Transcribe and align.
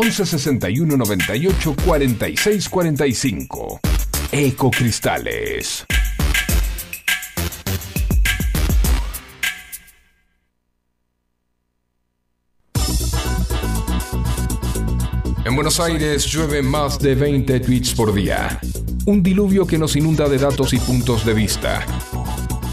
11 0.00 0.26
61 0.26 0.96
98 0.96 1.74
46 1.84 2.68
45. 2.68 3.80
Ecocristales. 4.30 5.84
En 15.44 15.56
Buenos 15.56 15.80
Aires 15.80 16.26
llueve 16.26 16.62
más 16.62 17.00
de 17.00 17.16
20 17.16 17.58
tweets 17.58 17.92
por 17.94 18.14
día. 18.14 18.60
Un 19.06 19.24
diluvio 19.24 19.66
que 19.66 19.78
nos 19.78 19.96
inunda 19.96 20.28
de 20.28 20.38
datos 20.38 20.74
y 20.74 20.78
puntos 20.78 21.26
de 21.26 21.34
vista. 21.34 21.84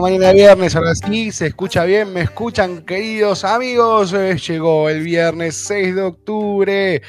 Mañana 0.00 0.32
viernes, 0.32 0.76
ahora 0.76 0.94
sí, 0.94 1.32
se 1.32 1.48
escucha 1.48 1.84
bien, 1.84 2.12
me 2.12 2.20
escuchan 2.20 2.84
queridos 2.84 3.44
amigos, 3.44 4.12
Eh, 4.12 4.36
llegó 4.36 4.88
el 4.88 5.02
viernes 5.02 5.56
6 5.66 5.96
de 5.96 6.02
octubre. 6.02 7.02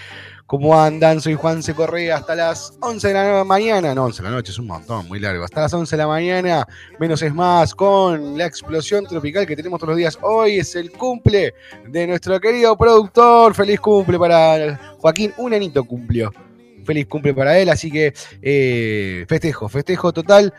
¿Cómo 0.48 0.80
andan? 0.80 1.22
Soy 1.22 1.36
Juan 1.36 1.62
C. 1.62 1.76
Correa 1.76 2.18
hasta 2.18 2.34
las 2.34 2.74
11 2.82 3.10
de 3.10 3.14
la 3.14 3.44
mañana, 3.44 3.94
no, 3.94 4.06
11 4.06 4.24
de 4.24 4.30
la 4.30 4.36
noche, 4.36 4.52
es 4.52 4.58
un 4.58 4.66
montón, 4.66 5.08
muy 5.08 5.20
largo, 5.20 5.44
hasta 5.44 5.62
las 5.62 5.74
11 5.74 5.96
de 5.96 6.02
la 6.02 6.08
mañana, 6.08 6.68
menos 7.00 7.22
es 7.22 7.32
más, 7.32 7.76
con 7.76 8.36
la 8.36 8.48
explosión 8.48 9.06
tropical 9.06 9.46
que 9.46 9.56
tenemos 9.56 9.80
todos 9.80 9.90
los 9.90 9.98
días. 9.98 10.18
Hoy 10.24 10.58
es 10.58 10.76
el 10.76 10.92
cumple 10.92 11.54
de 11.88 12.08
nuestro 12.08 12.40
querido 12.40 12.76
productor, 12.76 13.54
feliz 13.54 13.80
cumple 13.80 14.18
para 14.18 14.80
Joaquín, 14.98 15.32
un 15.38 15.54
anito 15.54 15.84
cumplió. 15.84 16.32
Feliz 16.86 17.06
cumple 17.06 17.36
para 17.36 17.60
él, 17.60 17.70
así 17.70 17.92
que 17.92 18.14
eh, 18.42 19.26
festejo, 19.28 19.70
festejo 19.70 20.12
total 20.12 20.52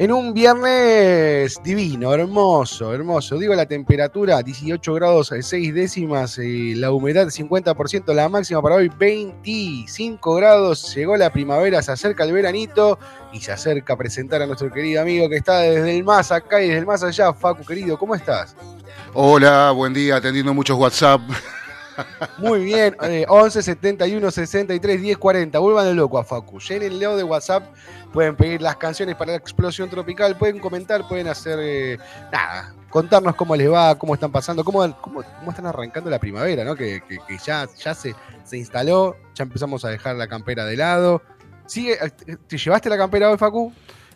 en 0.00 0.12
un 0.12 0.32
viernes 0.32 1.60
divino, 1.62 2.14
hermoso, 2.14 2.94
hermoso. 2.94 3.36
Digo 3.36 3.54
la 3.54 3.66
temperatura, 3.66 4.40
18 4.42 4.94
grados 4.94 5.30
6 5.38 5.74
décimas, 5.74 6.38
eh, 6.38 6.72
la 6.74 6.90
humedad 6.90 7.26
50%, 7.26 8.14
la 8.14 8.30
máxima 8.30 8.62
para 8.62 8.76
hoy 8.76 8.88
25 8.88 10.34
grados. 10.36 10.94
Llegó 10.94 11.18
la 11.18 11.30
primavera, 11.30 11.82
se 11.82 11.92
acerca 11.92 12.24
el 12.24 12.32
veranito 12.32 12.98
y 13.30 13.40
se 13.40 13.52
acerca 13.52 13.92
a 13.92 13.98
presentar 13.98 14.40
a 14.40 14.46
nuestro 14.46 14.72
querido 14.72 15.02
amigo 15.02 15.28
que 15.28 15.36
está 15.36 15.58
desde 15.58 15.94
el 15.94 16.02
más 16.02 16.32
acá 16.32 16.62
y 16.62 16.68
desde 16.68 16.78
el 16.78 16.86
más 16.86 17.02
allá. 17.02 17.34
Facu, 17.34 17.62
querido, 17.62 17.98
¿cómo 17.98 18.14
estás? 18.14 18.56
Hola, 19.12 19.70
buen 19.72 19.92
día, 19.92 20.16
atendiendo 20.16 20.54
muchos 20.54 20.78
WhatsApp. 20.78 21.20
Muy 22.38 22.64
bien, 22.64 22.96
eh, 23.02 23.24
11 23.28 23.62
71 23.62 24.30
63 24.30 25.00
10 25.00 25.18
40. 25.18 25.58
Vuelvan 25.58 25.86
de 25.86 25.94
loco 25.94 26.18
a 26.18 26.24
Facu. 26.24 26.58
Llénenlo 26.60 27.16
de 27.16 27.22
WhatsApp. 27.24 27.64
Pueden 28.12 28.36
pedir 28.36 28.60
las 28.62 28.76
canciones 28.76 29.16
para 29.16 29.32
la 29.32 29.38
explosión 29.38 29.88
tropical. 29.90 30.36
Pueden 30.36 30.58
comentar, 30.58 31.06
pueden 31.08 31.28
hacer 31.28 31.58
eh, 31.60 31.98
nada. 32.32 32.74
Contarnos 32.88 33.36
cómo 33.36 33.54
les 33.54 33.70
va, 33.70 33.96
cómo 33.96 34.14
están 34.14 34.32
pasando, 34.32 34.64
cómo, 34.64 34.80
cómo, 35.00 35.22
cómo 35.22 35.50
están 35.50 35.66
arrancando 35.66 36.10
la 36.10 36.18
primavera, 36.18 36.64
¿no? 36.64 36.74
Que, 36.74 37.02
que- 37.08 37.18
que 37.26 37.38
ya, 37.38 37.68
ya 37.78 37.94
se, 37.94 38.14
se 38.44 38.56
instaló, 38.56 39.16
ya 39.34 39.44
empezamos 39.44 39.84
a 39.84 39.90
dejar 39.90 40.16
la 40.16 40.26
campera 40.26 40.64
de 40.64 40.76
lado. 40.76 41.22
¿Sigue, 41.66 41.92
eh, 42.26 42.36
¿Te 42.48 42.58
llevaste 42.58 42.88
la 42.88 42.98
campera 42.98 43.30
hoy, 43.30 43.38
Facu? 43.38 43.72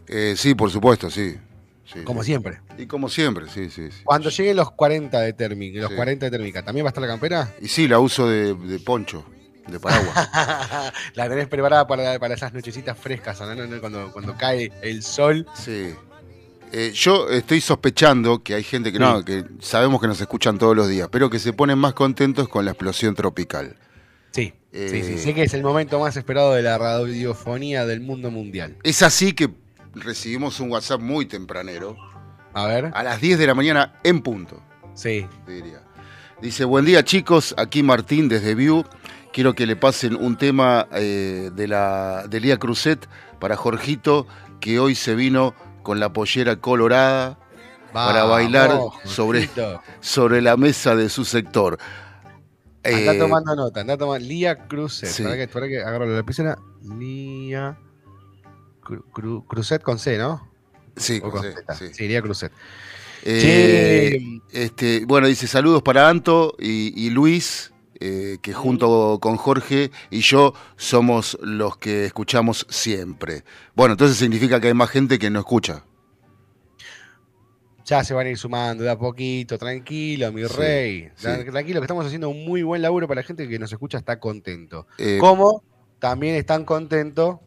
Eh, 0.09 0.35
sí, 0.37 0.55
por 0.57 0.71
supuesto, 0.73 1.09
sí. 1.09 1.39
Sí, 1.85 2.01
Como 2.05 2.23
sí. 2.23 2.27
siempre. 2.29 2.61
Y 2.79 2.87
como 2.87 3.09
siempre, 3.09 3.47
sí, 3.49 3.71
sí. 3.71 3.91
sí. 3.91 3.99
Cuando 4.05 4.31
lleguen 4.31 4.57
los 4.57 4.71
40 4.73 5.21
de 5.21 5.33
térmica, 5.33 5.81
los 5.81 5.91
Sí. 5.91 5.97
40 5.97 6.27
de 6.27 6.31
térmica, 6.31 6.63
¿también 6.65 6.85
va 6.85 6.89
a 6.89 6.91
estar 6.91 7.03
la 7.03 7.09
campera? 7.09 7.53
Y 7.61 7.69
sí, 7.69 7.89
la 7.89 7.99
uso 7.99 8.29
de, 8.29 8.55
de 8.55 8.79
poncho, 8.81 9.25
de 9.69 9.79
paraguas. 9.81 10.15
la 11.15 11.29
tenés 11.29 11.49
preparada 11.49 11.87
para, 11.87 12.19
para 12.19 12.35
esas 12.35 12.53
nochecitas 12.53 12.99
frescas. 12.99 13.41
Cuando, 13.81 14.13
cuando 14.13 14.37
cae 14.37 14.71
el 14.83 15.03
sol. 15.03 15.47
Sí. 15.55 15.95
Eh, 16.73 16.91
yo 16.93 17.29
estoy 17.31 17.61
sospechando 17.61 18.43
que 18.43 18.55
hay 18.55 18.65
gente 18.65 18.91
que 18.91 18.99
no, 18.99 19.25
que 19.25 19.45
sabemos 19.61 20.01
que 20.01 20.09
nos 20.09 20.21
escuchan 20.21 20.59
todos 20.59 20.75
los 20.75 20.89
días, 20.89 21.09
pero 21.11 21.31
que 21.31 21.39
se 21.39 21.53
ponen 21.53 21.79
más 21.79 21.95
contentos 21.95 22.49
con 22.49 22.65
la 22.65 22.73
explosión 22.73 23.15
tropical. 23.15 23.77
Sí, 24.33 24.53
Eh, 24.73 24.89
sí, 24.91 25.05
sí. 25.05 25.19
Sé 25.19 25.35
que 25.35 25.45
es 25.45 25.55
el 25.55 25.63
momento 25.63 26.01
más 26.01 26.17
esperado 26.17 26.53
de 26.55 26.63
la 26.63 26.77
radiofonía 26.77 27.87
del 27.87 28.01
mundo 28.01 28.33
mundial. 28.33 28.77
Es 28.83 29.03
así 29.03 29.33
que 29.35 29.51
recibimos 29.95 30.61
un 30.61 30.71
WhatsApp 30.71 31.01
muy 31.01 31.27
tempranero, 31.27 31.97
A 32.53 32.67
ver. 32.67 32.91
a 32.95 33.03
las 33.03 33.21
10 33.21 33.39
de 33.39 33.47
la 33.47 33.55
mañana 33.55 33.95
en 34.05 34.21
punto. 34.23 34.63
Sí. 34.95 35.27
diría. 35.47 35.83
Dice, 36.41 36.65
buen 36.65 36.85
día 36.85 37.05
chicos, 37.05 37.55
aquí 37.59 37.83
Martín 37.83 38.29
desde 38.29 38.55
View. 38.55 38.85
Quiero 39.33 39.55
que 39.55 39.67
le 39.67 39.75
pasen 39.77 40.15
un 40.15 40.37
tema 40.37 40.87
eh, 40.93 41.51
de 41.55 41.67
la 41.69 42.27
de 42.29 42.39
Lía 42.41 42.57
Cruzet 42.59 43.09
para 43.41 43.57
Jorgito, 43.57 44.27
que 44.61 44.79
hoy 44.79 44.95
se 44.95 45.15
vino 45.15 45.55
con 45.83 45.99
la 45.99 46.13
pollera 46.13 46.57
colorada 46.57 47.39
para 47.93 48.25
bailar 48.25 48.79
sobre, 49.05 49.49
sobre 50.01 50.41
la 50.43 50.57
mesa 50.57 50.95
de 50.95 51.09
su 51.09 51.25
sector. 51.25 51.79
Anda 52.85 53.15
Eh, 53.15 53.19
tomando 53.19 53.57
nota, 53.57 53.81
anda 53.81 53.97
tomando. 53.97 54.25
Lía 54.27 54.67
Cruzet. 54.69 55.09
sí. 55.09 55.23
Para 55.25 55.37
que, 55.37 55.49
para 55.49 55.67
que 55.69 55.81
agarro 55.81 56.07
la 56.07 56.17
lapicera. 56.17 56.57
Lía 56.99 57.77
Cru- 58.85 59.05
Cru- 59.13 59.47
Cruzet 59.47 59.83
con 59.83 59.99
C, 59.99 60.19
¿no? 60.19 60.49
sí, 60.97 61.21
con 61.21 61.33
sí, 61.43 61.49
Z. 61.55 61.75
sí. 61.75 61.85
Sí, 61.93 62.09
Lía 62.09 62.23
Cruzet. 62.23 62.53
Eh, 63.23 63.39
Che, 63.41 64.19
este, 64.53 65.05
bueno, 65.07 65.27
dice 65.27 65.47
saludos 65.47 65.83
para 65.83 66.09
Anto 66.09 66.55
y, 66.59 66.93
y 67.07 67.11
Luis. 67.11 67.71
eh, 68.01 68.39
que 68.43 68.53
junto 68.53 69.19
con 69.23 69.37
Jorge 69.37 69.91
y 70.11 70.21
yo 70.21 70.53
somos 70.77 71.39
los 71.41 71.77
que 71.79 72.05
escuchamos 72.05 72.67
siempre. 72.69 73.45
Bueno, 73.75 73.93
entonces 73.93 74.17
significa 74.19 74.61
que 74.61 74.69
hay 74.69 74.75
más 74.75 74.91
gente 74.91 75.19
que 75.19 75.31
no 75.31 75.39
escucha. 75.39 75.85
Ya 77.87 78.03
se 78.03 78.15
van 78.15 78.27
a 78.27 78.31
ir 78.31 78.39
sumando 78.39 78.83
de 78.83 78.91
a 78.91 78.99
poquito, 78.99 79.59
tranquilo, 79.59 80.33
mi 80.33 80.43
Sí, 80.43 80.55
rey. 80.57 81.11
sí. 81.15 81.27
Tran- 81.27 81.51
Tranquilo, 81.51 81.81
que 81.81 81.85
estamos 81.85 82.07
haciendo 82.07 82.31
un 82.31 82.45
muy 82.45 82.63
buen 82.63 82.81
laburo 82.81 83.07
para 83.07 83.21
la 83.21 83.27
gente 83.27 83.47
que 83.47 83.59
nos 83.59 83.71
escucha, 83.73 83.99
está 83.99 84.19
contento. 84.19 84.87
Eh, 84.97 85.19
Como 85.21 85.63
también 85.99 86.35
están 86.37 86.65
contentos 86.65 87.39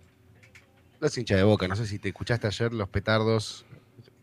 los 0.99 1.17
hinchas 1.17 1.37
de 1.37 1.43
boca. 1.43 1.67
No 1.67 1.75
sé 1.75 1.85
si 1.87 1.99
te 1.99 2.09
escuchaste 2.09 2.47
ayer 2.47 2.73
los 2.73 2.89
petardos, 2.89 3.65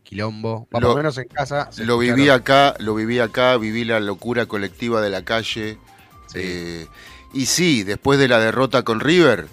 quilombo. 0.02 0.66
Por 0.70 0.82
Lo- 0.82 0.96
menos 0.96 1.16
en 1.18 1.28
casa. 1.28 1.70
Lo 1.78 1.98
viví 1.98 2.28
acá, 2.28 2.74
lo 2.78 2.94
viví 2.94 3.18
acá, 3.20 3.56
viví 3.56 3.84
la 3.84 4.00
locura 4.00 4.46
colectiva 4.46 5.00
de 5.00 5.10
la 5.10 5.24
calle. 5.24 5.78
Sí. 6.26 6.38
Eh, 6.42 6.86
y 7.32 7.46
sí, 7.46 7.82
después 7.84 8.18
de 8.18 8.28
la 8.28 8.38
derrota 8.40 8.82
con 8.82 9.00
River, 9.00 9.46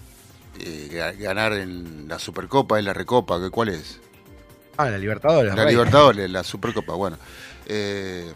eh, 0.59 0.89
ga- 0.91 1.17
ganar 1.17 1.53
en 1.53 2.07
la 2.07 2.19
Supercopa, 2.19 2.77
es 2.79 2.85
la 2.85 2.93
Recopa, 2.93 3.39
¿qué- 3.41 3.49
¿cuál 3.49 3.69
es? 3.69 3.99
Ah, 4.77 4.89
la 4.89 4.97
Libertadores. 4.97 5.53
La. 5.55 5.65
Libertadores, 5.65 6.29
la 6.29 6.43
Supercopa, 6.43 6.93
bueno. 6.93 7.17
Eh, 7.67 8.31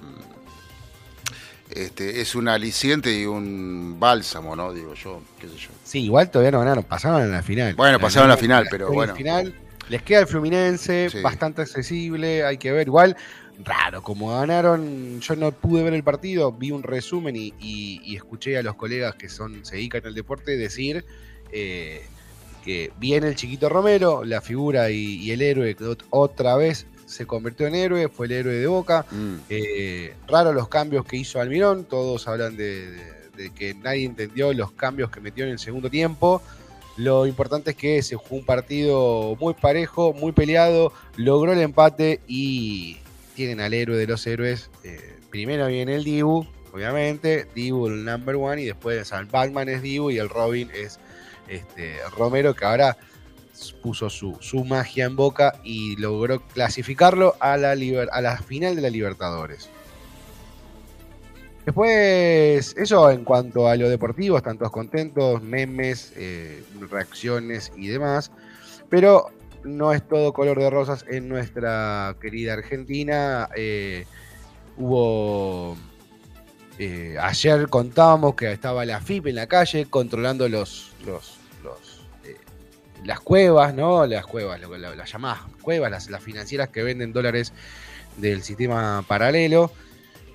este, 1.72 2.22
es 2.22 2.36
un 2.36 2.48
aliciente 2.48 3.18
y 3.20 3.26
un 3.26 3.98
bálsamo, 4.00 4.56
¿no? 4.56 4.72
Digo 4.74 4.94
yo, 4.94 5.22
qué 5.40 5.48
sé 5.48 5.56
yo. 5.58 5.70
Sí, 5.84 6.04
igual 6.04 6.30
todavía 6.30 6.52
no 6.52 6.60
ganaron, 6.60 6.84
pasaron 6.84 7.22
en 7.22 7.32
la 7.32 7.42
final. 7.42 7.76
Bueno, 7.76 8.00
pasaron 8.00 8.30
a 8.30 8.36
la 8.36 8.38
final, 8.38 8.68
pero 8.70 8.92
bueno. 8.92 9.16
final 9.16 9.54
les 9.90 10.02
queda 10.04 10.22
el 10.22 10.28
Fluminense, 10.28 11.10
Sí. 11.10 11.22
bastante 11.22 11.62
accesible, 11.64 12.44
hay 12.46 12.58
que 12.58 12.72
ver. 12.72 12.88
Igual, 12.88 13.16
raro, 13.64 14.02
como 14.04 14.30
ganaron, 14.38 15.20
yo 15.22 15.36
no 15.36 15.52
pude 15.52 15.84
ver 15.84 15.94
el 15.94 16.04
partido, 16.04 16.52
vi 16.52 16.72
un 16.72 16.84
resumen 16.84 17.36
y, 17.36 17.54
y- 17.60 18.02
y 18.04 18.16
escuché 18.16 18.58
a 18.58 18.64
los 18.64 18.76
colegas 18.76 19.16
que 19.16 19.30
son 19.30 19.64
se 19.66 19.76
dedican 19.78 20.06
al 20.06 20.14
deporte 20.16 20.58
decir 20.58 21.06
eh, 21.52 22.04
que 22.66 22.92
viene 23.00 23.28
el 23.28 23.36
chiquito 23.36 23.70
Romero, 23.70 24.24
la 24.26 24.42
figura 24.42 24.90
y, 24.90 25.18
y 25.22 25.32
el 25.32 25.42
héroe 25.42 25.76
que 25.76 25.96
otra 26.10 26.56
vez 26.56 26.88
se 27.16 27.26
convirtió 27.26 27.66
en 27.68 27.76
héroe, 27.76 28.08
fue 28.10 28.26
el 28.28 28.34
héroe 28.34 28.54
de 28.56 28.68
Boca. 28.68 29.06
Mm, 29.12 29.36
Eh, 29.50 30.14
raro 30.28 30.54
los 30.54 30.68
cambios 30.68 31.06
que 31.06 31.18
hizo 31.18 31.40
Almirón, 31.40 31.86
todos 31.86 32.28
hablan 32.28 32.56
de, 32.58 32.92
de- 32.92 33.16
de 33.38 33.50
que 33.50 33.74
nadie 33.74 34.06
entendió 34.06 34.54
los 34.54 34.72
cambios 34.72 35.10
que 35.10 35.20
metió 35.20 35.44
en 35.46 35.52
el 35.52 35.60
segundo 35.60 35.90
tiempo. 35.90 36.42
Lo 36.98 37.26
importante 37.28 37.72
es 37.72 37.76
que 37.76 38.02
se 38.02 38.16
jugó 38.16 38.38
un 38.38 38.46
partido 38.46 39.36
muy 39.40 39.54
parejo, 39.54 40.14
muy 40.14 40.32
peleado, 40.32 40.94
logró 41.18 41.52
el 41.52 41.60
empate 41.60 42.22
y 42.28 42.98
tienen 43.36 43.60
al 43.60 43.74
héroe 43.74 43.98
de 43.98 44.08
los 44.08 44.26
héroes. 44.26 44.70
Eh, 44.86 45.16
primero 45.30 45.68
viene 45.68 45.96
el 45.96 46.06
Dibu, 46.06 46.46
obviamente, 46.74 47.46
Dibu 47.54 47.88
el 47.88 48.06
number 48.06 48.36
one 48.36 48.62
y 48.62 48.66
después 48.66 49.12
el 49.12 49.26
Batman 49.26 49.68
es 49.68 49.82
Dibu 49.82 50.12
y 50.12 50.18
el 50.20 50.30
Robin 50.30 50.70
es 50.74 50.98
este, 51.50 51.98
Romero 52.18 52.54
que 52.56 52.64
ahora 52.64 52.96
puso 53.82 54.10
su, 54.10 54.38
su 54.40 54.64
magia 54.64 55.06
en 55.06 55.16
boca 55.16 55.60
y 55.64 55.96
logró 55.98 56.42
clasificarlo 56.48 57.36
a 57.40 57.58
la, 57.58 57.72
a 57.72 58.22
la 58.22 58.38
final 58.38 58.76
de 58.76 58.82
la 58.82 58.90
Libertadores. 58.90 59.70
Después, 61.66 62.76
eso 62.78 63.10
en 63.10 63.24
cuanto 63.24 63.68
a 63.68 63.76
lo 63.76 63.90
deportivo, 63.90 64.38
están 64.38 64.58
todos 64.58 64.72
contentos, 64.72 65.42
memes, 65.42 66.14
eh, 66.16 66.64
reacciones 66.92 67.72
y 67.76 67.88
demás. 67.88 68.32
Pero 68.88 69.32
no 69.64 69.92
es 69.92 70.08
todo 70.08 70.32
color 70.32 70.60
de 70.60 70.70
rosas 70.70 71.06
en 71.10 71.28
nuestra 71.28 72.16
querida 72.22 72.54
Argentina. 72.54 73.50
Eh, 73.56 74.06
hubo. 74.78 75.76
eh, 76.78 77.18
ayer 77.20 77.68
contábamos 77.68 78.36
que 78.36 78.52
estaba 78.52 78.86
la 78.86 79.02
FIP 79.02 79.28
en 79.28 79.36
la 79.36 79.48
calle 79.48 79.88
controlando 79.90 80.48
los, 80.48 80.92
los, 81.04 81.40
las 83.06 83.20
cuevas, 83.20 83.74
¿no? 83.74 84.06
Las 84.06 84.26
cuevas, 84.26 84.60
las 84.60 85.12
llamadas 85.12 85.40
cuevas, 85.62 86.10
las, 86.10 86.24
financieras 86.24 86.70
que 86.70 86.84
venden 86.84 87.14
dólares 87.14 87.54
del 88.18 88.44
sistema 88.44 89.04
paralelo. 89.08 89.72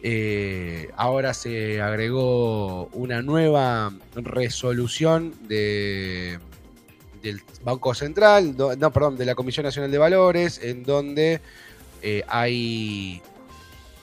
Eh, 0.02 0.88
ahora 0.96 1.34
se 1.34 1.82
agregó 1.82 2.86
una 2.92 3.20
nueva 3.20 3.92
resolución 4.14 5.34
de, 5.46 6.38
del 7.22 7.42
Banco 7.62 7.94
Central, 7.94 8.56
no, 8.56 8.92
perdón, 8.92 9.16
de 9.16 9.26
la 9.26 9.34
Comisión 9.34 9.66
Nacional 9.66 9.90
de 9.90 9.98
Valores, 9.98 10.60
en 10.62 10.84
donde 10.84 11.40
eh, 12.02 12.22
hay 12.28 13.20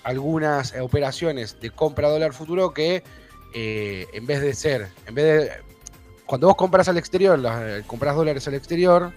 algunas 0.03 0.75
operaciones 0.79 1.59
de 1.59 1.71
compra 1.71 2.09
dólar 2.09 2.33
futuro 2.33 2.73
que 2.73 3.03
eh, 3.53 4.07
en 4.13 4.25
vez 4.25 4.41
de 4.41 4.53
ser, 4.53 4.87
en 5.07 5.15
vez 5.15 5.25
de, 5.25 5.66
cuando 6.27 6.47
vos 6.47 6.55
compras 6.55 6.87
al 6.87 6.97
exterior, 6.97 7.39
las- 7.39 7.83
compras 7.85 8.15
dólares 8.15 8.47
al 8.47 8.53
exterior, 8.53 9.11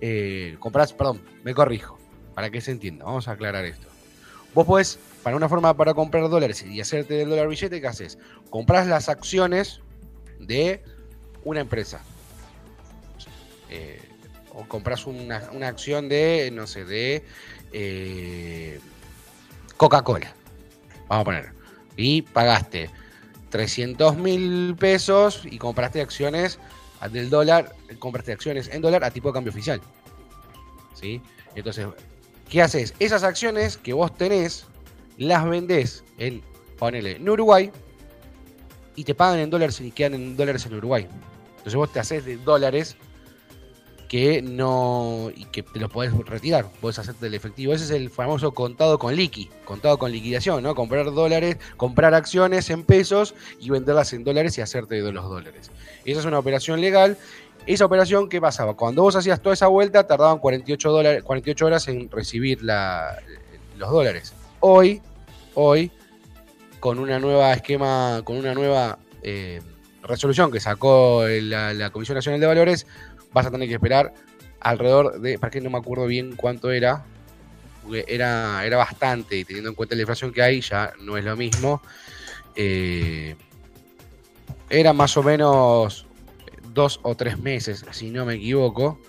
eh, 0.00 0.56
compras, 0.58 0.92
perdón, 0.92 1.22
me 1.44 1.54
corrijo, 1.54 1.98
para 2.34 2.50
que 2.50 2.60
se 2.60 2.72
entienda, 2.72 3.04
vamos 3.06 3.28
a 3.28 3.32
aclarar 3.32 3.64
esto. 3.64 3.88
Vos 4.54 4.66
podés, 4.66 4.98
para 5.22 5.36
una 5.36 5.48
forma 5.48 5.74
para 5.74 5.94
comprar 5.94 6.28
dólares 6.28 6.62
y 6.64 6.80
hacerte 6.80 7.14
del 7.14 7.30
dólar 7.30 7.48
billete, 7.48 7.80
¿qué 7.80 7.86
haces? 7.86 8.18
Compras 8.50 8.86
las 8.86 9.08
acciones 9.08 9.80
de 10.38 10.82
una 11.44 11.60
empresa. 11.60 12.00
Eh, 13.70 14.00
o 14.52 14.64
compras 14.66 15.06
una, 15.06 15.48
una 15.52 15.68
acción 15.68 16.08
de, 16.08 16.50
no 16.52 16.66
sé, 16.66 16.84
de 16.84 17.24
eh, 17.72 18.80
Coca-Cola. 19.76 20.34
Vamos 21.06 21.22
a 21.22 21.24
poner. 21.24 21.52
Y 21.96 22.22
pagaste 22.22 22.90
300 23.50 24.16
mil 24.16 24.76
pesos 24.76 25.42
y 25.44 25.58
compraste 25.58 26.00
acciones 26.00 26.58
del 27.10 27.30
dólar, 27.30 27.74
compraste 27.98 28.32
acciones 28.32 28.68
en 28.68 28.82
dólar 28.82 29.04
a 29.04 29.10
tipo 29.10 29.28
de 29.28 29.34
cambio 29.34 29.50
oficial. 29.50 29.80
¿Sí? 30.94 31.22
Entonces, 31.54 31.86
¿qué 32.48 32.62
haces? 32.62 32.94
Esas 32.98 33.22
acciones 33.22 33.76
que 33.76 33.92
vos 33.92 34.14
tenés, 34.16 34.66
las 35.16 35.48
vendés 35.48 36.04
en, 36.18 36.42
ponele, 36.78 37.16
en 37.16 37.28
Uruguay 37.28 37.70
y 38.96 39.04
te 39.04 39.14
pagan 39.14 39.38
en 39.38 39.50
dólares 39.50 39.80
y 39.80 39.90
quedan 39.90 40.14
en 40.14 40.36
dólares 40.36 40.66
en 40.66 40.74
Uruguay. 40.74 41.06
Entonces 41.50 41.74
vos 41.74 41.92
te 41.92 42.00
haces 42.00 42.24
de 42.24 42.36
dólares 42.36 42.96
que 44.08 44.40
no 44.42 45.30
y 45.36 45.44
que 45.44 45.62
te 45.62 45.78
los 45.78 45.90
podés 45.90 46.12
retirar, 46.26 46.66
podés 46.80 46.98
hacerte 46.98 47.26
el 47.26 47.34
efectivo. 47.34 47.74
Ese 47.74 47.84
es 47.84 47.90
el 47.90 48.08
famoso 48.10 48.52
contado 48.52 48.98
con 48.98 49.14
liqui, 49.14 49.50
contado 49.64 49.98
con 49.98 50.10
liquidación, 50.10 50.62
¿no? 50.62 50.74
Comprar 50.74 51.12
dólares, 51.12 51.58
comprar 51.76 52.14
acciones 52.14 52.70
en 52.70 52.84
pesos 52.84 53.34
y 53.60 53.68
venderlas 53.70 54.12
en 54.14 54.24
dólares 54.24 54.56
y 54.56 54.62
hacerte 54.62 55.02
de 55.02 55.12
los 55.12 55.24
dólares. 55.28 55.70
Esa 56.06 56.20
es 56.20 56.26
una 56.26 56.38
operación 56.38 56.80
legal. 56.80 57.18
Esa 57.66 57.84
operación, 57.84 58.30
¿qué 58.30 58.40
pasaba? 58.40 58.74
Cuando 58.74 59.02
vos 59.02 59.14
hacías 59.14 59.42
toda 59.42 59.52
esa 59.52 59.66
vuelta, 59.66 60.06
tardaban 60.06 60.38
48, 60.38 60.90
dólares, 60.90 61.22
48 61.22 61.66
horas 61.66 61.86
en 61.88 62.10
recibir 62.10 62.62
la- 62.62 63.18
los 63.76 63.90
dólares. 63.90 64.32
Hoy, 64.60 65.02
hoy, 65.54 65.90
con 66.80 66.98
una 66.98 67.18
nueva 67.18 67.52
esquema, 67.52 68.22
con 68.24 68.36
una 68.38 68.54
nueva 68.54 68.98
eh, 69.22 69.60
resolución 70.02 70.50
que 70.50 70.60
sacó 70.60 71.24
la 71.26 71.90
Comisión 71.90 72.14
Nacional 72.14 72.40
de 72.40 72.46
Valores, 72.46 72.86
vas 73.32 73.46
a 73.46 73.50
tener 73.50 73.68
que 73.68 73.74
esperar 73.74 74.12
alrededor 74.60 75.20
de, 75.20 75.38
para 75.38 75.50
que 75.50 75.60
no 75.60 75.70
me 75.70 75.78
acuerdo 75.78 76.06
bien 76.06 76.34
cuánto 76.36 76.70
era, 76.70 77.04
porque 77.82 78.04
era, 78.08 78.64
era 78.64 78.76
bastante, 78.76 79.36
y 79.36 79.44
teniendo 79.44 79.70
en 79.70 79.76
cuenta 79.76 79.94
la 79.94 80.02
inflación 80.02 80.32
que 80.32 80.42
hay, 80.42 80.60
ya 80.60 80.92
no 81.00 81.16
es 81.16 81.24
lo 81.24 81.36
mismo. 81.36 81.80
Eh, 82.56 83.36
era 84.70 84.92
más 84.92 85.16
o 85.16 85.22
menos 85.22 86.06
dos 86.74 87.00
o 87.02 87.14
tres 87.14 87.38
meses, 87.38 87.84
si 87.92 88.10
no 88.10 88.24
me 88.24 88.34
equivoco, 88.34 89.00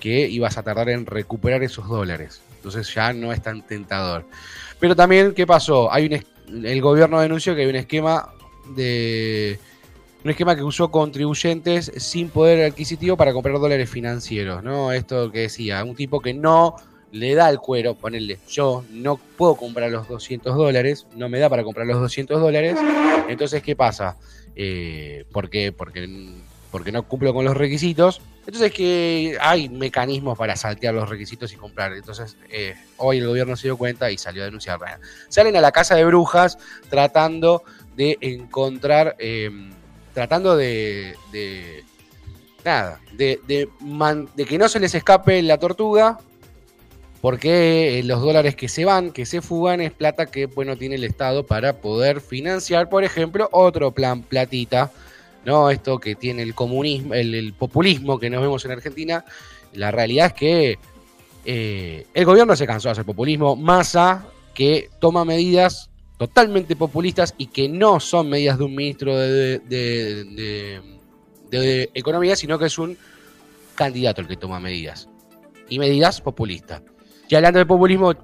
que 0.00 0.28
ibas 0.28 0.58
a 0.58 0.62
tardar 0.62 0.90
en 0.90 1.06
recuperar 1.06 1.62
esos 1.62 1.88
dólares. 1.88 2.42
Entonces 2.56 2.92
ya 2.92 3.12
no 3.12 3.32
es 3.32 3.42
tan 3.42 3.62
tentador. 3.62 4.26
Pero 4.78 4.94
también, 4.94 5.32
¿qué 5.32 5.46
pasó? 5.46 5.92
Hay 5.92 6.06
un, 6.06 6.64
el 6.66 6.80
gobierno 6.82 7.20
denunció 7.20 7.54
que 7.54 7.62
hay 7.62 7.68
un 7.68 7.76
esquema 7.76 8.32
de 8.74 9.58
un 10.26 10.30
esquema 10.30 10.56
que 10.56 10.64
usó 10.64 10.90
contribuyentes 10.90 11.92
sin 11.98 12.30
poder 12.30 12.68
adquisitivo 12.68 13.16
para 13.16 13.32
comprar 13.32 13.60
dólares 13.60 13.88
financieros, 13.88 14.60
¿no? 14.60 14.90
Esto 14.90 15.30
que 15.30 15.42
decía, 15.42 15.84
un 15.84 15.94
tipo 15.94 16.18
que 16.18 16.34
no 16.34 16.74
le 17.12 17.36
da 17.36 17.48
el 17.48 17.60
cuero, 17.60 17.94
ponerle, 17.94 18.40
yo 18.48 18.84
no 18.90 19.20
puedo 19.36 19.54
comprar 19.54 19.88
los 19.88 20.08
200 20.08 20.56
dólares, 20.56 21.06
no 21.14 21.28
me 21.28 21.38
da 21.38 21.48
para 21.48 21.62
comprar 21.62 21.86
los 21.86 22.00
200 22.00 22.40
dólares, 22.40 22.76
entonces, 23.28 23.62
¿qué 23.62 23.76
pasa? 23.76 24.16
Eh, 24.56 25.24
¿Por 25.30 25.48
qué? 25.48 25.70
Porque, 25.70 26.32
porque 26.72 26.90
no 26.90 27.04
cumplo 27.04 27.32
con 27.32 27.44
los 27.44 27.56
requisitos, 27.56 28.20
entonces 28.44 28.72
que 28.72 29.38
hay 29.40 29.68
mecanismos 29.68 30.36
para 30.36 30.56
saltear 30.56 30.92
los 30.92 31.08
requisitos 31.08 31.52
y 31.52 31.56
comprar, 31.56 31.92
entonces 31.92 32.36
eh, 32.50 32.74
hoy 32.96 33.18
el 33.18 33.28
gobierno 33.28 33.54
se 33.54 33.68
dio 33.68 33.76
cuenta 33.76 34.10
y 34.10 34.18
salió 34.18 34.42
a 34.42 34.46
denunciar. 34.46 34.80
Salen 35.28 35.54
a 35.54 35.60
la 35.60 35.70
casa 35.70 35.94
de 35.94 36.04
brujas 36.04 36.58
tratando 36.90 37.62
de 37.94 38.18
encontrar... 38.20 39.14
eh, 39.20 39.52
tratando 40.16 40.56
de, 40.56 41.14
de- 41.30 41.84
nada, 42.64 43.00
de, 43.12 43.38
de 43.44 44.44
que 44.46 44.56
no 44.56 44.66
se 44.66 44.80
les 44.80 44.94
escape 44.94 45.42
la 45.42 45.58
tortuga 45.58 46.18
Porque 47.20 47.98
eh, 47.98 48.02
los 48.02 48.22
dólares 48.22 48.56
que 48.56 48.66
se 48.66 48.86
van, 48.86 49.12
que 49.12 49.26
se 49.26 49.42
fugan, 49.42 49.82
es 49.82 49.92
plata 49.92 50.24
que 50.24 50.46
bueno, 50.46 50.74
tiene 50.78 50.94
el 50.94 51.04
Estado 51.04 51.44
para 51.44 51.82
poder 51.82 52.22
financiar, 52.22 52.88
por 52.88 53.04
ejemplo, 53.04 53.50
otro 53.52 53.90
plan 53.92 54.22
platita, 54.22 54.90
¿no? 55.44 55.68
Esto 55.70 55.98
que 55.98 56.14
tiene 56.14 56.40
el 56.42 56.54
comunismo, 56.54 57.12
el, 57.12 57.52
populismo 57.52 58.18
que 58.18 58.30
nos 58.30 58.40
vemos 58.40 58.64
en 58.64 58.70
Argentina. 58.70 59.22
La 59.74 59.90
realidad 59.90 60.28
es 60.28 60.32
que 60.32 60.78
eh, 61.44 62.06
el 62.14 62.24
gobierno 62.24 62.56
se 62.56 62.66
cansó 62.66 62.88
de 62.88 62.92
hacer 62.92 63.04
populismo. 63.04 63.54
Massa, 63.54 64.24
que 64.54 64.88
toma 64.98 65.26
medidas 65.26 65.90
totalmente 66.18 66.76
populistas 66.76 67.34
y 67.36 67.46
que 67.46 67.68
no 67.68 68.00
son 68.00 68.28
medidas 68.30 68.58
de 68.58 68.64
un 68.64 68.74
ministro 68.74 69.16
de, 69.18 69.58
de- 69.58 70.24
de- 70.24 70.80
de- 71.50 71.58
de 71.60 71.90
Economía, 71.94 72.36
sino 72.36 72.58
que 72.58 72.66
es 72.66 72.78
un 72.78 72.96
candidato 73.74 74.20
el 74.22 74.26
que 74.28 74.36
toma 74.36 74.58
medidas. 74.60 75.08
Y 75.68 75.78
medidas 75.78 76.20
populistas. 76.20 76.82
Y 77.28 77.34
hablando 77.34 77.58
de 77.58 77.66
populismo, 77.66 78.14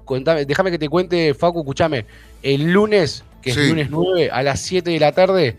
déjame 0.47 0.71
que 0.71 0.79
te 0.79 0.87
cuente, 0.89 1.33
Facu, 1.33 1.59
escúchame. 1.59 2.05
El 2.41 2.71
lunes, 2.71 3.23
que 3.41 3.49
es 3.51 3.55
Sí. 3.57 3.67
lunes 3.69 3.89
9, 3.89 4.29
a 4.31 4.41
las 4.43 4.61
7 4.61 4.91
de 4.91 4.99
la 4.99 5.11
tarde, 5.11 5.57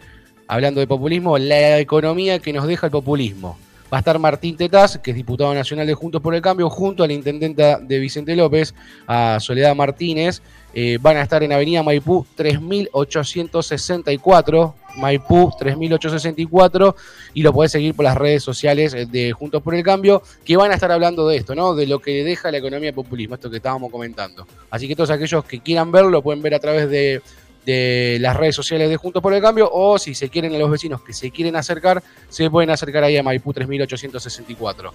hablando 0.48 0.80
de 0.80 0.86
populismo, 0.86 1.36
la 1.38 1.78
economía 1.78 2.38
que 2.38 2.52
nos 2.52 2.66
deja 2.66 2.86
el 2.86 2.90
populismo. 2.92 3.58
Va 3.92 3.98
a 3.98 4.00
estar 4.00 4.18
Martín 4.18 4.56
Tetaz, 4.56 4.98
que 4.98 5.10
es 5.10 5.16
diputado 5.16 5.54
nacional 5.54 5.86
de 5.86 5.94
Juntos 5.94 6.20
por 6.22 6.34
el 6.34 6.40
Cambio, 6.42 6.68
junto 6.70 7.04
a 7.04 7.06
la 7.06 7.12
intendenta 7.12 7.78
de 7.78 7.98
Vicente 7.98 8.34
López, 8.34 8.74
a 9.06 9.38
Soledad 9.40 9.76
Martínez. 9.76 10.42
Eh, 10.74 10.98
van 11.00 11.16
a 11.18 11.22
estar 11.22 11.44
en 11.44 11.52
Avenida 11.52 11.84
Maipú 11.84 12.26
3864, 12.34 14.74
Maipú 14.96 15.52
3864, 15.56 16.96
y 17.34 17.42
lo 17.42 17.52
podés 17.52 17.70
seguir 17.70 17.94
por 17.94 18.04
las 18.04 18.16
redes 18.16 18.42
sociales 18.42 18.92
eh, 18.94 19.06
de 19.06 19.30
Juntos 19.32 19.62
por 19.62 19.76
el 19.76 19.84
Cambio, 19.84 20.20
que 20.44 20.56
van 20.56 20.72
a 20.72 20.74
estar 20.74 20.90
hablando 20.90 21.28
de 21.28 21.36
esto, 21.36 21.54
¿no? 21.54 21.76
De 21.76 21.86
lo 21.86 22.00
que 22.00 22.24
deja 22.24 22.50
la 22.50 22.58
economía 22.58 22.92
populismo, 22.92 23.36
esto 23.36 23.48
que 23.48 23.58
estábamos 23.58 23.92
comentando. 23.92 24.48
Así 24.68 24.88
que 24.88 24.96
todos 24.96 25.10
aquellos 25.10 25.44
que 25.44 25.60
quieran 25.60 25.92
verlo, 25.92 26.10
lo 26.10 26.22
pueden 26.22 26.42
ver 26.42 26.56
a 26.56 26.58
través 26.58 26.90
de, 26.90 27.22
de 27.64 28.18
las 28.20 28.36
redes 28.36 28.56
sociales 28.56 28.90
de 28.90 28.96
Juntos 28.96 29.22
por 29.22 29.32
el 29.32 29.40
Cambio, 29.40 29.70
o 29.72 29.96
si 29.96 30.16
se 30.16 30.28
quieren 30.28 30.52
a 30.56 30.58
los 30.58 30.68
vecinos 30.68 31.02
que 31.02 31.12
se 31.12 31.30
quieren 31.30 31.54
acercar, 31.54 32.02
se 32.28 32.50
pueden 32.50 32.70
acercar 32.70 33.04
ahí 33.04 33.16
a 33.16 33.22
Maipú 33.22 33.52
3864. 33.52 34.92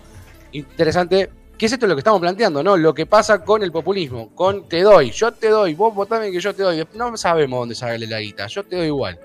Interesante. 0.52 1.30
¿Qué 1.60 1.66
es 1.66 1.74
esto 1.74 1.86
lo 1.88 1.94
que 1.96 2.00
estamos 2.00 2.22
planteando, 2.22 2.64
no? 2.64 2.78
Lo 2.78 2.94
que 2.94 3.06
pasa 3.06 3.44
con 3.44 3.62
el 3.62 3.72
populismo, 3.72 4.30
con 4.34 4.68
te 4.70 4.82
doy, 4.82 5.12
yo 5.12 5.32
te 5.34 5.50
doy, 5.50 5.76
vos 5.76 5.94
votame 5.94 6.32
que 6.32 6.40
yo 6.40 6.56
te 6.56 6.64
doy. 6.64 6.88
No 6.96 7.16
sabemos 7.18 7.60
dónde 7.60 7.76
sale 7.76 8.08
la 8.08 8.20
guita, 8.22 8.48
yo 8.48 8.64
te 8.64 8.78
doy 8.78 8.86
igual. 8.88 9.20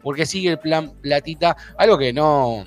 Porque 0.00 0.24
sigue 0.24 0.50
el 0.50 0.58
plan 0.60 0.92
platita, 1.02 1.56
algo 1.76 1.98
que 1.98 2.12
no. 2.12 2.64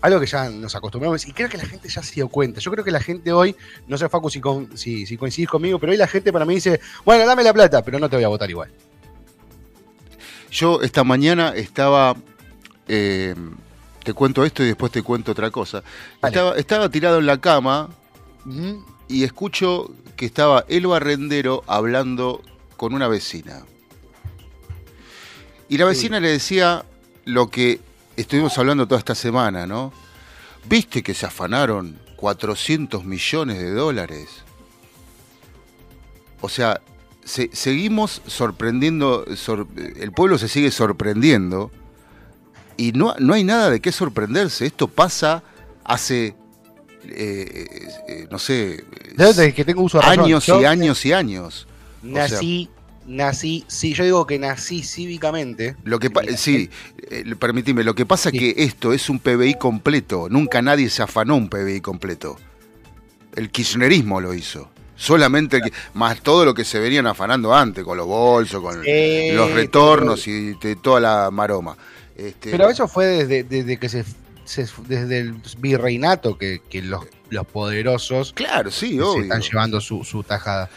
Algo 0.00 0.18
que 0.18 0.26
ya 0.26 0.48
nos 0.50 0.74
acostumbramos 0.74 1.24
y 1.28 1.32
creo 1.32 1.48
que 1.48 1.56
la 1.58 1.64
gente 1.66 1.88
ya 1.88 2.02
se 2.02 2.14
dio 2.14 2.28
cuenta. 2.28 2.58
Yo 2.58 2.72
creo 2.72 2.82
que 2.82 2.90
la 2.90 2.98
gente 3.00 3.32
hoy, 3.32 3.54
no 3.86 3.96
sé, 3.96 4.08
Facu, 4.08 4.30
si, 4.30 4.40
con- 4.40 4.76
si, 4.76 5.06
si 5.06 5.16
coincidís 5.16 5.48
conmigo, 5.48 5.78
pero 5.78 5.92
hoy 5.92 5.98
la 5.98 6.08
gente 6.08 6.32
para 6.32 6.44
mí 6.44 6.54
dice, 6.54 6.80
bueno, 7.04 7.24
dame 7.26 7.44
la 7.44 7.52
plata, 7.52 7.82
pero 7.84 8.00
no 8.00 8.08
te 8.10 8.16
voy 8.16 8.24
a 8.24 8.28
votar 8.28 8.50
igual. 8.50 8.70
Yo 10.50 10.82
esta 10.82 11.04
mañana 11.04 11.52
estaba. 11.54 12.16
eh, 12.88 13.34
te 14.02 14.12
cuento 14.14 14.44
esto 14.44 14.64
y 14.64 14.66
después 14.66 14.90
te 14.90 15.02
cuento 15.02 15.30
otra 15.32 15.50
cosa. 15.50 15.82
Estaba 16.56 16.88
tirado 16.88 17.18
en 17.18 17.26
la 17.26 17.40
cama 17.40 17.88
y 19.08 19.24
escucho 19.24 19.90
que 20.16 20.26
estaba 20.26 20.64
el 20.68 20.86
barrendero 20.86 21.62
hablando 21.66 22.42
con 22.76 22.94
una 22.94 23.08
vecina. 23.08 23.62
Y 25.68 25.78
la 25.78 25.84
vecina 25.86 26.20
le 26.20 26.28
decía 26.28 26.84
lo 27.24 27.48
que 27.48 27.80
estuvimos 28.16 28.56
hablando 28.58 28.86
toda 28.86 28.98
esta 28.98 29.14
semana, 29.14 29.66
¿no? 29.66 29.92
¿Viste 30.68 31.02
que 31.02 31.14
se 31.14 31.26
afanaron 31.26 31.98
400 32.16 33.04
millones 33.04 33.58
de 33.58 33.70
dólares? 33.70 34.28
O 36.40 36.48
sea, 36.48 36.80
se- 37.24 37.50
seguimos 37.52 38.20
sorprendiendo, 38.26 39.24
sor- 39.36 39.66
el 39.76 40.12
pueblo 40.12 40.38
se 40.38 40.48
sigue 40.48 40.70
sorprendiendo 40.70 41.70
y 42.76 42.92
no, 42.92 43.14
no 43.18 43.34
hay 43.34 43.44
nada 43.44 43.70
de 43.70 43.80
qué 43.80 43.92
sorprenderse. 43.92 44.66
Esto 44.66 44.88
pasa 44.88 45.42
hace, 45.84 46.34
eh, 47.08 47.88
eh, 48.08 48.26
no 48.30 48.38
sé, 48.38 48.84
Desde 49.16 49.52
que 49.54 49.64
tengo 49.64 49.82
uso 49.82 49.98
de 49.98 50.06
razón. 50.06 50.24
años 50.24 50.48
y 50.48 50.64
años 50.64 51.06
y 51.06 51.12
años. 51.12 51.66
Nací, 52.02 52.68
nací, 53.06 53.64
sí, 53.68 53.94
yo 53.94 54.04
digo 54.04 54.26
que 54.26 54.38
nací 54.38 54.82
cívicamente. 54.82 55.76
Lo 55.84 55.98
que 55.98 56.08
Mira, 56.10 56.36
sí, 56.36 56.68
eh, 57.10 57.24
permitime, 57.38 57.84
lo 57.84 57.94
que 57.94 58.06
pasa 58.06 58.30
es 58.30 58.38
que 58.38 58.54
esto 58.58 58.92
es 58.92 59.08
un 59.08 59.18
PBI 59.18 59.54
completo. 59.58 60.28
Nunca 60.30 60.62
nadie 60.62 60.88
se 60.90 61.02
afanó 61.02 61.36
un 61.36 61.48
PBI 61.48 61.80
completo. 61.80 62.36
El 63.34 63.50
kirchnerismo 63.50 64.20
lo 64.20 64.34
hizo. 64.34 64.68
Solamente 64.96 65.56
el 65.56 65.62
que- 65.64 65.72
más 65.94 66.20
todo 66.20 66.44
lo 66.44 66.54
que 66.54 66.64
se 66.64 66.78
venían 66.78 67.06
afanando 67.06 67.54
antes, 67.54 67.82
con 67.82 67.96
los 67.96 68.06
bolsos, 68.06 68.62
con 68.62 68.84
Sí, 68.84 69.30
los 69.32 69.50
retornos 69.52 70.26
y 70.28 70.54
de 70.54 70.76
toda 70.76 71.00
la 71.00 71.30
maroma. 71.30 71.76
Este, 72.14 72.50
Pero 72.50 72.68
eso 72.68 72.86
fue 72.86 73.06
desde, 73.06 73.42
desde 73.42 73.78
que 73.78 73.88
se, 73.88 74.04
se- 74.44 74.66
desde 74.88 75.18
el 75.20 75.34
virreinato 75.58 76.36
que, 76.38 76.60
que 76.68 76.82
los, 76.82 77.04
los 77.30 77.46
poderosos 77.46 78.32
claro, 78.32 78.70
sí, 78.70 78.98
se 79.14 79.20
están 79.20 79.40
llevando 79.42 79.80
su, 79.80 80.04
su 80.04 80.22
tajada. 80.22 80.68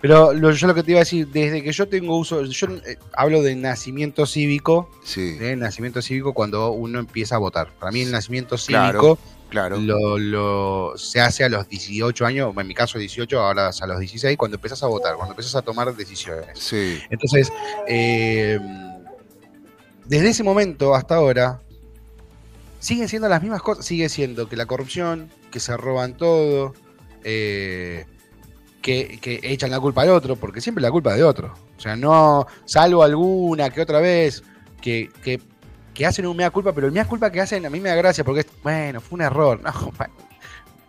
Pero 0.00 0.32
lo- 0.32 0.50
yo 0.50 0.66
lo 0.66 0.74
que 0.74 0.82
te 0.82 0.90
iba 0.90 0.98
a 0.98 1.04
decir, 1.04 1.28
desde 1.28 1.62
que 1.62 1.70
yo 1.70 1.86
tengo 1.88 2.16
uso, 2.18 2.42
yo 2.44 2.66
eh, 2.86 2.96
hablo 3.14 3.40
de 3.40 3.54
nacimiento 3.54 4.26
cívico, 4.26 4.90
Sí, 5.04 5.32
de 5.38 5.54
nacimiento 5.54 6.02
cívico 6.02 6.34
cuando 6.34 6.72
uno 6.72 6.98
empieza 6.98 7.36
a 7.36 7.38
votar. 7.38 7.70
Para 7.78 7.92
mí 7.92 8.00
el 8.02 8.10
nacimiento 8.10 8.58
cívico 8.58 9.16
claro. 9.48 9.78
lo, 9.78 10.18
lo- 10.18 10.92
se 10.98 11.20
hace 11.20 11.44
a 11.44 11.48
los 11.48 11.68
18 11.68 12.26
años, 12.26 12.52
en 12.56 12.66
mi 12.66 12.74
caso 12.74 12.98
18, 12.98 13.38
ahora 13.40 13.68
es 13.70 13.80
a 13.80 13.86
los 13.86 14.00
16, 14.00 14.36
cuando 14.36 14.56
empiezas 14.56 14.82
a 14.82 14.88
votar, 14.88 15.14
cuando 15.14 15.34
empiezas 15.34 15.54
a 15.54 15.62
tomar 15.62 15.94
decisiones. 15.94 16.58
Sí, 16.58 16.98
Entonces, 17.08 17.52
eh, 17.86 18.58
desde 20.04 20.30
ese 20.30 20.42
momento 20.42 20.96
hasta 20.96 21.14
ahora, 21.14 21.61
siguen 22.82 23.08
siendo 23.08 23.28
las 23.28 23.40
mismas 23.40 23.62
cosas. 23.62 23.86
Sigue 23.86 24.08
siendo 24.08 24.48
que 24.48 24.56
la 24.56 24.66
corrupción, 24.66 25.30
que 25.50 25.60
se 25.60 25.74
roban 25.76 26.16
todo, 26.16 26.74
eh, 27.24 28.04
que, 28.82 29.18
que 29.22 29.40
echan 29.42 29.70
la 29.70 29.80
culpa 29.80 30.02
al 30.02 30.10
otro, 30.10 30.36
porque 30.36 30.60
siempre 30.60 30.82
la 30.82 30.90
culpa 30.90 31.14
de 31.14 31.22
otro. 31.22 31.54
O 31.76 31.80
sea, 31.80 31.96
no, 31.96 32.46
salvo 32.64 33.02
alguna 33.02 33.70
que 33.70 33.80
otra 33.80 34.00
vez, 34.00 34.42
que, 34.80 35.10
que, 35.22 35.40
que 35.94 36.06
hacen 36.06 36.26
un 36.26 36.36
mea 36.36 36.50
culpa, 36.50 36.72
pero 36.72 36.88
el 36.88 36.92
mea 36.92 37.06
culpa 37.06 37.30
que 37.30 37.40
hacen 37.40 37.64
a 37.64 37.70
mí 37.70 37.80
me 37.80 37.88
da 37.88 37.94
gracia, 37.94 38.24
porque 38.24 38.40
es, 38.40 38.46
bueno, 38.62 39.00
fue 39.00 39.16
un 39.16 39.22
error. 39.22 39.60
No, 39.62 39.72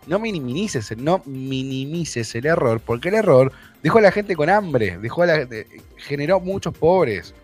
no 0.06 0.18
minimices, 0.18 0.96
no 0.98 1.22
minimices 1.24 2.34
el 2.34 2.46
error, 2.46 2.80
porque 2.80 3.08
el 3.08 3.14
error 3.14 3.52
dejó 3.82 3.98
a 3.98 4.02
la 4.02 4.10
gente 4.10 4.34
con 4.34 4.50
hambre, 4.50 4.98
dejó 4.98 5.22
a 5.22 5.26
la, 5.26 5.48
generó 5.96 6.40
muchos 6.40 6.76
pobres. 6.76 7.34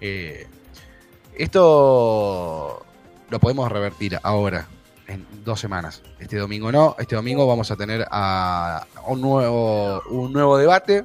Eh, 0.00 0.46
esto 1.36 2.84
lo 3.34 3.40
podemos 3.40 3.68
revertir 3.68 4.16
ahora, 4.22 4.68
en 5.08 5.26
dos 5.44 5.58
semanas. 5.58 6.02
Este 6.20 6.36
domingo 6.36 6.70
no, 6.70 6.94
este 7.00 7.16
domingo 7.16 7.48
vamos 7.48 7.68
a 7.72 7.74
tener 7.74 8.06
un 9.08 9.20
nuevo, 9.20 10.00
un 10.08 10.32
nuevo 10.32 10.56
debate. 10.56 11.04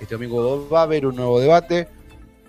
Este 0.00 0.16
domingo 0.16 0.68
va 0.68 0.80
a 0.80 0.82
haber 0.82 1.06
un 1.06 1.14
nuevo 1.14 1.38
debate 1.38 1.86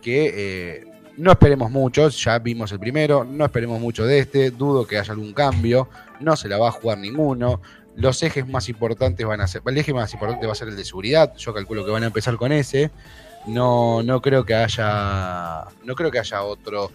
que 0.01 0.33
eh, 0.33 0.85
no 1.17 1.31
esperemos 1.31 1.69
mucho, 1.69 2.09
ya 2.09 2.39
vimos 2.39 2.71
el 2.71 2.79
primero, 2.79 3.24
no 3.24 3.45
esperemos 3.45 3.79
mucho 3.79 4.07
de 4.07 4.17
este, 4.17 4.50
dudo 4.50 4.88
que 4.88 4.97
haya 4.97 5.13
algún 5.13 5.33
cambio, 5.33 5.88
no 6.19 6.35
se 6.35 6.50
la 6.50 6.57
va 6.57 6.69
a 6.69 6.71
jugar 6.71 6.97
ninguno. 6.97 7.62
Los 7.95 8.24
ejes 8.24 8.47
más 8.47 8.69
importantes 8.69 9.24
van 9.24 9.39
a 9.39 9.45
ser, 9.45 9.62
el 9.67 9.77
eje 9.77 9.93
más 9.93 10.12
importante 10.15 10.47
va 10.47 10.53
a 10.53 10.55
ser 10.55 10.69
el 10.69 10.75
de 10.75 10.83
seguridad, 10.83 11.35
yo 11.38 11.53
calculo 11.53 11.85
que 11.85 11.91
van 11.91 12.01
a 12.01 12.07
empezar 12.07 12.38
con 12.38 12.51
ese. 12.51 12.89
No, 13.45 14.01
no 14.01 14.19
creo 14.24 14.43
que 14.43 14.55
haya, 14.55 15.65
no 15.83 15.93
creo 15.93 16.09
que 16.09 16.17
haya 16.17 16.41
otro, 16.41 16.89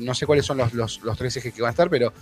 no 0.00 0.14
sé 0.14 0.26
cuáles 0.26 0.46
son 0.46 0.58
los, 0.58 0.72
los, 0.74 1.18
tres 1.18 1.36
ejes 1.36 1.52
que 1.52 1.62
van 1.62 1.68
a 1.68 1.70
estar, 1.70 1.90
pero 1.90 2.12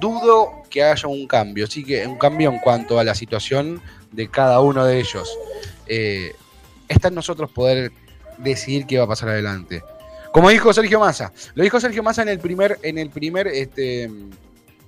dudo 0.00 0.62
que 0.70 0.82
haya 0.82 1.08
un 1.08 1.26
cambio, 1.26 1.66
sí 1.66 1.84
que 1.84 2.06
un 2.06 2.18
cambio 2.18 2.50
en 2.50 2.58
cuanto 2.58 2.98
a 2.98 3.04
la 3.04 3.14
situación 3.14 3.80
de 4.10 4.28
cada 4.28 4.60
uno 4.60 4.84
de 4.84 4.98
ellos. 4.98 5.36
Eh, 5.86 6.32
está 6.88 7.08
en 7.08 7.14
nosotros 7.14 7.50
poder 7.50 7.92
decidir 8.38 8.86
qué 8.86 8.98
va 8.98 9.04
a 9.04 9.08
pasar 9.08 9.30
adelante. 9.30 9.82
Como 10.32 10.48
dijo 10.48 10.72
Sergio 10.72 10.98
Massa, 10.98 11.32
lo 11.54 11.62
dijo 11.62 11.78
Sergio 11.78 12.02
Massa 12.02 12.22
en 12.22 12.28
el 12.28 12.38
primer, 12.38 12.78
en 12.82 12.96
el 12.96 13.10
primer, 13.10 13.46
este, 13.48 14.04
en 14.04 14.32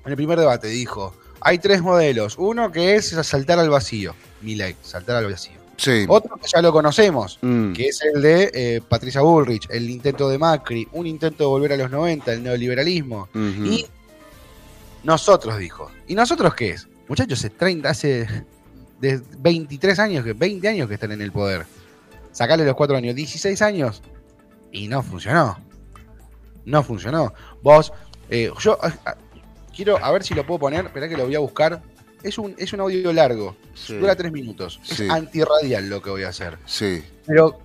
el 0.04 0.16
primer 0.16 0.38
debate, 0.38 0.68
dijo, 0.68 1.14
hay 1.40 1.58
tres 1.58 1.82
modelos. 1.82 2.36
Uno 2.38 2.72
que 2.72 2.96
es 2.96 3.10
saltar 3.10 3.58
al 3.58 3.68
vacío, 3.68 4.14
mi 4.40 4.54
ley, 4.54 4.74
saltar 4.82 5.16
al 5.16 5.30
vacío. 5.30 5.63
Sí. 5.76 6.04
Otro 6.08 6.36
que 6.36 6.48
ya 6.48 6.60
lo 6.62 6.72
conocemos, 6.72 7.38
Mm, 7.42 7.72
que 7.72 7.86
es 7.86 8.02
el 8.02 8.22
de 8.22 8.50
eh, 8.52 8.80
Patricia 8.86 9.20
Bullrich, 9.20 9.68
el 9.70 9.88
intento 9.90 10.28
de 10.28 10.38
Macri, 10.38 10.88
un 10.92 11.06
intento 11.06 11.44
de 11.44 11.48
volver 11.48 11.72
a 11.72 11.76
los 11.76 11.90
90, 11.90 12.32
el 12.32 12.42
neoliberalismo. 12.42 13.28
Y 13.34 13.86
nosotros, 15.02 15.58
dijo. 15.58 15.90
¿Y 16.06 16.14
nosotros 16.14 16.54
qué 16.54 16.70
es? 16.70 16.88
Muchachos, 17.08 17.38
hace 17.38 17.50
30, 17.50 17.88
hace 17.88 18.44
de 19.00 19.20
23 19.38 19.98
años, 19.98 20.24
que 20.24 20.32
20 20.32 20.66
años 20.68 20.88
que 20.88 20.94
están 20.94 21.12
en 21.12 21.20
el 21.20 21.32
poder. 21.32 21.66
Sacarle 22.32 22.64
los 22.64 22.74
4 22.74 22.96
años, 22.96 23.14
16 23.14 23.60
años, 23.62 24.02
y 24.72 24.88
no 24.88 25.02
funcionó. 25.02 25.58
No 26.64 26.82
funcionó. 26.82 27.32
Vos, 27.62 27.92
eh, 28.30 28.50
yo 28.60 28.78
quiero, 29.74 30.02
a 30.02 30.10
ver 30.10 30.24
si 30.24 30.34
lo 30.34 30.46
puedo 30.46 30.60
poner, 30.60 30.86
esperá 30.86 31.08
que 31.08 31.16
lo 31.16 31.26
voy 31.26 31.34
a 31.34 31.40
buscar. 31.40 31.82
Es 32.24 32.38
un, 32.38 32.54
es 32.58 32.72
un 32.72 32.80
audio 32.80 33.12
largo, 33.12 33.56
Sí. 33.74 33.94
dura 33.96 34.16
tres 34.16 34.32
minutos. 34.32 34.80
Sí. 34.82 35.04
Es 35.04 35.10
antirradial 35.10 35.88
lo 35.88 36.02
que 36.02 36.10
voy 36.10 36.24
a 36.24 36.28
hacer. 36.30 36.58
Sí. 36.66 37.02
Pero 37.26 37.60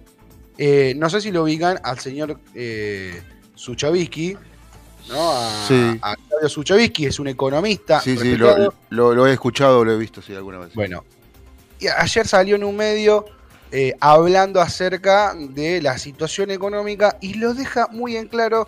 eh, 0.57 0.93
no 0.97 1.09
sé 1.09 1.21
si 1.21 1.31
lo 1.31 1.43
ubican 1.43 1.79
al 1.83 1.97
señor 1.99 2.39
eh, 2.53 3.21
Suchavisky, 3.55 4.35
¿no? 5.09 5.31
A, 5.31 5.65
Sí. 5.67 5.99
a 6.01 6.15
Claudio 6.27 6.49
Suchavisky, 6.49 7.05
es 7.07 7.19
un 7.19 7.27
economista. 7.29 7.99
Sí, 8.01 8.17
sí, 8.17 8.35
lo- 8.35 8.71
lo 8.89 9.27
he 9.27 9.33
escuchado, 9.33 9.83
lo 9.83 9.93
he 9.93 9.97
visto, 9.97 10.21
sí, 10.21 10.33
alguna 10.35 10.59
vez. 10.59 10.73
Bueno, 10.75 11.03
y 11.79 11.87
ayer 11.87 12.27
salió 12.27 12.55
en 12.55 12.63
un 12.63 12.75
medio 12.75 13.25
eh, 13.71 13.93
hablando 13.99 14.59
acerca 14.61 15.35
de 15.37 15.79
la 15.81 15.97
situación 15.99 16.49
económica 16.51 17.17
y 17.21 17.35
lo 17.35 17.53
deja 17.53 17.87
muy 17.91 18.17
en 18.17 18.27
claro 18.27 18.67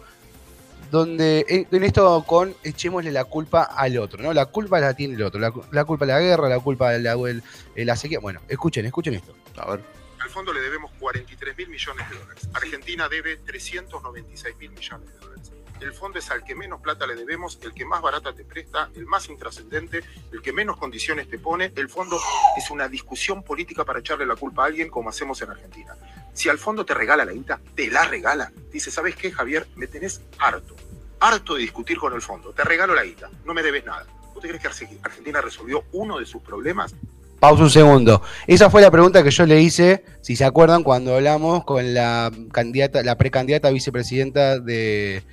donde 0.91 1.45
en, 1.47 1.67
en 1.71 1.83
esto 1.83 2.23
con 2.27 2.53
echémosle 2.63 3.11
la 3.11 3.23
culpa 3.25 3.63
al 3.63 3.97
otro, 3.97 4.21
¿no? 4.21 4.33
La 4.33 4.45
culpa 4.47 4.79
la 4.79 4.93
tiene 4.93 5.15
el 5.15 5.23
otro, 5.23 5.39
la, 5.39 5.49
cu- 5.51 5.63
la 5.71 5.85
culpa 5.85 6.05
de 6.05 6.11
la 6.13 6.19
guerra, 6.19 6.49
la 6.49 6.59
culpa 6.59 6.91
de 6.91 6.99
la, 6.99 7.13
el- 7.13 7.41
de 7.75 7.85
la 7.85 7.95
sequía. 7.95 8.19
Bueno, 8.19 8.41
escuchen, 8.47 8.85
escuchen 8.85 9.13
esto. 9.15 9.33
A 9.57 9.71
ver. 9.71 9.81
Al 10.19 10.29
fondo 10.29 10.53
le 10.53 10.61
debemos 10.61 10.91
43 10.99 11.57
mil 11.57 11.69
millones 11.69 12.09
de 12.09 12.15
dólares. 12.17 12.49
Argentina 12.53 13.09
debe 13.09 13.37
396 13.37 14.55
mil 14.57 14.71
millones 14.71 15.07
de 15.13 15.17
dólares. 15.19 15.51
El 15.79 15.93
fondo 15.93 16.19
es 16.19 16.29
al 16.29 16.43
que 16.43 16.53
menos 16.53 16.79
plata 16.79 17.07
le 17.07 17.15
debemos, 17.15 17.57
el 17.63 17.73
que 17.73 17.85
más 17.85 18.03
barata 18.03 18.33
te 18.33 18.43
presta, 18.45 18.91
el 18.95 19.07
más 19.07 19.27
intrascendente, 19.29 20.03
el 20.31 20.39
que 20.43 20.53
menos 20.53 20.77
condiciones 20.77 21.27
te 21.27 21.39
pone. 21.39 21.71
El 21.75 21.89
fondo 21.89 22.19
es 22.55 22.69
una 22.69 22.87
discusión 22.87 23.41
política 23.41 23.83
para 23.83 23.99
echarle 23.99 24.27
la 24.27 24.35
culpa 24.35 24.61
a 24.63 24.65
alguien 24.67 24.89
como 24.89 25.09
hacemos 25.09 25.41
en 25.41 25.49
Argentina. 25.49 25.95
Si 26.33 26.49
al 26.49 26.57
fondo 26.57 26.85
te 26.85 26.93
regala 26.93 27.25
la 27.25 27.33
guita, 27.33 27.59
te 27.75 27.89
la 27.89 28.05
regala. 28.05 28.51
Dice, 28.71 28.89
¿sabes 28.91 29.15
qué, 29.15 29.31
Javier? 29.31 29.67
Me 29.75 29.87
tenés 29.87 30.21
harto. 30.39 30.75
Harto 31.19 31.55
de 31.55 31.61
discutir 31.61 31.97
con 31.97 32.13
el 32.13 32.21
fondo. 32.21 32.51
Te 32.51 32.63
regalo 32.63 32.95
la 32.95 33.03
guita. 33.03 33.29
No 33.45 33.53
me 33.53 33.61
debes 33.61 33.85
nada. 33.85 34.05
¿Vos 34.33 34.41
te 34.41 34.47
crees 34.47 34.61
que 34.61 34.69
Arge- 34.69 34.99
Argentina 35.03 35.41
resolvió 35.41 35.83
uno 35.91 36.17
de 36.19 36.25
sus 36.25 36.41
problemas? 36.41 36.95
Pausa 37.39 37.63
un 37.63 37.69
segundo. 37.69 38.21
Esa 38.47 38.69
fue 38.69 38.81
la 38.81 38.91
pregunta 38.91 39.23
que 39.23 39.31
yo 39.31 39.45
le 39.45 39.61
hice, 39.61 40.05
si 40.21 40.35
se 40.35 40.45
acuerdan, 40.45 40.83
cuando 40.83 41.15
hablamos 41.15 41.65
con 41.65 41.93
la 41.93 42.31
candidata, 42.51 43.01
la 43.03 43.17
precandidata 43.17 43.69
vicepresidenta 43.71 44.59
de, 44.59 45.23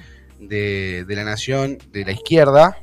de, 0.40 1.04
de 1.06 1.16
la 1.16 1.24
Nación 1.24 1.78
de 1.90 2.04
la 2.06 2.12
izquierda, 2.12 2.78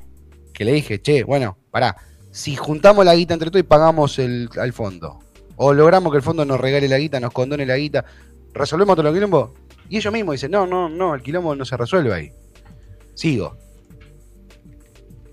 que 0.54 0.64
le 0.64 0.74
dije, 0.74 1.02
che, 1.02 1.24
bueno, 1.24 1.58
pará, 1.72 1.96
si 2.32 2.56
juntamos 2.56 3.04
la 3.04 3.16
guita 3.16 3.34
entre 3.34 3.50
todos 3.50 3.62
y 3.62 3.68
pagamos 3.68 4.20
el, 4.20 4.48
al 4.60 4.74
fondo, 4.74 5.20
o 5.58 5.74
logramos 5.74 6.12
que 6.12 6.18
el 6.18 6.24
fondo 6.24 6.46
nos 6.46 6.60
regale 6.60 6.88
la 6.88 6.98
guita, 6.98 7.20
nos 7.20 7.32
condone 7.34 7.66
la 7.66 7.78
guita, 7.78 8.06
¿resolvemos 8.54 8.96
todo 8.96 9.08
el 9.08 9.14
quilombo? 9.14 9.54
Y 9.90 9.98
ellos 9.98 10.12
mismos 10.14 10.34
dicen, 10.34 10.52
no, 10.52 10.66
no, 10.66 10.90
no, 10.90 11.14
el 11.16 11.22
quilombo 11.22 11.56
no 11.56 11.64
se 11.66 11.78
resuelve 11.78 12.14
ahí. 12.14 12.32
Sigo. 13.14 13.58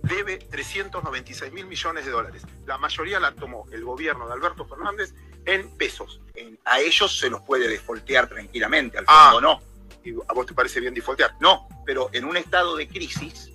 debe 0.02 0.36
396 0.38 1.52
mil 1.52 1.66
millones 1.66 2.04
de 2.04 2.10
dólares. 2.10 2.42
La 2.66 2.76
mayoría 2.76 3.20
la 3.20 3.32
tomó 3.32 3.66
el 3.70 3.84
gobierno 3.84 4.26
de 4.26 4.32
Alberto 4.32 4.64
Fernández 4.66 5.14
en 5.46 5.70
pesos. 5.76 6.20
En- 6.34 6.58
a 6.64 6.80
ellos 6.80 7.18
se 7.20 7.30
los 7.30 7.40
puede 7.42 7.68
desfoltear 7.68 8.28
tranquilamente, 8.28 8.98
al 8.98 9.04
Ah. 9.06 9.30
fondo 9.32 9.40
no. 9.48 9.60
¿Y 10.04 10.12
¿A 10.28 10.32
vos 10.34 10.44
te 10.46 10.54
parece 10.54 10.80
bien 10.80 10.92
defaultear? 10.92 11.36
No, 11.40 11.68
pero 11.86 12.10
en 12.12 12.24
un 12.24 12.36
estado 12.36 12.74
de 12.76 12.88
crisis, 12.88 13.51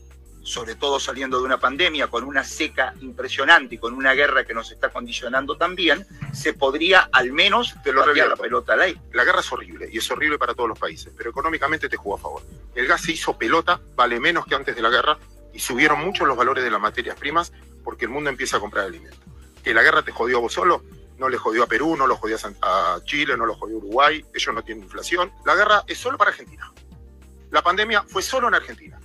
sobre 0.48 0.76
todo 0.76 0.98
saliendo 0.98 1.40
de 1.40 1.44
una 1.44 1.60
pandemia, 1.60 2.08
con 2.08 2.24
una 2.24 2.42
seca 2.42 2.94
impresionante 3.02 3.76
y 3.76 3.78
con 3.78 3.94
una 3.94 4.14
guerra 4.14 4.46
que 4.46 4.54
nos 4.54 4.72
está 4.72 4.90
condicionando 4.90 5.58
también, 5.58 6.08
se 6.34 6.54
podría 6.54 7.10
al 7.12 7.34
menos 7.34 7.76
Te 7.84 7.92
lo 7.92 8.06
patear 8.06 8.30
la 8.30 8.38
pelota 8.38 8.74
al 8.74 8.82
aire. 8.82 9.02
La 9.12 9.26
guerra 9.26 9.42
es 9.42 9.52
horrible 9.52 9.90
y 9.92 9.98
es 9.98 10.10
horrible 10.10 10.38
para 10.38 10.54
todos 10.54 10.70
los 10.70 10.80
países, 10.80 11.14
pero 11.18 11.32
económicamente 11.32 11.90
te 11.90 11.98
jugó 11.98 12.16
a 12.16 12.20
favor. 12.20 12.44
El 12.74 12.88
gas 12.88 13.02
se 13.02 13.12
hizo 13.12 13.38
pelota, 13.38 13.82
vale 13.96 14.22
menos 14.22 14.46
que 14.46 14.56
antes 14.56 14.74
de 14.74 14.82
la 14.82 14.90
guerra 14.90 15.18
y 15.54 15.60
subieron 15.60 16.00
mucho 16.00 16.26
los 16.26 16.38
valores 16.38 16.64
de 16.64 16.72
las 16.72 16.80
materias 16.80 17.18
primas 17.18 17.52
porque 17.84 18.06
el 18.06 18.12
mundo 18.12 18.30
empieza 18.30 18.56
a 18.56 18.60
comprar 18.62 18.86
alimentos. 18.86 19.20
Que 19.62 19.74
la 19.74 19.84
guerra 19.84 20.02
te 20.02 20.14
jodió 20.14 20.38
a 20.38 20.40
vos 20.40 20.54
solo, 20.54 20.82
no 21.18 21.28
le 21.28 21.38
jodió 21.38 21.64
a 21.64 21.68
Perú, 21.68 21.98
no 21.98 22.08
lo 22.08 22.16
jodió 22.16 22.38
a 22.62 23.02
Chile, 23.04 23.36
no 23.36 23.46
lo 23.46 23.56
jodió 23.56 23.76
a 23.76 23.80
Uruguay, 23.80 24.26
ellos 24.34 24.56
no 24.56 24.64
tienen 24.64 24.86
inflación. 24.86 25.30
La 25.46 25.56
guerra 25.56 25.84
es 25.88 25.98
solo 25.98 26.18
para 26.18 26.32
Argentina. 26.32 26.72
La 27.52 27.62
pandemia 27.62 28.04
fue 28.04 28.22
solo 28.22 28.48
en 28.48 28.56
Argentina. 28.56 28.98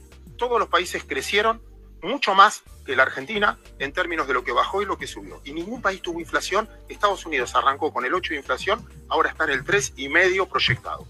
Todos 0.43 0.59
los 0.59 0.69
países 0.69 1.05
crecieron 1.05 1.63
mucho 2.03 2.35
más 2.35 2.65
que 2.85 2.97
la 2.97 3.05
Argentina 3.05 3.61
en 3.79 3.93
términos 3.93 4.27
de 4.27 4.35
lo 4.35 4.43
que 4.43 4.51
bajó 4.51 4.83
y 4.83 4.85
lo 4.85 4.99
que 4.99 5.07
subió. 5.07 5.41
Y 5.45 5.53
ningún 5.53 5.81
país 5.81 6.03
tuvo 6.03 6.19
inflación. 6.19 6.69
Estados 6.89 7.25
Unidos 7.25 7.55
arrancó 7.55 7.93
con 7.93 8.05
el 8.05 8.13
8 8.13 8.31
de 8.31 8.41
inflación, 8.41 8.85
ahora 9.09 9.31
está 9.31 9.45
en 9.45 9.51
el 9.51 9.65
3,5 9.65 10.49
proyectado. 10.49 11.07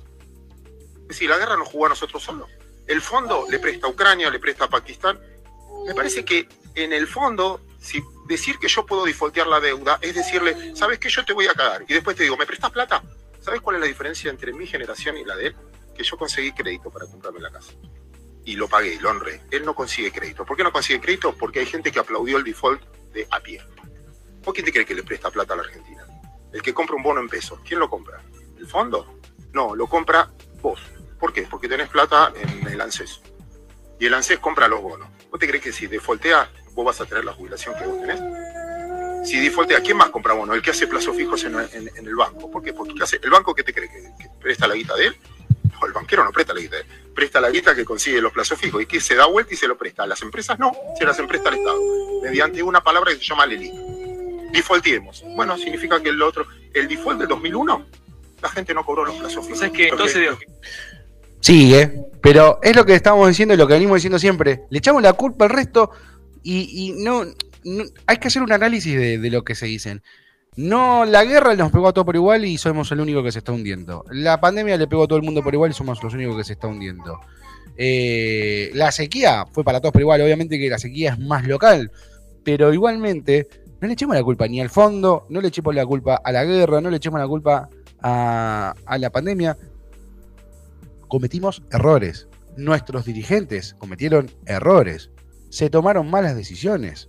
Es 1.01 1.09
decir, 1.09 1.31
la 1.31 1.38
guerra 1.38 1.57
nos 1.57 1.66
jugó 1.66 1.87
a 1.87 1.88
nosotros 1.88 2.23
solos. 2.23 2.47
El 2.87 3.01
fondo 3.01 3.47
le 3.51 3.59
presta 3.59 3.87
a 3.87 3.90
Ucrania, 3.90 4.29
le 4.29 4.38
presta 4.38 4.64
a 4.66 4.68
Pakistán. 4.68 5.18
Me 5.87 5.95
parece 5.95 6.27
que 6.27 6.47
en 6.75 6.92
el 6.92 7.07
fondo, 7.07 7.62
decir 8.29 8.59
que 8.59 8.68
yo 8.68 8.85
puedo 8.85 9.07
defaultear 9.07 9.47
la 9.47 9.61
deuda 9.61 9.99
es 10.03 10.14
decirle, 10.14 10.77
¿sabes 10.77 10.99
qué? 10.99 11.09
Yo 11.09 11.25
te 11.25 11.33
voy 11.33 11.47
a 11.47 11.55
cagar. 11.55 11.87
Y 11.88 11.95
después 11.95 12.18
te 12.18 12.25
digo, 12.25 12.37
¿me 12.37 12.45
prestas 12.45 12.71
plata? 12.71 13.03
¿Sabes 13.40 13.62
cuál 13.62 13.77
es 13.77 13.81
la 13.81 13.87
diferencia 13.87 14.31
entre 14.31 14.53
mi 14.53 14.66
generación 14.66 15.16
y 15.16 15.25
la 15.25 15.37
de 15.37 15.47
él? 15.47 15.57
Que 15.97 16.05
yo 16.05 16.18
conseguí 16.18 16.53
crédito 16.53 16.90
para 16.90 17.07
comprarme 17.07 17.40
la 17.40 17.51
casa. 17.51 17.73
Y 18.44 18.57
lo 18.57 18.68
pagué, 18.68 18.98
lo 19.00 19.11
honré. 19.11 19.40
Él 19.50 19.64
no 19.64 19.74
consigue 19.74 20.11
crédito. 20.11 20.44
¿Por 20.44 20.57
qué 20.57 20.64
no 20.64 20.72
consigue 20.72 21.00
crédito? 21.00 21.35
Porque 21.37 21.61
hay 21.61 21.66
gente 21.66 21.92
que 21.92 21.98
aplaudió 22.00 22.38
el 22.38 22.44
default 22.44 22.83
de 23.12 23.26
a 23.31 23.38
pie. 23.40 23.62
¿Vos 24.44 24.52
quién 24.52 24.64
te 24.66 24.72
cree 24.72 24.85
que 24.85 24.94
le 24.94 25.05
presta 25.05 25.31
plata 25.31 25.55
a 25.55 25.57
la 25.59 25.62
Argentina? 25.62 26.05
El 26.52 26.61
que 26.61 26.74
compra 26.74 26.96
un 26.96 27.02
bono 27.02 27.20
en 27.20 27.28
pesos. 27.28 27.61
¿Quién 27.66 27.78
lo 27.78 27.88
compra? 27.88 28.20
¿El 28.59 28.66
fondo? 28.66 29.20
No, 29.52 29.74
lo 29.76 29.87
compra 29.87 30.28
vos. 30.61 30.81
¿Por 31.20 31.33
qué? 31.33 31.42
Porque 31.42 31.68
tenés 31.68 31.88
plata 31.88 32.33
en 32.35 32.66
el 32.66 32.81
ANSES. 32.81 33.20
Y 34.00 34.07
el 34.07 34.14
ANSES 34.14 34.38
compra 34.40 34.66
los 34.66 34.83
bonos. 34.83 35.09
¿Vos 35.31 35.38
te 35.38 35.46
crees 35.46 35.62
que 35.62 35.72
si 35.72 35.87
defaultea, 35.87 36.50
vos 36.72 36.85
vas 36.85 37.00
a 37.00 37.07
tener 37.07 37.24
la 37.24 37.33
jubilación 37.33 37.74
que 37.78 37.87
vos 37.87 38.00
tenés? 38.00 38.20
Si 39.28 39.38
defaultea, 39.38 39.81
¿quién 39.81 39.96
más 39.96 40.11
compra 40.11 40.35
bonos? 40.35 40.57
El 40.57 40.62
que 40.62 40.72
hace 40.72 40.88
plazos 40.88 41.16
fijos 41.16 41.44
en, 41.44 41.55
en- 41.61 41.90
en 41.96 42.07
el 42.07 42.16
banco. 42.16 42.50
¿Por 42.50 42.61
qué? 42.62 42.72
Porque. 42.72 42.94
¿el 43.22 43.31
banco 43.31 43.55
qué 43.55 43.62
te 43.62 43.72
cree? 43.72 43.88
¿Que, 43.88 44.02
que 44.18 44.28
presta 44.40 44.66
la 44.66 44.74
guita 44.74 44.96
de 44.96 45.07
él? 45.07 45.16
El 45.87 45.92
banquero 45.92 46.25
no 46.25 46.33
presta 46.33 46.55
la 46.55 46.61
guita. 46.61 46.77
Presta 47.14 47.40
la 47.40 47.51
guita 47.51 47.75
que 47.75 47.85
consigue 47.85 48.21
los 48.21 48.33
plazos 48.33 48.59
fijos 48.59 48.83
y 48.83 48.87
que 48.87 49.01
se 49.01 49.14
da 49.14 49.27
vuelta 49.27 49.55
y 49.55 49.57
se 49.57 49.66
lo 49.68 49.77
presta. 49.77 50.03
A 50.05 50.07
las 50.07 50.23
empresas 50.23 50.59
no, 50.59 50.73
se 50.99 51.05
las 51.05 51.18
empresta 51.18 51.49
al 51.49 51.57
Estado. 51.57 51.79
Mediante 52.23 52.62
una 52.62 52.83
palabra 52.83 53.12
que 53.12 53.18
se 53.18 53.25
llama 53.25 53.47
LELIC. 53.47 53.73
Defaultemos. 54.53 55.25
Bueno, 55.35 55.57
significa 55.57 56.03
que 56.03 56.11
el 56.11 56.21
otro, 56.23 56.47
el 56.75 56.88
default 56.88 57.18
del 57.21 57.29
2001, 57.29 57.87
la 58.42 58.49
gente 58.51 58.75
no 58.75 58.85
cobró 58.85 59.05
los 59.05 59.16
plazos 59.16 59.45
fijos. 59.47 59.62
Es 59.62 59.71
que 59.73 59.88
entonces, 59.88 60.29
Sigue, 61.40 61.92
pero 62.23 62.61
es 62.62 62.77
lo 62.77 62.87
que 62.87 62.95
estamos 62.95 63.27
diciendo 63.29 63.55
y 63.55 63.57
lo 63.57 63.66
que 63.66 63.75
venimos 63.75 63.97
diciendo 63.97 64.18
siempre. 64.18 64.61
Le 64.71 64.79
echamos 64.79 65.03
la 65.03 65.12
culpa 65.14 65.47
al 65.47 65.51
resto 65.51 65.90
y, 66.42 66.68
y 66.71 67.03
no, 67.03 67.25
no- 67.64 67.85
Hay 68.07 68.18
que 68.18 68.29
hacer 68.29 68.42
un 68.42 68.53
análisis 68.53 68.95
de, 68.97 69.18
de 69.18 69.31
lo 69.31 69.42
que 69.42 69.55
se 69.57 69.66
dicen. 69.66 70.03
No, 70.55 71.07
la 71.07 71.25
guerra 71.25 71.55
nos 71.55 71.73
pegó 71.73 71.88
a 71.88 71.93
todos 71.95 72.05
por 72.05 72.15
igual 72.15 72.45
y 72.45 72.59
somos 72.59 72.93
el 72.93 73.01
único 73.01 73.23
que 73.23 73.33
se 73.33 73.38
está 73.38 73.53
hundiendo. 73.53 74.05
La 74.11 74.38
pandemia 74.38 74.77
le 74.77 74.87
pegó 74.87 75.05
a 75.05 75.07
todo 75.07 75.17
el 75.17 75.25
mundo 75.25 75.43
por 75.43 75.55
igual 75.55 75.71
y 75.71 75.75
somos 75.75 76.03
los 76.03 76.12
únicos 76.12 76.37
que 76.37 76.45
se 76.45 76.53
está 76.53 76.67
hundiendo. 76.67 77.19
Eh, 77.77 78.71
la 78.75 78.93
sequía 78.93 79.47
fue 79.51 79.65
para 79.65 79.81
todos 79.81 79.93
por 79.93 80.03
igual, 80.03 80.21
obviamente 80.21 80.59
que 80.59 80.69
la 80.69 80.79
sequía 80.79 81.12
es 81.12 81.19
más 81.19 81.47
local, 81.47 81.91
pero 82.45 82.71
igualmente 82.75 83.49
no 83.81 83.88
le 83.88 83.95
echemos 83.95 84.15
la 84.15 84.23
culpa 84.23 84.47
ni 84.47 84.61
al 84.61 84.69
fondo, 84.69 85.27
no 85.31 85.41
le 85.41 85.49
echemos 85.49 85.75
la 85.75 85.87
culpa 85.87 86.21
a 86.23 86.31
la 86.33 86.45
guerra, 86.45 86.83
no 86.83 86.91
le 86.91 86.99
echemos 86.99 87.19
la 87.19 87.27
culpa 87.27 87.71
a, 88.03 88.75
a 88.85 88.99
la 88.99 89.11
pandemia. 89.11 89.57
Cometimos 91.09 91.62
errores. 91.73 92.29
Nuestros 92.59 93.07
dirigentes 93.07 93.75
cometieron 93.79 94.31
errores. 94.45 95.11
Se 95.49 95.71
tomaron 95.71 96.11
malas 96.11 96.37
decisiones. 96.37 97.09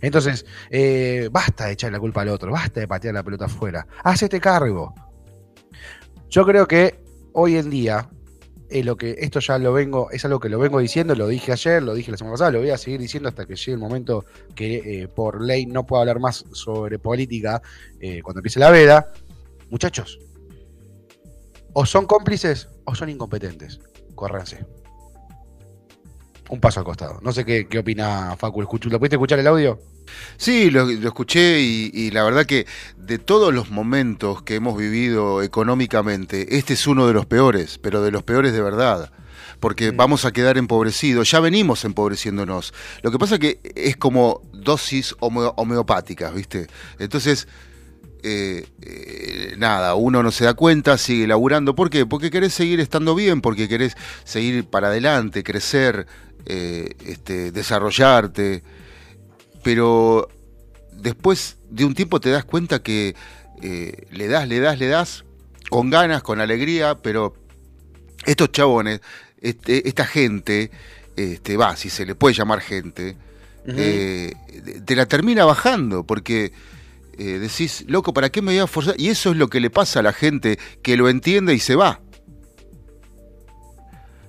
Entonces, 0.00 0.46
eh, 0.70 1.28
basta 1.30 1.66
de 1.66 1.72
echar 1.72 1.92
la 1.92 2.00
culpa 2.00 2.22
al 2.22 2.28
otro, 2.28 2.52
basta 2.52 2.80
de 2.80 2.88
patear 2.88 3.14
la 3.14 3.22
pelota 3.22 3.46
afuera. 3.46 3.86
Hacete 4.04 4.40
cargo. 4.40 4.94
Yo 6.28 6.44
creo 6.44 6.66
que 6.66 7.00
hoy 7.32 7.56
en 7.56 7.70
día, 7.70 8.08
eh, 8.68 8.82
lo 8.82 8.96
que 8.96 9.16
esto 9.18 9.40
ya 9.40 9.58
lo 9.58 9.72
vengo, 9.72 10.10
es 10.10 10.24
algo 10.24 10.40
que 10.40 10.48
lo 10.48 10.58
vengo 10.58 10.80
diciendo, 10.80 11.14
lo 11.14 11.28
dije 11.28 11.52
ayer, 11.52 11.82
lo 11.82 11.94
dije 11.94 12.10
la 12.10 12.16
semana 12.16 12.34
pasada, 12.34 12.52
lo 12.52 12.60
voy 12.60 12.70
a 12.70 12.78
seguir 12.78 13.00
diciendo 13.00 13.28
hasta 13.28 13.46
que 13.46 13.54
llegue 13.54 13.72
el 13.72 13.78
momento 13.78 14.24
que 14.54 15.02
eh, 15.02 15.08
por 15.08 15.42
ley 15.42 15.66
no 15.66 15.86
puedo 15.86 16.00
hablar 16.00 16.18
más 16.18 16.44
sobre 16.52 16.98
política 16.98 17.62
eh, 18.00 18.22
cuando 18.22 18.40
empiece 18.40 18.58
la 18.58 18.70
veda. 18.70 19.12
Muchachos, 19.70 20.18
o 21.72 21.84
son 21.84 22.06
cómplices 22.06 22.68
o 22.84 22.94
son 22.94 23.10
incompetentes. 23.10 23.80
Córranse. 24.14 24.64
Un 26.48 26.60
paso 26.60 26.80
al 26.80 26.84
costado. 26.86 27.18
No 27.22 27.32
sé 27.32 27.44
qué, 27.44 27.66
qué 27.66 27.78
opina 27.80 28.36
Facu. 28.38 28.62
¿Escuch- 28.62 28.84
¿Lo 28.90 28.98
pudiste 28.98 29.16
escuchar 29.16 29.38
el 29.38 29.46
audio? 29.46 29.78
Sí, 30.36 30.70
lo, 30.70 30.84
lo 30.84 31.08
escuché 31.08 31.60
y, 31.60 31.90
y 31.92 32.10
la 32.12 32.22
verdad 32.22 32.46
que 32.46 32.66
de 32.96 33.18
todos 33.18 33.52
los 33.52 33.70
momentos 33.70 34.42
que 34.42 34.54
hemos 34.54 34.76
vivido 34.78 35.42
económicamente, 35.42 36.56
este 36.56 36.74
es 36.74 36.86
uno 36.86 37.06
de 37.08 37.14
los 37.14 37.26
peores, 37.26 37.78
pero 37.78 38.02
de 38.02 38.10
los 38.12 38.22
peores 38.22 38.52
de 38.52 38.60
verdad. 38.62 39.10
Porque 39.58 39.90
Mm. 39.90 39.96
vamos 39.96 40.24
a 40.24 40.32
quedar 40.32 40.58
empobrecidos, 40.58 41.30
ya 41.30 41.40
venimos 41.40 41.84
empobreciéndonos. 41.84 42.72
Lo 43.02 43.10
que 43.10 43.18
pasa 43.18 43.38
que 43.38 43.58
es 43.74 43.96
como 43.96 44.42
dosis 44.52 45.16
homeo- 45.20 45.54
homeopáticas, 45.56 46.32
¿viste? 46.34 46.66
Entonces, 46.98 47.48
eh, 48.22 48.66
eh, 48.82 49.54
nada, 49.56 49.94
uno 49.94 50.22
no 50.22 50.30
se 50.30 50.44
da 50.44 50.54
cuenta, 50.54 50.98
sigue 50.98 51.26
laburando. 51.26 51.74
¿Por 51.74 51.90
qué? 51.90 52.06
Porque 52.06 52.30
querés 52.30 52.54
seguir 52.54 52.80
estando 52.80 53.14
bien, 53.14 53.40
porque 53.40 53.68
querés 53.68 53.94
seguir 54.24 54.64
para 54.66 54.88
adelante, 54.88 55.42
crecer, 55.42 56.06
eh, 56.46 56.94
este, 57.04 57.50
desarrollarte. 57.52 58.62
Pero 59.62 60.28
después 60.92 61.56
de 61.70 61.84
un 61.84 61.94
tiempo 61.94 62.20
te 62.20 62.30
das 62.30 62.44
cuenta 62.44 62.82
que 62.82 63.14
eh, 63.62 64.06
le 64.10 64.28
das, 64.28 64.48
le 64.48 64.60
das, 64.60 64.78
le 64.78 64.86
das, 64.88 65.24
con 65.70 65.90
ganas, 65.90 66.22
con 66.22 66.40
alegría, 66.40 66.96
pero 66.98 67.34
estos 68.24 68.52
chabones, 68.52 69.00
este- 69.40 69.88
esta 69.88 70.06
gente, 70.06 70.70
este, 71.16 71.56
va, 71.56 71.76
si 71.76 71.90
se 71.90 72.04
le 72.06 72.14
puede 72.14 72.34
llamar 72.34 72.60
gente, 72.60 73.16
eh, 73.68 74.32
te 74.84 74.94
la 74.94 75.06
termina 75.06 75.44
bajando, 75.44 76.04
porque 76.06 76.52
eh, 77.18 77.38
decís, 77.38 77.84
loco, 77.88 78.12
¿para 78.12 78.28
qué 78.30 78.42
me 78.42 78.52
voy 78.52 78.58
a 78.60 78.66
forzar? 78.66 78.94
Y 78.98 79.08
eso 79.08 79.30
es 79.30 79.36
lo 79.38 79.48
que 79.48 79.58
le 79.58 79.70
pasa 79.70 80.00
a 80.00 80.02
la 80.02 80.12
gente 80.12 80.58
que 80.82 80.96
lo 80.98 81.08
entiende 81.08 81.54
y 81.54 81.58
se 81.58 81.74
va. 81.74 82.00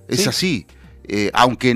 Es 0.08 0.21
Sí. 0.23 0.30
así. 0.30 0.67
Eh, 1.08 1.32
aunque 1.34 1.74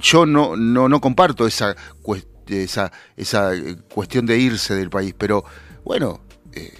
yo 0.00 0.26
no, 0.26 0.56
no, 0.56 0.88
no 0.88 1.00
comparto 1.00 1.46
esa, 1.46 1.76
cues- 2.02 2.26
esa, 2.48 2.90
esa 3.16 3.54
eh, 3.54 3.76
cuestión 3.92 4.26
de 4.26 4.38
irse 4.38 4.74
del 4.74 4.90
país, 4.90 5.14
pero 5.16 5.44
bueno, 5.84 6.20
eh, 6.52 6.72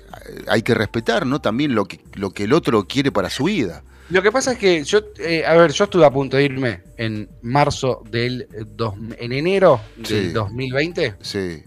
hay 0.49 0.63
que 0.63 0.75
respetar 0.75 1.27
¿no? 1.27 1.41
también 1.41 1.75
lo 1.75 1.85
que, 1.85 2.01
lo 2.15 2.31
que 2.31 2.45
el 2.45 2.53
otro 2.53 2.85
quiere 2.87 3.13
para 3.13 3.29
su 3.31 3.45
vida. 3.45 3.83
Lo 4.09 4.23
que 4.23 4.33
pasa 4.33 4.53
es 4.53 4.59
que 4.59 4.83
yo, 4.83 5.01
eh, 5.19 5.45
a 5.47 5.55
ver, 5.55 5.71
yo 5.71 5.85
estuve 5.85 6.05
a 6.05 6.11
punto 6.11 6.37
de 6.37 6.45
irme 6.45 6.83
en 6.97 7.29
marzo 7.43 8.03
del, 8.11 8.43
eh, 8.53 8.65
dos- 8.67 8.95
en 9.19 9.33
enero 9.33 9.81
del 9.97 10.07
Sí. 10.07 10.33
2020. 10.33 11.15
Sí, 11.21 11.63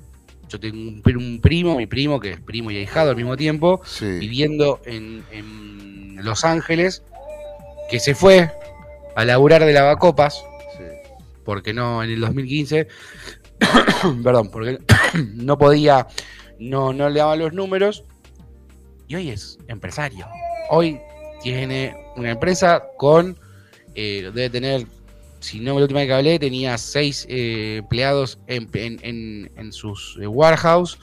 Yo 0.49 0.59
tengo 0.59 0.77
un, 0.77 1.01
pri- 1.01 1.15
un 1.15 1.39
primo, 1.41 1.77
mi 1.77 1.87
primo, 1.87 2.19
que 2.19 2.31
es 2.33 2.39
primo 2.41 2.69
y 2.69 2.77
ahijado 2.77 3.11
al 3.11 3.15
mismo 3.15 3.37
tiempo, 3.37 3.81
sí. 3.85 4.05
viviendo 4.19 4.81
en, 4.85 5.23
en 5.31 6.17
Los 6.23 6.43
Ángeles, 6.43 7.01
que 7.89 7.99
se 7.99 8.13
fue 8.13 8.51
a 9.15 9.25
laburar 9.25 9.63
de 9.65 9.73
lavacopas, 9.73 10.43
sí. 10.77 10.83
porque 11.43 11.73
no, 11.73 12.03
en 12.03 12.11
el 12.11 12.19
2015, 12.21 12.87
perdón, 14.23 14.49
porque 14.51 14.79
no 15.35 15.57
podía, 15.57 16.07
no, 16.59 16.93
no 16.93 17.09
le 17.09 17.19
daban 17.19 17.39
los 17.39 17.53
números, 17.53 18.03
y 19.07 19.15
hoy 19.15 19.29
es 19.29 19.57
empresario. 19.67 20.25
Hoy 20.69 20.99
tiene 21.41 21.95
una 22.15 22.31
empresa 22.31 22.83
con, 22.97 23.37
eh, 23.95 24.31
debe 24.33 24.49
tener, 24.49 24.87
si 25.39 25.59
no 25.59 25.75
la 25.75 25.81
última 25.81 25.99
vez 25.99 26.07
que 26.07 26.13
hablé, 26.13 26.39
tenía 26.39 26.77
seis 26.77 27.25
eh, 27.29 27.77
empleados 27.79 28.39
en, 28.47 28.69
en- 28.73 28.99
en- 29.03 29.51
en 29.57 29.71
sus 29.73 30.17
eh, 30.21 30.27
warehouse 30.27 30.97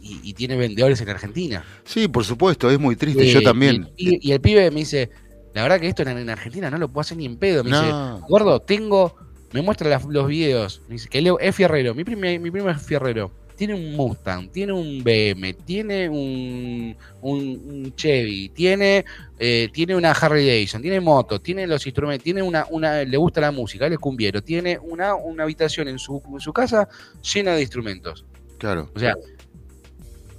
y, 0.00 0.20
y 0.22 0.34
tiene 0.34 0.54
vendedores 0.56 1.00
en 1.00 1.08
Argentina. 1.08 1.64
Sí, 1.84 2.06
por 2.08 2.24
supuesto, 2.24 2.70
es 2.70 2.78
muy 2.78 2.94
triste. 2.94 3.22
Eh, 3.24 3.32
yo 3.32 3.42
también. 3.42 3.88
Y 3.96 4.28
y 4.28 4.32
el 4.32 4.40
pibe 4.40 4.70
me 4.70 4.80
dice, 4.80 5.10
la 5.56 5.62
verdad 5.62 5.80
que 5.80 5.88
esto 5.88 6.02
en, 6.02 6.08
en 6.18 6.28
Argentina 6.28 6.70
no 6.70 6.76
lo 6.76 6.88
puedo 6.88 7.00
hacer 7.00 7.16
ni 7.16 7.24
en 7.24 7.38
pedo. 7.38 7.64
Me 7.64 7.70
dice, 7.70 7.88
No. 7.88 8.20
gordo, 8.28 8.60
tengo, 8.60 9.16
me 9.54 9.62
muestra 9.62 9.98
los 10.06 10.26
videos. 10.28 10.82
Me 10.86 10.96
dice 10.96 11.08
que 11.08 11.22
Leo 11.22 11.38
es 11.38 11.56
fierrero. 11.56 11.94
Mi 11.94 12.04
primo, 12.04 12.20
mi 12.20 12.50
primo 12.50 12.68
es 12.68 12.82
fierrero. 12.82 13.30
Tiene 13.56 13.72
un 13.72 13.96
Mustang, 13.96 14.50
tiene 14.50 14.74
un 14.74 15.02
BM, 15.02 15.54
tiene 15.64 16.10
un, 16.10 16.94
un, 17.22 17.38
un 17.40 17.94
Chevy, 17.96 18.50
tiene, 18.50 19.02
eh, 19.38 19.70
tiene 19.72 19.96
una 19.96 20.10
Harley 20.10 20.46
Davidson, 20.46 20.82
tiene 20.82 21.00
moto, 21.00 21.40
tiene 21.40 21.66
los 21.66 21.86
instrumentos, 21.86 22.22
tiene 22.22 22.42
una, 22.42 22.66
una, 22.68 23.02
le 23.02 23.16
gusta 23.16 23.40
la 23.40 23.50
música, 23.52 23.86
él 23.86 23.94
es 23.94 23.98
cumbiero, 23.98 24.42
tiene 24.42 24.78
una, 24.78 25.14
una 25.14 25.44
habitación 25.44 25.88
en 25.88 25.98
su, 25.98 26.22
en 26.30 26.38
su 26.40 26.52
casa 26.52 26.86
llena 27.22 27.54
de 27.54 27.62
instrumentos. 27.62 28.26
Claro. 28.58 28.90
O 28.94 28.98
sea, 28.98 29.14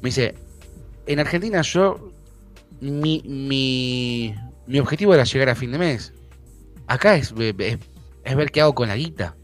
me 0.01 0.10
dice, 0.10 0.36
en 1.08 1.19
Argentina 1.19 1.63
yo, 1.63 2.12
mi, 2.82 3.23
mi, 3.25 4.36
mi 4.67 4.80
objetivo 4.80 5.13
era 5.13 5.23
llegar 5.23 5.49
a 5.49 5.56
fin 5.56 5.71
de 5.71 5.77
mes. 5.77 6.13
Acá 6.88 7.15
es, 7.15 7.34
es, 7.38 7.77
es 8.23 8.36
ver 8.36 8.51
qué 8.51 8.62
hago 8.62 8.75
con 8.75 8.88
la 8.88 8.95
guita. 8.95 9.36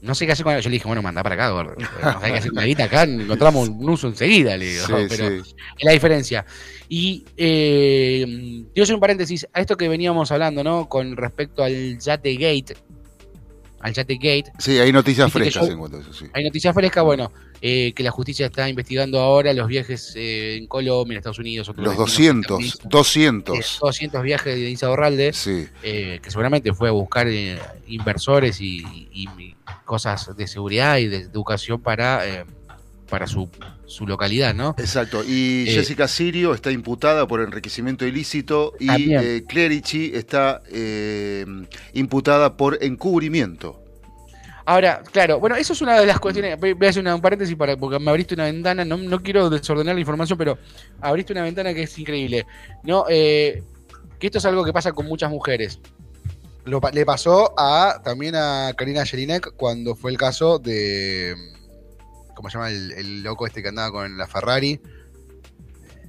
No 0.00 0.16
sé 0.16 0.26
qué 0.26 0.32
hacer 0.32 0.42
con 0.42 0.52
la 0.52 0.60
Yo 0.60 0.68
le 0.68 0.74
dije, 0.74 0.86
bueno, 0.88 1.00
manda 1.00 1.22
para 1.22 1.36
acá, 1.36 1.50
gordo. 1.50 1.74
No 2.02 2.20
sé 2.20 2.26
qué 2.26 2.38
hacer 2.38 2.50
con 2.50 2.60
la 2.60 2.66
guita 2.66 2.84
acá, 2.84 3.02
encontramos 3.04 3.68
un 3.68 3.88
uso 3.88 4.08
enseguida, 4.08 4.56
le 4.56 4.66
digo. 4.66 4.86
Sí, 4.86 4.92
pero 5.08 5.44
sí. 5.44 5.54
es 5.78 5.84
la 5.84 5.92
diferencia. 5.92 6.44
Y 6.88 7.24
eh, 7.36 8.64
yo 8.74 8.84
soy 8.84 8.94
un 8.94 9.00
paréntesis 9.00 9.46
a 9.52 9.60
esto 9.60 9.76
que 9.76 9.88
veníamos 9.88 10.32
hablando, 10.32 10.64
¿no? 10.64 10.88
Con 10.88 11.16
respecto 11.16 11.62
al 11.62 11.98
Yate 11.98 12.34
Gate. 12.34 12.76
Al 13.80 13.92
Yate 13.92 14.14
Gate. 14.14 14.52
Sí, 14.58 14.78
hay 14.78 14.92
noticias 14.92 15.32
frescas 15.32 15.66
yo- 15.66 15.72
en 15.72 15.78
cuanto 15.78 15.98
a 15.98 16.00
eso, 16.00 16.12
sí. 16.12 16.26
Hay 16.32 16.44
noticias 16.44 16.74
frescas, 16.74 17.04
bueno, 17.04 17.32
eh, 17.64 17.92
que 17.94 18.02
la 18.02 18.10
justicia 18.10 18.46
está 18.46 18.68
investigando 18.68 19.20
ahora 19.20 19.52
los 19.52 19.68
viajes 19.68 20.12
eh, 20.16 20.56
en 20.56 20.66
Colombia, 20.66 21.14
en 21.14 21.18
Estados 21.18 21.38
Unidos. 21.38 21.68
otros 21.68 21.84
Los 21.86 21.96
destinos 21.96 22.48
200, 22.48 22.48
fronterizos. 22.48 22.88
200. 22.90 23.58
Eh, 23.58 23.78
200 23.80 24.22
viajes 24.24 24.54
de 24.56 24.68
Isa 24.70 24.90
Orralde, 24.90 25.32
Sí, 25.32 25.68
eh, 25.84 26.18
que 26.22 26.30
seguramente 26.30 26.74
fue 26.74 26.88
a 26.88 26.92
buscar 26.92 27.28
eh, 27.28 27.58
inversores 27.86 28.60
y, 28.60 28.78
y- 29.12 29.28
y 29.38 29.54
cosas 29.84 30.36
de 30.36 30.46
seguridad 30.48 30.98
y 30.98 31.06
de 31.06 31.18
educación 31.18 31.80
para, 31.80 32.26
eh, 32.28 32.44
para 33.08 33.26
su, 33.26 33.48
su 33.86 34.06
localidad, 34.06 34.54
¿no? 34.54 34.74
exacto. 34.78 35.22
Y 35.22 35.66
Eh, 35.68 35.72
Jessica 35.74 36.08
Sirio 36.08 36.54
está 36.54 36.70
imputada 36.72 37.28
por 37.28 37.40
enriquecimiento 37.42 38.06
ilícito 38.06 38.72
y 38.80 39.12
eh, 39.14 39.44
Clerici 39.46 40.12
está 40.14 40.62
eh, 40.72 41.44
imputada 41.92 42.56
por 42.56 42.78
encubrimiento. 42.82 43.78
Ahora, 44.64 45.02
claro, 45.10 45.40
bueno, 45.40 45.56
eso 45.56 45.72
es 45.72 45.80
una 45.82 45.98
de 45.98 46.06
las 46.06 46.20
cuestiones. 46.20 46.58
Voy 46.60 46.76
a 46.80 46.88
hacer 46.88 47.00
una- 47.02 47.14
un 47.14 47.20
paréntesis 47.20 47.56
para, 47.56 47.76
porque 47.76 47.98
me 47.98 48.10
abriste 48.10 48.34
una 48.34 48.44
ventana. 48.44 48.84
No, 48.84 48.96
no 48.96 49.20
quiero 49.22 49.50
desordenar 49.50 49.94
la 49.94 50.00
información, 50.00 50.38
pero 50.38 50.56
abriste 51.00 51.32
una 51.32 51.42
ventana 51.42 51.74
que 51.74 51.82
es 51.82 51.98
increíble. 51.98 52.46
No, 52.84 53.04
eh, 53.08 53.62
que 54.20 54.26
esto 54.28 54.38
es 54.38 54.44
algo 54.44 54.64
que 54.64 54.72
pasa 54.72 54.92
con 54.92 55.06
muchas 55.06 55.30
mujeres. 55.30 55.80
Lo 56.64 56.80
pa- 56.80 56.92
le 56.92 57.04
pasó 57.04 57.52
a 57.58 58.00
también 58.04 58.36
a 58.36 58.72
Karina 58.76 59.04
Jelinek 59.04 59.54
cuando 59.56 59.96
fue 59.96 60.12
el 60.12 60.16
caso 60.18 60.60
de. 60.60 61.34
¿Cómo 62.36 62.48
se 62.48 62.54
llama 62.56 62.70
el, 62.70 62.92
el 62.92 63.22
loco 63.24 63.46
este 63.46 63.62
que 63.62 63.68
andaba 63.68 63.90
con 63.90 64.16
la 64.16 64.26
Ferrari? 64.28 64.80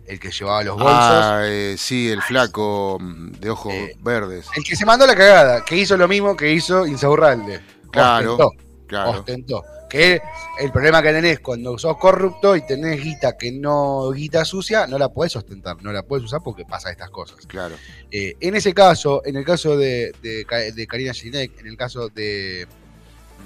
El 0.06 0.20
que 0.20 0.32
llevaba 0.32 0.63
los 0.63 0.76
bolsos. 0.76 0.92
Ah, 0.96 1.42
eh, 1.46 1.76
sí, 1.78 2.10
el 2.10 2.22
flaco 2.22 2.98
mm, 3.02 3.32
de 3.39 3.50
ojos 3.50 3.74
Eh, 3.74 3.96
verdes. 4.02 4.48
El 4.56 4.63
que 4.63 4.76
se 4.76 4.86
mandó 4.86 5.08
la 5.08 5.16
cagada, 5.16 5.63
que 5.66 5.78
hizo 5.78 5.96
lo 5.98 6.08
mismo 6.08 6.36
que 6.36 6.52
hizo 6.52 6.86
Insaurralde. 6.86 7.62
Claro, 7.93 8.34
Ostentó, 8.34 8.51
Claro. 8.88 9.10
ostentó. 9.12 9.63
Que 9.89 10.19
el 10.60 10.71
problema 10.71 11.03
que 11.03 11.12
tenés 11.13 11.39
cuando 11.39 11.77
sos 11.77 11.97
corrupto 11.97 12.56
y 12.56 12.65
tenés 12.65 12.99
guita 13.01 13.38
que 13.38 13.51
no, 13.51 14.10
guita 14.12 14.43
sucia, 14.43 14.88
no 14.88 14.97
la 14.97 15.10
podés 15.10 15.36
ostentar, 15.36 15.82
no 15.84 15.91
la 15.93 16.01
podés 16.01 16.25
usar 16.25 16.41
porque 16.43 16.65
pasa 16.65 16.89
estas 16.89 17.12
cosas. 17.12 17.45
Claro. 17.45 17.75
Eh, 18.10 18.34
en 18.39 18.56
ese 18.56 18.73
caso, 18.73 19.21
en 19.23 19.36
el 19.36 19.45
caso 19.45 19.77
de, 19.77 20.12
de, 20.23 20.45
de 20.75 20.88
Karina 20.88 21.13
Jelinek, 21.13 21.60
en 21.60 21.67
el 21.67 21.77
caso 21.77 22.10
de, 22.10 22.67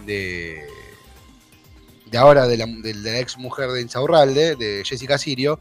de, 0.06 0.66
de 2.10 2.18
ahora 2.18 2.48
de 2.48 2.56
la, 2.56 2.66
de 2.66 2.94
la 2.94 3.20
ex 3.20 3.38
mujer 3.38 3.70
de 3.72 3.82
Insaurralde, 3.82 4.56
de 4.56 4.84
Jessica 4.86 5.18
Sirio, 5.18 5.60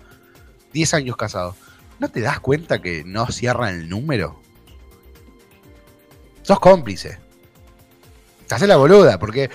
10 0.73 0.95
años 0.95 1.17
casados. 1.17 1.57
¿No 1.99 2.09
te 2.11 2.21
das 2.21 2.39
cuenta 2.39 2.81
que 2.81 3.03
no 3.05 3.27
cierran 3.33 3.75
el 3.75 3.89
número? 3.89 4.41
Sos 6.43 6.61
cómplice. 6.61 7.19
Te 8.47 8.55
haces 8.55 8.69
la 8.69 8.77
boluda, 8.77 9.19
porque 9.19 9.51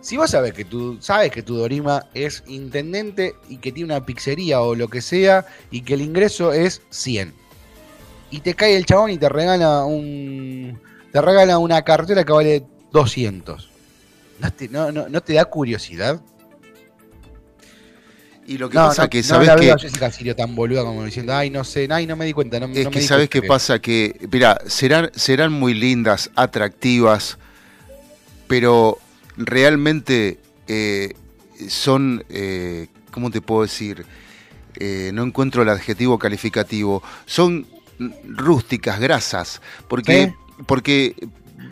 si 0.00 0.16
vos 0.16 0.30
sabes 0.30 0.52
que 0.52 0.64
tu, 0.64 1.00
sabes 1.00 1.30
que 1.30 1.42
tu 1.42 1.56
Dorima 1.56 2.06
es 2.14 2.42
intendente 2.46 3.34
y 3.48 3.58
que 3.58 3.72
tiene 3.72 3.94
una 3.94 4.04
pizzería 4.04 4.60
o 4.60 4.74
lo 4.74 4.88
que 4.88 5.00
sea, 5.00 5.46
y 5.70 5.82
que 5.82 5.94
el 5.94 6.02
ingreso 6.02 6.52
es 6.52 6.82
100 6.90 7.44
y 8.34 8.40
te 8.40 8.54
cae 8.54 8.76
el 8.76 8.84
chabón 8.84 9.10
y 9.12 9.18
te 9.18 9.28
regala 9.28 9.84
un 9.84 10.80
te 11.12 11.20
regala 11.20 11.58
una 11.58 11.82
cartera 11.82 12.24
que 12.24 12.32
vale 12.32 12.64
200. 12.90 13.70
¿No 14.40 14.52
te, 14.52 14.68
no, 14.68 14.90
no, 14.90 15.08
no 15.08 15.20
te 15.20 15.34
da 15.34 15.44
curiosidad? 15.44 16.20
Y 18.46 18.58
lo 18.58 18.68
que 18.68 18.76
No, 18.76 18.88
pasa 18.88 19.04
no, 19.04 19.10
que, 19.10 19.18
no 19.18 19.24
¿sabes 19.24 19.46
la 19.46 19.56
que 19.56 19.70
a 19.70 19.78
Jessica 19.78 20.10
Sirio 20.10 20.34
tan 20.34 20.56
boluda 20.56 20.82
como 20.82 21.04
diciendo, 21.04 21.32
ay, 21.32 21.48
no 21.48 21.62
sé, 21.62 21.86
ay, 21.90 22.06
no 22.08 22.16
me 22.16 22.24
di 22.24 22.32
cuenta. 22.32 22.58
No, 22.58 22.66
Es 22.66 22.84
no 22.84 22.90
me 22.90 22.94
que 22.94 23.00
di 23.00 23.06
sabes 23.06 23.28
qué 23.28 23.42
pasa 23.42 23.78
que, 23.78 24.26
mira, 24.32 24.58
serán, 24.66 25.12
serán 25.14 25.52
muy 25.52 25.72
lindas, 25.72 26.30
atractivas, 26.34 27.38
pero 28.46 28.98
realmente 29.36 30.38
eh, 30.68 31.14
son, 31.68 32.24
eh, 32.28 32.88
¿cómo 33.10 33.30
te 33.30 33.40
puedo 33.40 33.62
decir? 33.62 34.06
Eh, 34.76 35.10
no 35.14 35.22
encuentro 35.22 35.62
el 35.62 35.68
adjetivo 35.68 36.18
calificativo. 36.18 37.02
Son 37.26 37.66
rústicas, 38.24 39.00
grasas, 39.00 39.60
porque, 39.88 40.32
porque 40.66 41.14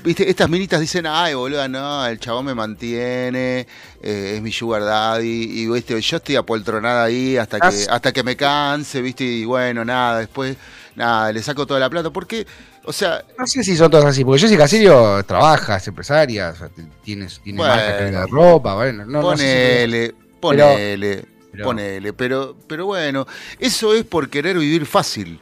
Viste, 0.05 0.29
estas 0.29 0.49
minitas 0.49 0.81
dicen, 0.81 1.07
ay, 1.07 1.35
boludo, 1.35 1.69
no, 1.69 2.05
el 2.07 2.19
chabón 2.19 2.47
me 2.47 2.55
mantiene, 2.55 3.67
eh, 4.01 4.33
es 4.37 4.43
mi 4.43 4.51
sugar 4.51 4.83
daddy, 4.83 5.45
y 5.63 5.67
viste, 5.69 6.01
yo 6.01 6.17
estoy 6.17 6.35
apoltronada 6.37 7.05
ahí 7.05 7.37
hasta 7.37 7.61
que, 7.61 7.67
As- 7.67 7.89
hasta 7.89 8.13
que 8.13 8.23
me 8.25 8.35
canse, 8.37 9.01
viste, 9.01 9.23
y 9.25 9.45
bueno, 9.45 9.85
nada, 9.85 10.19
después, 10.21 10.57
nada, 10.97 11.31
le 11.33 11.43
saco 11.43 11.67
toda 11.67 11.79
la 11.79 11.91
plata, 11.91 12.11
porque, 12.11 12.47
o 12.85 12.93
sea, 12.93 13.23
No 13.39 13.47
sé 13.47 13.63
si 13.65 13.77
son 13.77 13.91
todas 13.91 14.07
así, 14.07 14.25
porque 14.25 14.41
Jessica 14.41 14.67
Sirio 14.69 15.23
trabaja, 15.25 15.77
es 15.77 15.87
empresaria, 15.89 16.51
o 16.51 16.57
sea, 16.57 16.69
tiene, 17.03 17.27
tiene 17.43 17.59
Bueno. 17.59 17.75
marca 17.75 17.99
que 17.99 18.05
vende 18.05 18.27
ropa, 18.27 18.75
bueno, 18.75 19.05
no, 19.07 19.23
no 19.23 19.37
sé 19.37 19.37
si- 19.37 19.45
ponele, 19.79 20.15
ponele, 20.41 21.25
pero- 21.53 21.65
ponele, 21.65 22.13
pero, 22.13 22.57
pero 22.67 22.87
bueno, 22.87 23.27
eso 23.59 23.95
es 23.95 24.05
por 24.05 24.29
querer 24.29 24.59
vivir 24.59 24.87
fácil. 24.87 25.41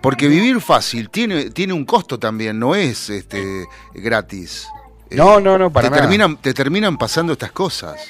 Porque 0.00 0.28
vivir 0.28 0.62
fácil 0.62 1.10
tiene, 1.10 1.50
tiene 1.50 1.74
un 1.74 1.84
costo 1.84 2.18
también, 2.18 2.58
no 2.58 2.74
es 2.74 3.10
este 3.10 3.66
gratis. 3.92 4.66
No, 5.10 5.40
no, 5.40 5.58
no, 5.58 5.70
para 5.70 5.88
te 5.88 5.90
nada. 5.90 6.02
terminan, 6.02 6.36
te 6.38 6.54
terminan 6.54 6.96
pasando 6.96 7.34
estas 7.34 7.52
cosas. 7.52 8.00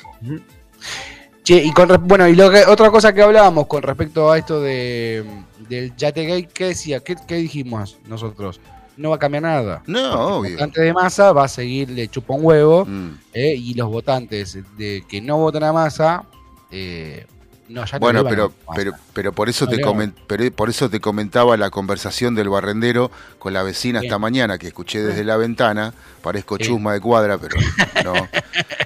Che, 1.51 1.65
y 1.65 1.73
con 1.73 1.89
bueno, 2.07 2.29
y 2.29 2.37
lo 2.37 2.49
que, 2.49 2.61
otra 2.65 2.93
cosa 2.93 3.13
que 3.13 3.23
hablábamos 3.23 3.67
con 3.67 3.83
respecto 3.83 4.31
a 4.31 4.39
esto 4.39 4.61
de 4.61 5.25
del 5.69 5.97
Yategate, 5.97 6.47
¿qué 6.55 6.67
decía? 6.67 7.01
¿Qué, 7.01 7.17
qué 7.27 7.35
dijimos 7.39 7.99
nosotros? 8.07 8.61
No 8.97 9.11
va 9.11 9.17
a 9.17 9.19
cambiar 9.19 9.43
nada. 9.43 9.83
No, 9.89 9.99
El 9.99 10.15
obvio. 10.33 10.53
votante 10.53 10.81
de 10.81 10.93
masa 10.93 11.33
va 11.33 11.47
a 11.47 11.49
seguir, 11.49 11.91
le 11.91 12.07
chupa 12.07 12.35
un 12.35 12.45
huevo, 12.45 12.85
Mm. 12.87 13.19
eh, 13.35 13.55
y 13.57 13.75
los 13.75 13.89
votantes 13.89 14.59
de 14.79 15.03
que 15.09 15.21
no 15.21 15.39
votan 15.39 15.65
a 15.65 15.73
masa, 15.73 16.23
eh, 16.71 17.27
no, 17.71 17.85
ya 17.85 17.93
no 17.95 18.01
Bueno, 18.01 18.25
pero, 18.25 18.53
pero, 18.75 18.93
pero 19.13 19.33
por 19.33 19.49
eso 19.49 19.65
No 19.67 19.71
te 19.71 19.77
le 19.79 19.83
comen- 19.85 20.15
pero 20.27 20.51
por 20.53 20.69
eso 20.71 20.91
te 20.91 21.01
comentaba 21.01 21.57
la 21.57 21.71
conversación 21.71 22.35
del 22.35 22.49
barrendero 22.49 23.11
con 23.39 23.53
la 23.53 23.63
vecina 23.63 24.01
Bien. 24.01 24.11
esta 24.11 24.19
mañana 24.19 24.59
que 24.59 24.67
escuché 24.69 25.03
desde 25.03 25.25
la 25.25 25.37
ventana. 25.37 25.95
Parezco 26.23 26.57
Sí. 26.59 26.65
chusma 26.65 26.93
de 26.93 27.01
cuadra, 27.01 27.39
pero 27.39 27.57
no. 28.05 28.13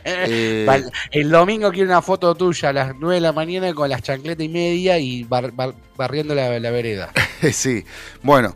Eh, 0.06 0.66
El 1.10 1.30
domingo 1.30 1.70
quiero 1.72 1.88
una 1.88 2.02
foto 2.02 2.34
tuya 2.34 2.68
a 2.68 2.72
las 2.74 2.92
9 2.98 3.14
de 3.16 3.20
la 3.22 3.32
mañana 3.32 3.72
con 3.72 3.88
las 3.88 4.02
chancletas 4.02 4.44
y 4.44 4.48
media 4.50 4.98
y 4.98 5.24
bar- 5.24 5.50
bar- 5.52 5.74
barriendo 5.96 6.34
la, 6.34 6.58
la 6.60 6.70
vereda. 6.70 7.10
sí, 7.52 7.84
bueno, 8.22 8.54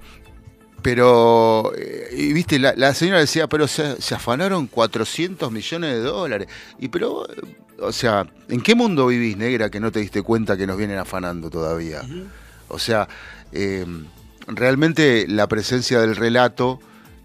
pero, 0.82 1.72
eh, 1.76 2.08
y 2.12 2.32
viste, 2.32 2.58
la, 2.58 2.74
la 2.76 2.94
señora 2.94 3.18
decía, 3.18 3.46
pero 3.48 3.66
se, 3.66 4.00
se 4.00 4.14
afanaron 4.14 4.66
400 4.66 5.50
millones 5.50 5.90
de 5.94 6.00
dólares. 6.00 6.48
Y 6.78 6.88
pero, 6.88 7.26
o 7.80 7.92
sea, 7.92 8.26
¿en 8.48 8.60
qué 8.60 8.74
mundo 8.74 9.06
vivís, 9.06 9.36
negra, 9.36 9.70
que 9.70 9.80
no 9.80 9.92
te 9.92 10.00
diste 10.00 10.22
cuenta 10.22 10.56
que 10.56 10.66
nos 10.66 10.76
vienen 10.76 10.98
afanando 10.98 11.50
todavía? 11.50 12.02
O 12.68 12.78
sea, 12.78 13.08
eh, 13.52 13.86
realmente 14.46 15.26
la 15.28 15.46
presencia 15.46 16.00
del 16.00 16.16
relato 16.16 16.80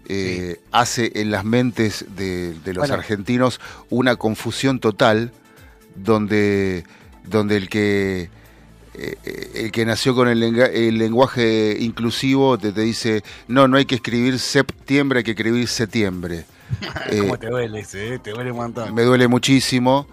eh, 0.06 0.60
hace 0.70 1.12
en 1.14 1.30
las 1.30 1.44
mentes 1.44 2.04
de, 2.16 2.52
de 2.52 2.74
los 2.74 2.82
Bueno. 2.82 2.94
argentinos 2.94 3.60
una 3.88 4.16
confusión 4.16 4.78
total 4.78 5.32
donde, 5.94 6.84
donde 7.24 7.56
el 7.56 7.68
que 7.68 8.28
eh, 8.96 9.16
eh, 9.24 9.50
el 9.54 9.72
que 9.72 9.84
nació 9.84 10.14
con 10.14 10.28
el, 10.28 10.38
lenguaje 10.98 11.76
inclusivo 11.80 12.58
te, 12.58 12.70
te 12.70 12.82
dice 12.82 13.24
no, 13.48 13.66
no 13.66 13.76
hay 13.76 13.86
que 13.86 13.96
escribir 13.96 14.38
septiembre, 14.38 15.18
hay 15.18 15.24
que 15.24 15.32
escribir 15.32 15.66
septiembre. 15.66 16.44
¿Cómo 17.20 17.38
te 17.38 17.48
duele 17.48 17.80
ese? 17.80 18.18
Te 18.18 18.30
duele 18.30 18.50
un 18.52 18.58
montón. 18.58 18.94
me 18.94 19.02
duele 19.02 19.26
muchísimo, 19.26 20.06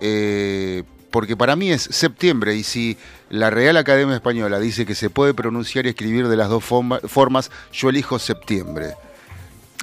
eh, 0.00 0.82
porque 1.10 1.36
para 1.36 1.56
mí 1.56 1.70
es 1.70 1.82
septiembre 1.82 2.54
y 2.54 2.62
si 2.62 2.96
la 3.30 3.50
Real 3.50 3.76
Academia 3.76 4.14
Española 4.14 4.58
dice 4.60 4.84
que 4.86 4.94
se 4.94 5.08
puede 5.10 5.32
pronunciar 5.34 5.86
y 5.86 5.90
escribir 5.90 6.28
de 6.28 6.36
las 6.36 6.48
dos 6.48 6.64
forma- 6.64 7.00
formas, 7.00 7.50
yo 7.72 7.88
elijo 7.88 8.18
septiembre. 8.18 8.94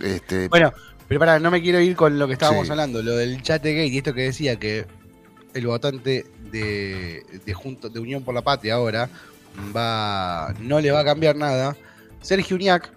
Este, 0.04 0.48
Bueno, 0.50 0.74
pero 1.08 1.20
pará, 1.20 1.40
no 1.40 1.50
me 1.52 1.62
quiero 1.62 1.80
ir 1.80 1.96
con 1.96 2.20
lo 2.20 2.28
que 2.28 2.34
estábamos 2.34 2.66
Sí. 2.68 2.72
hablando, 2.72 3.02
lo 3.02 3.16
del 3.16 3.42
Chategate 3.42 3.88
y 3.88 3.98
esto 3.98 4.14
que 4.14 4.24
decía 4.24 4.58
que 4.58 4.86
el 5.54 5.68
votante 5.68 6.26
de, 6.52 7.24
de, 7.46 7.54
Junto, 7.54 7.90
de 7.90 8.00
Unión 8.00 8.24
por 8.24 8.34
la 8.36 8.42
Patria 8.42 8.76
ahora 8.76 9.10
va 9.76 10.54
no 10.60 10.80
le 10.80 10.92
va 10.92 11.00
a 11.00 11.06
cambiar 11.06 11.36
nada. 11.36 11.76
Sergio 12.22 12.56
Uñac, 12.58 12.92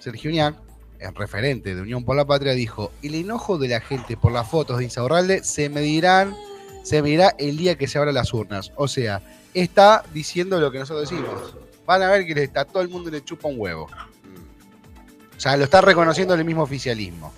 Sergio 0.00 0.30
Uñac, 0.30 0.56
el 1.00 1.14
referente 1.14 1.74
de 1.74 1.80
Unión 1.82 2.04
por 2.04 2.16
la 2.16 2.24
Patria, 2.24 2.52
dijo, 2.52 2.92
el 3.02 3.14
enojo 3.14 3.58
de 3.58 3.68
la 3.68 3.80
gente 3.80 4.16
por 4.16 4.32
las 4.32 4.48
fotos 4.48 4.78
de 4.78 4.84
Insaurralde 4.84 5.42
se 5.44 5.68
medirán, 5.68 6.36
se 6.82 7.02
medirá 7.02 7.34
el 7.38 7.56
día 7.56 7.76
que 7.76 7.88
se 7.88 7.98
abran 7.98 8.14
las 8.14 8.32
urnas. 8.34 8.72
O 8.76 8.88
sea, 8.88 9.22
está 9.54 10.04
diciendo 10.12 10.60
lo 10.60 10.70
que 10.70 10.78
nosotros 10.78 11.08
decimos. 11.08 11.54
Van 11.86 12.02
a 12.02 12.10
ver 12.10 12.26
que 12.26 12.34
le 12.34 12.42
está 12.44 12.64
todo 12.64 12.82
el 12.82 12.88
mundo 12.88 13.10
le 13.10 13.22
chupa 13.24 13.48
un 13.48 13.60
huevo. 13.60 13.84
O 15.36 15.40
sea, 15.40 15.56
lo 15.56 15.64
está 15.64 15.80
reconociendo 15.80 16.34
el 16.34 16.44
mismo 16.44 16.62
oficialismo. 16.62 17.32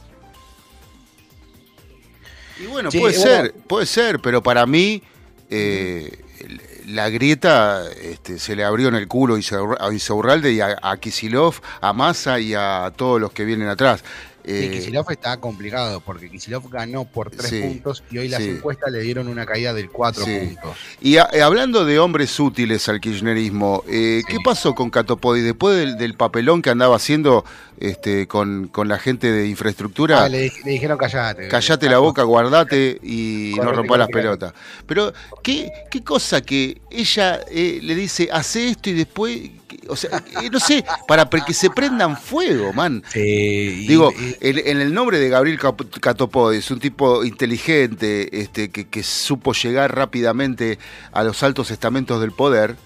Y 2.62 2.66
bueno, 2.66 2.90
Sí, 2.90 2.99
puede 2.99 3.16
bueno. 3.18 3.31
ser, 3.31 3.55
puede 3.55 3.87
ser, 3.87 4.21
pero 4.21 4.42
para 4.42 4.66
mí 4.66 5.03
eh, 5.51 6.11
el- 6.40 6.61
la 6.88 7.11
grieta 7.11 7.85
este, 7.90 8.38
se 8.38 8.57
le 8.57 8.64
abrió 8.64 8.88
en 8.88 8.94
el 8.94 9.09
culo 9.09 9.37
a 9.37 9.92
Insaurralde 9.92 10.53
y 10.53 10.61
a, 10.61 10.79
a 10.81 10.96
Kisilov, 10.96 11.55
a 11.81 11.92
Massa 11.92 12.40
y 12.40 12.55
a 12.55 12.92
todos 12.96 13.20
los 13.20 13.33
que 13.33 13.44
vienen 13.44 13.68
atrás. 13.68 14.03
Eh, 14.44 14.70
Kicillof 14.72 15.11
está 15.11 15.37
complicado 15.38 16.01
porque 16.01 16.31
Kicillof 16.31 16.70
ganó 16.70 17.05
por 17.05 17.31
3 17.31 17.48
Sí, 17.51 17.61
puntos 17.61 18.03
y 18.11 18.18
hoy 18.18 18.29
las 18.29 18.42
sí. 18.42 18.51
encuestas 18.51 18.90
le 18.90 19.01
dieron 19.01 19.29
una 19.29 19.44
caída 19.44 19.74
del 19.74 19.90
4 19.90 20.24
Sí. 20.24 20.38
puntos. 20.38 20.77
Y 21.03 21.18
a- 21.18 21.29
eh, 21.33 21.42
hablando 21.42 21.85
de 21.85 21.98
hombres 21.98 22.38
útiles 22.40 22.88
al 22.88 23.01
kirchnerismo, 23.01 23.85
eh. 23.88 24.22
¿qué 24.27 24.37
pasó 24.44 24.74
con 24.74 24.88
Catopodi? 24.90 25.42
Después 25.42 25.77
del, 25.77 25.98
del 25.98 26.14
papelón 26.14 26.62
que 26.62 26.70
andaba 26.70 26.96
haciendo 26.96 27.44
este, 27.79 28.27
con, 28.27 28.68
con 28.68 28.88
la 28.88 28.98
gente 28.98 29.31
de 29.31 29.46
infraestructura, 29.48 30.24
Ah, 30.24 30.29
le, 30.29 30.40
di- 30.42 30.53
le 30.64 30.70
dijeron 30.72 30.96
callate. 30.98 31.48
callate 31.48 31.88
la 31.88 31.98
boca, 31.98 32.22
guardate 32.22 32.98
y 33.03 33.53
no 33.57 33.70
rompa 33.72 33.96
las 33.98 34.09
pelotas. 34.09 34.53
Pero, 34.87 35.12
¿qué, 35.42 35.70
qué 35.90 36.03
cosa 36.03 36.40
que 36.40 36.81
ella 36.90 37.40
eh, 37.51 37.79
le 37.83 37.94
dice, 37.94 38.29
hace 38.33 38.68
esto 38.70 38.90
y 38.90 38.94
después, 38.94 39.51
o 39.88 39.96
sea, 39.96 40.22
no 40.53 40.61
sé, 40.61 40.85
para 41.07 41.29
que 41.29 41.55
se 41.55 41.70
prendan 41.70 42.16
fuego, 42.16 42.72
man. 42.72 43.03
Digo, 43.88 44.12
y- 44.18 44.37
en, 44.40 44.59
en 44.66 44.81
el 44.81 44.92
nombre 44.94 45.18
de 45.18 45.29
Gabriel 45.29 45.59
Catopodis, 46.01 46.70
un 46.70 46.81
tipo 46.81 47.24
inteligente, 47.24 48.40
este, 48.40 48.70
que, 48.70 48.87
que 48.88 49.03
supo 49.03 49.53
llegar 49.53 49.94
rápidamente 49.94 50.79
a 51.12 51.24
los 51.24 51.42
altos 51.42 51.70
estamentos 51.70 52.20
del 52.20 52.33
poder, 52.33 52.77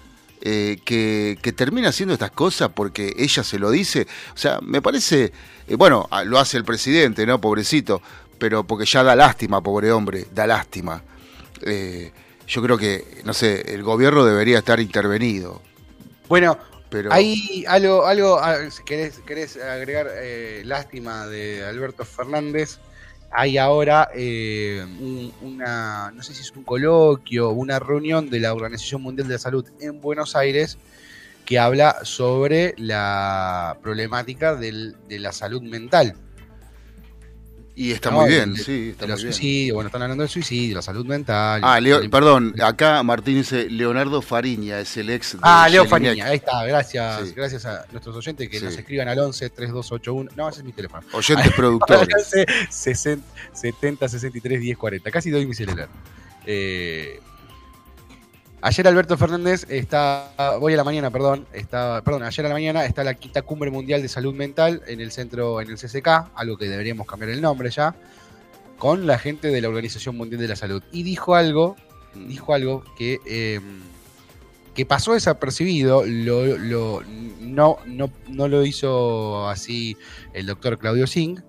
eh, 0.41 0.77
que, 0.83 1.37
que 1.41 1.53
termina 1.53 1.89
haciendo 1.89 2.13
estas 2.13 2.31
cosas 2.31 2.69
porque 2.75 3.13
ella 3.17 3.43
se 3.43 3.59
lo 3.59 3.71
dice. 3.71 4.07
O 4.33 4.37
sea, 4.37 4.59
me 4.61 4.81
parece, 4.81 5.31
eh, 5.67 5.75
bueno, 5.75 6.07
ah, 6.11 6.23
lo 6.23 6.37
hace 6.39 6.57
el 6.57 6.65
presidente, 6.65 7.25
¿no? 7.25 7.39
Pobrecito, 7.39 8.01
pero 8.37 8.65
porque 8.65 8.85
ya 8.85 9.03
da 9.03 9.15
lástima, 9.15 9.61
pobre 9.61 9.91
hombre, 9.91 10.25
da 10.33 10.45
lástima. 10.45 11.01
Eh, 11.61 12.11
yo 12.45 12.61
creo 12.61 12.77
que, 12.77 13.21
no 13.23 13.33
sé, 13.33 13.73
el 13.73 13.83
gobierno 13.83 14.25
debería 14.25 14.57
estar 14.57 14.81
intervenido. 14.81 15.61
bueno, 16.27 16.57
Pero 16.93 17.11
hay 17.11 17.65
algo, 17.67 18.05
algo 18.05 18.39
si 18.69 18.83
querés, 18.83 19.19
querés 19.25 19.57
agregar 19.57 20.07
eh, 20.13 20.61
lástima 20.63 21.25
de 21.27 21.65
Alberto 21.65 22.05
Fernández. 22.05 22.77
Hay 23.31 23.57
ahora 23.57 24.09
eh, 24.13 24.85
un- 25.01 25.33
una, 25.41 26.11
no 26.11 26.21
sé 26.21 26.35
si 26.35 26.41
es 26.41 26.51
un 26.51 26.63
coloquio, 26.63 27.49
una 27.49 27.79
reunión 27.79 28.29
de 28.29 28.39
la 28.39 28.53
Organización 28.53 29.01
Mundial 29.01 29.27
de 29.27 29.33
la 29.33 29.39
Salud 29.39 29.65
en 29.81 29.99
Buenos 30.01 30.35
Aires 30.35 30.77
que 31.43 31.57
habla 31.57 31.97
sobre 32.03 32.75
la 32.77 33.75
problemática 33.81 34.55
del- 34.55 34.95
de 35.09 35.17
la 35.19 35.31
salud 35.31 35.63
mental. 35.63 36.13
Y 37.75 37.91
está 37.91 38.11
No, 38.11 38.21
muy 38.21 38.29
bien, 38.29 38.53
de- 38.53 38.63
sí, 38.63 38.89
está 38.91 39.07
muy 39.07 39.15
bien. 39.15 39.33
suicidios, 39.33 39.73
bueno, 39.75 39.87
están 39.87 40.01
hablando 40.03 40.21
del 40.21 40.29
suicidio, 40.29 40.75
la 40.75 40.81
salud 40.83 41.05
mental. 41.07 41.61
Ah, 41.63 41.79
Leo- 41.79 42.07
perdón, 42.09 42.53
acá 42.61 43.01
Martín 43.03 43.35
dice 43.37 43.67
Leonardo 43.69 44.21
Fariña, 44.21 44.79
es 44.79 44.95
el 44.97 45.09
ex 45.09 45.33
de 45.33 45.39
Ah, 45.41 45.67
Leo 45.69 45.83
Jelinek. 45.85 45.89
Fariña, 46.09 46.25
ahí 46.27 46.35
está, 46.35 46.63
gracias, 46.65 47.27
Sí. 47.29 47.33
gracias 47.35 47.65
a 47.65 47.85
nuestros 47.91 48.15
oyentes 48.15 48.47
que 48.47 48.59
Sí. 48.59 48.65
nos 48.65 48.77
escriban 48.77 49.07
al 49.07 49.17
11 49.17 49.49
3281. 49.49 50.29
No, 50.35 50.49
ese 50.49 50.59
es 50.59 50.65
mi 50.65 50.71
teléfono. 50.73 51.03
Oyentes 51.13 51.51
productores. 51.55 52.07
11 52.15 52.45
60 52.69 53.25
70 53.53 54.07
63 54.07 54.59
10 54.61 54.77
40. 54.77 55.09
Casi 55.09 55.31
doy 55.31 55.45
mi 55.47 55.55
celular. 55.55 55.89
Eh, 56.45 57.19
ayer 58.63 58.87
Alberto 58.87 59.17
Fernández 59.17 59.65
está, 59.69 60.31
hoy 60.59 60.73
a 60.73 60.77
la 60.77 60.83
mañana, 60.83 61.11
perdón, 61.11 61.45
está, 61.53 62.01
perdón, 62.03 62.23
ayer 62.23 62.45
a 62.45 62.49
la 62.49 62.55
mañana 62.55 62.85
está 62.85 63.03
la 63.03 63.13
quinta 63.13 63.41
cumbre 63.43 63.69
mundial 63.69 64.01
de 64.01 64.07
salud 64.07 64.33
mental 64.33 64.81
en 64.87 64.99
el 65.01 65.11
centro, 65.11 65.61
en 65.61 65.69
el 65.69 65.75
CCK, 65.77 66.31
algo 66.33 66.57
que 66.57 66.67
deberíamos 66.69 67.05
cambiar 67.05 67.29
el 67.31 67.41
nombre 67.41 67.69
ya, 67.69 67.95
con 68.77 69.05
la 69.05 69.19
gente 69.19 69.49
de 69.49 69.61
la 69.61 69.67
Organización 69.69 70.17
Mundial 70.17 70.41
de 70.41 70.47
la 70.47 70.55
Salud. 70.55 70.81
Y 70.91 71.03
dijo 71.03 71.35
algo 71.35 71.75
dijo 72.27 72.53
algo 72.53 72.83
que, 72.97 73.19
eh, 73.25 73.59
que 74.75 74.85
pasó 74.85 75.13
desapercibido, 75.13 76.03
lo, 76.05 76.45
lo- 76.57 77.01
no, 77.41 77.77
no, 77.85 78.11
no 78.29 78.47
lo 78.47 78.65
hizo 78.65 79.49
así 79.49 79.97
el 80.33 80.45
doctor 80.45 80.77
Claudio 80.77 81.07
Singh. 81.07 81.39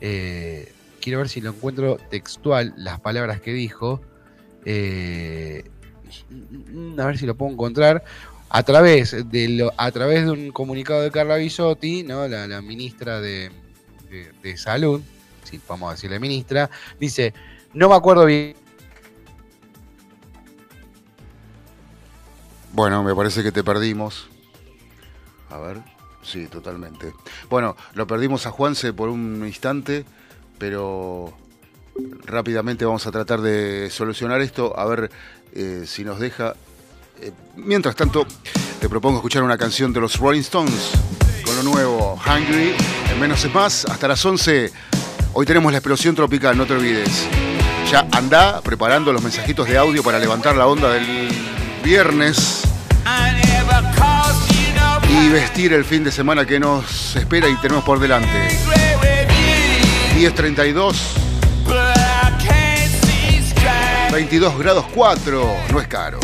Eh, 0.00 0.72
quiero 1.00 1.18
ver 1.18 1.28
si 1.28 1.40
lo 1.40 1.50
encuentro 1.50 1.96
textual, 2.10 2.74
las 2.76 2.98
palabras 3.00 3.40
que 3.40 3.52
dijo. 3.52 4.00
Eh, 4.64 5.64
a 6.98 7.06
ver 7.06 7.18
si 7.18 7.26
lo 7.26 7.34
puedo 7.34 7.52
encontrar. 7.52 8.04
A 8.52 8.64
través 8.64 9.30
de, 9.30 9.70
a 9.76 9.90
través 9.92 10.24
de 10.24 10.30
un 10.32 10.50
comunicado 10.50 11.02
de 11.02 11.12
Carla 11.12 11.36
Bisotti, 11.36 12.02
¿no? 12.02 12.26
la, 12.26 12.60
ministra 12.60 13.20
de, 13.20 13.50
de- 14.42 14.56
Salud, 14.56 15.00
si 15.44 15.60
vamos 15.68 15.88
a 15.88 15.92
decirle 15.92 16.18
ministra, 16.18 16.68
dice, 16.98 17.32
no 17.74 17.88
me 17.88 17.94
acuerdo 17.94 18.26
bien 18.26 18.56
Bueno, 22.72 23.02
me 23.02 23.14
parece 23.14 23.42
que 23.42 23.52
te 23.52 23.64
perdimos. 23.64 24.28
A 25.50 25.58
ver, 25.58 25.78
sí, 26.22 26.46
totalmente. 26.46 27.12
Bueno, 27.48 27.76
lo 27.94 28.06
perdimos 28.06 28.46
a 28.46 28.52
Juanse 28.52 28.92
por 28.92 29.08
un 29.08 29.44
instante, 29.44 30.04
pero 30.58 31.32
rápidamente 32.24 32.84
vamos 32.84 33.06
a 33.06 33.10
tratar 33.10 33.40
de 33.40 33.88
solucionar 33.90 34.40
esto, 34.40 34.78
a 34.78 34.84
ver 34.86 35.10
eh, 35.54 35.84
si 35.86 36.04
nos 36.04 36.18
deja. 36.20 36.54
Eh, 37.20 37.32
mientras 37.56 37.96
tanto, 37.96 38.26
te 38.80 38.88
propongo 38.88 39.18
escuchar 39.18 39.42
una 39.42 39.58
canción 39.58 39.92
de 39.92 40.00
los 40.00 40.16
Rolling 40.18 40.40
Stones 40.40 40.92
con 41.44 41.56
lo 41.56 41.62
nuevo, 41.62 42.20
Hungry, 42.26 42.74
en 43.10 43.20
menos 43.20 43.44
es 43.44 43.52
más, 43.52 43.84
hasta 43.84 44.08
las 44.08 44.24
11. 44.24 44.72
Hoy 45.32 45.46
tenemos 45.46 45.72
la 45.72 45.78
explosión 45.78 46.14
tropical, 46.14 46.56
no 46.56 46.66
te 46.66 46.74
olvides. 46.74 47.26
ya 47.90 48.06
anda 48.12 48.60
preparando 48.60 49.12
los 49.12 49.22
mensajitos 49.22 49.68
de 49.68 49.76
audio 49.76 50.02
para 50.02 50.18
levantar 50.18 50.56
la 50.56 50.66
onda 50.66 50.92
del 50.92 51.28
viernes 51.82 52.62
y 55.08 55.28
vestir 55.28 55.72
el 55.72 55.84
fin 55.84 56.04
de 56.04 56.12
semana 56.12 56.46
que 56.46 56.60
nos 56.60 57.16
espera 57.16 57.48
y 57.48 57.56
tenemos 57.56 57.84
por 57.84 57.98
delante. 57.98 58.48
10.32, 60.16 60.94
22 64.20 64.58
grados 64.58 64.84
4, 64.94 65.56
no 65.72 65.80
es 65.80 65.88
caro. 65.88 66.20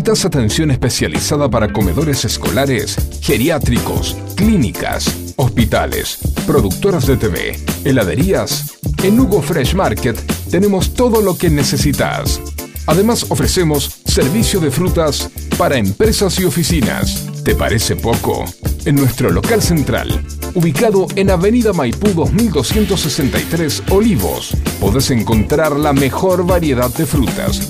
¿Necesitas 0.00 0.24
atención 0.24 0.70
especializada 0.70 1.50
para 1.50 1.74
comedores 1.74 2.24
escolares, 2.24 2.96
geriátricos, 3.20 4.16
clínicas, 4.34 5.34
hospitales, 5.36 6.20
productoras 6.46 7.06
de 7.06 7.18
TV, 7.18 7.60
heladerías? 7.84 8.78
En 9.02 9.20
Hugo 9.20 9.42
Fresh 9.42 9.74
Market 9.74 10.18
tenemos 10.50 10.94
todo 10.94 11.20
lo 11.20 11.36
que 11.36 11.50
necesitas. 11.50 12.40
Además 12.86 13.26
ofrecemos 13.28 14.00
servicio 14.06 14.58
de 14.58 14.70
frutas 14.70 15.28
para 15.58 15.76
empresas 15.76 16.40
y 16.40 16.44
oficinas. 16.44 17.26
¿Te 17.44 17.54
parece 17.54 17.94
poco? 17.94 18.46
En 18.86 18.94
nuestro 18.94 19.28
local 19.30 19.60
central, 19.60 20.24
ubicado 20.54 21.08
en 21.14 21.28
Avenida 21.28 21.74
Maipú 21.74 22.08
2263 22.14 23.82
Olivos, 23.90 24.56
podés 24.80 25.10
encontrar 25.10 25.76
la 25.76 25.92
mejor 25.92 26.46
variedad 26.46 26.88
de 26.88 27.04
frutas, 27.04 27.69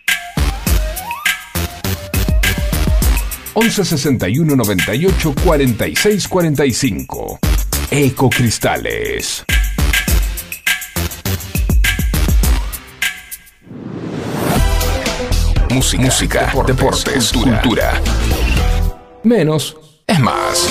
11 3.53 3.83
61 3.85 4.55
98 4.55 5.33
46 5.43 6.27
45. 6.27 7.39
Ecocristales. 7.91 9.43
Música, 15.69 16.01
Música 16.03 16.51
deportes, 16.67 17.31
cultura. 17.31 18.01
Menos 19.23 19.77
es 20.05 20.19
más. 20.19 20.67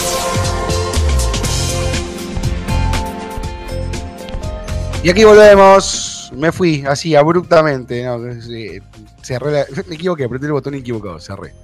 Y 5.02 5.08
aquí 5.10 5.24
volvemos. 5.24 6.30
Me 6.36 6.52
fui 6.52 6.84
así 6.86 7.16
abruptamente. 7.16 8.04
No, 8.04 8.18
sí, 8.42 8.78
cerré 9.22 9.50
la- 9.52 9.66
me 9.88 9.94
equivoqué, 9.94 10.24
apreté 10.24 10.46
el 10.46 10.52
botón 10.52 10.74
equivocado, 10.74 11.18
cerré. 11.18 11.54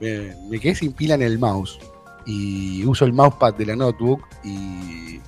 Me, 0.00 0.60
quedé 0.60 0.74
sin 0.74 0.92
pila 0.92 1.14
en 1.14 1.22
el 1.22 1.38
mouse. 1.38 1.78
Y 2.26 2.84
uso 2.84 3.04
el 3.04 3.12
mousepad 3.12 3.54
de 3.54 3.66
la 3.66 3.76
notebook 3.76 4.22
y 4.44 5.20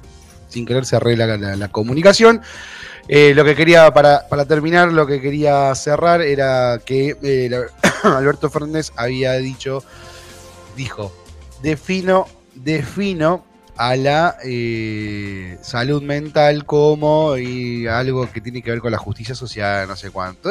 sin 0.48 0.66
querer 0.66 0.84
se 0.84 0.96
arregla 0.96 1.36
la, 1.36 1.68
comunicación. 1.68 2.42
Eh, 3.08 3.32
lo 3.34 3.44
que 3.44 3.56
quería, 3.56 3.92
para, 3.92 4.28
para 4.28 4.44
terminar, 4.44 4.92
lo 4.92 5.06
que 5.06 5.20
quería 5.20 5.74
cerrar 5.74 6.20
era 6.20 6.80
que 6.84 7.16
eh, 7.22 7.50
Alberto 8.02 8.50
Fernández 8.50 8.92
había 8.96 9.32
dicho, 9.34 9.82
dijo, 10.76 11.12
defino, 11.62 12.26
defino 12.54 13.44
a 13.76 13.96
la 13.96 14.36
eh, 14.44 15.56
salud 15.62 16.02
mental 16.02 16.66
como 16.66 17.38
y 17.38 17.86
algo 17.86 18.30
que 18.30 18.42
tiene 18.42 18.62
que 18.62 18.70
ver 18.70 18.80
con 18.80 18.92
la 18.92 18.98
justicia 18.98 19.34
social, 19.34 19.88
no 19.88 19.96
sé 19.96 20.10
cuánto. 20.10 20.50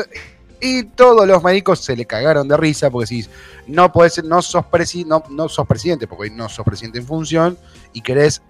Y 0.62 0.84
todos 0.84 1.26
los 1.28 1.42
médicos 1.44 1.80
se 1.80 1.96
le 1.96 2.06
cagaron 2.06 2.48
de 2.48 2.58
risa 2.58 2.90
porque 2.90 3.06
decís, 3.16 3.30
no 3.68 3.92
podés 3.92 4.24
no 4.24 4.42
sos, 4.42 4.66
presi- 4.66 5.06
no, 5.06 5.24
no 5.30 5.48
sos 5.48 5.66
presidente, 5.68 6.06
porque 6.08 6.24
hoy 6.24 6.32
no 6.32 6.50
sos 6.50 6.66
presidente 6.66 7.00
en 7.00 7.06
función 7.06 7.58
y 7.94 8.02
querés 8.02 8.42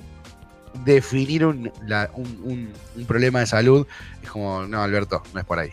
definir 0.85 1.45
un, 1.45 1.71
un- 2.15 2.73
un- 2.95 3.05
problema 3.05 3.39
de 3.41 3.45
salud. 3.47 3.85
Es 4.23 4.29
como, 4.29 4.65
no, 4.65 4.81
Alberto, 4.81 5.21
no 5.33 5.39
es 5.39 5.45
por 5.45 5.59
ahí. 5.59 5.71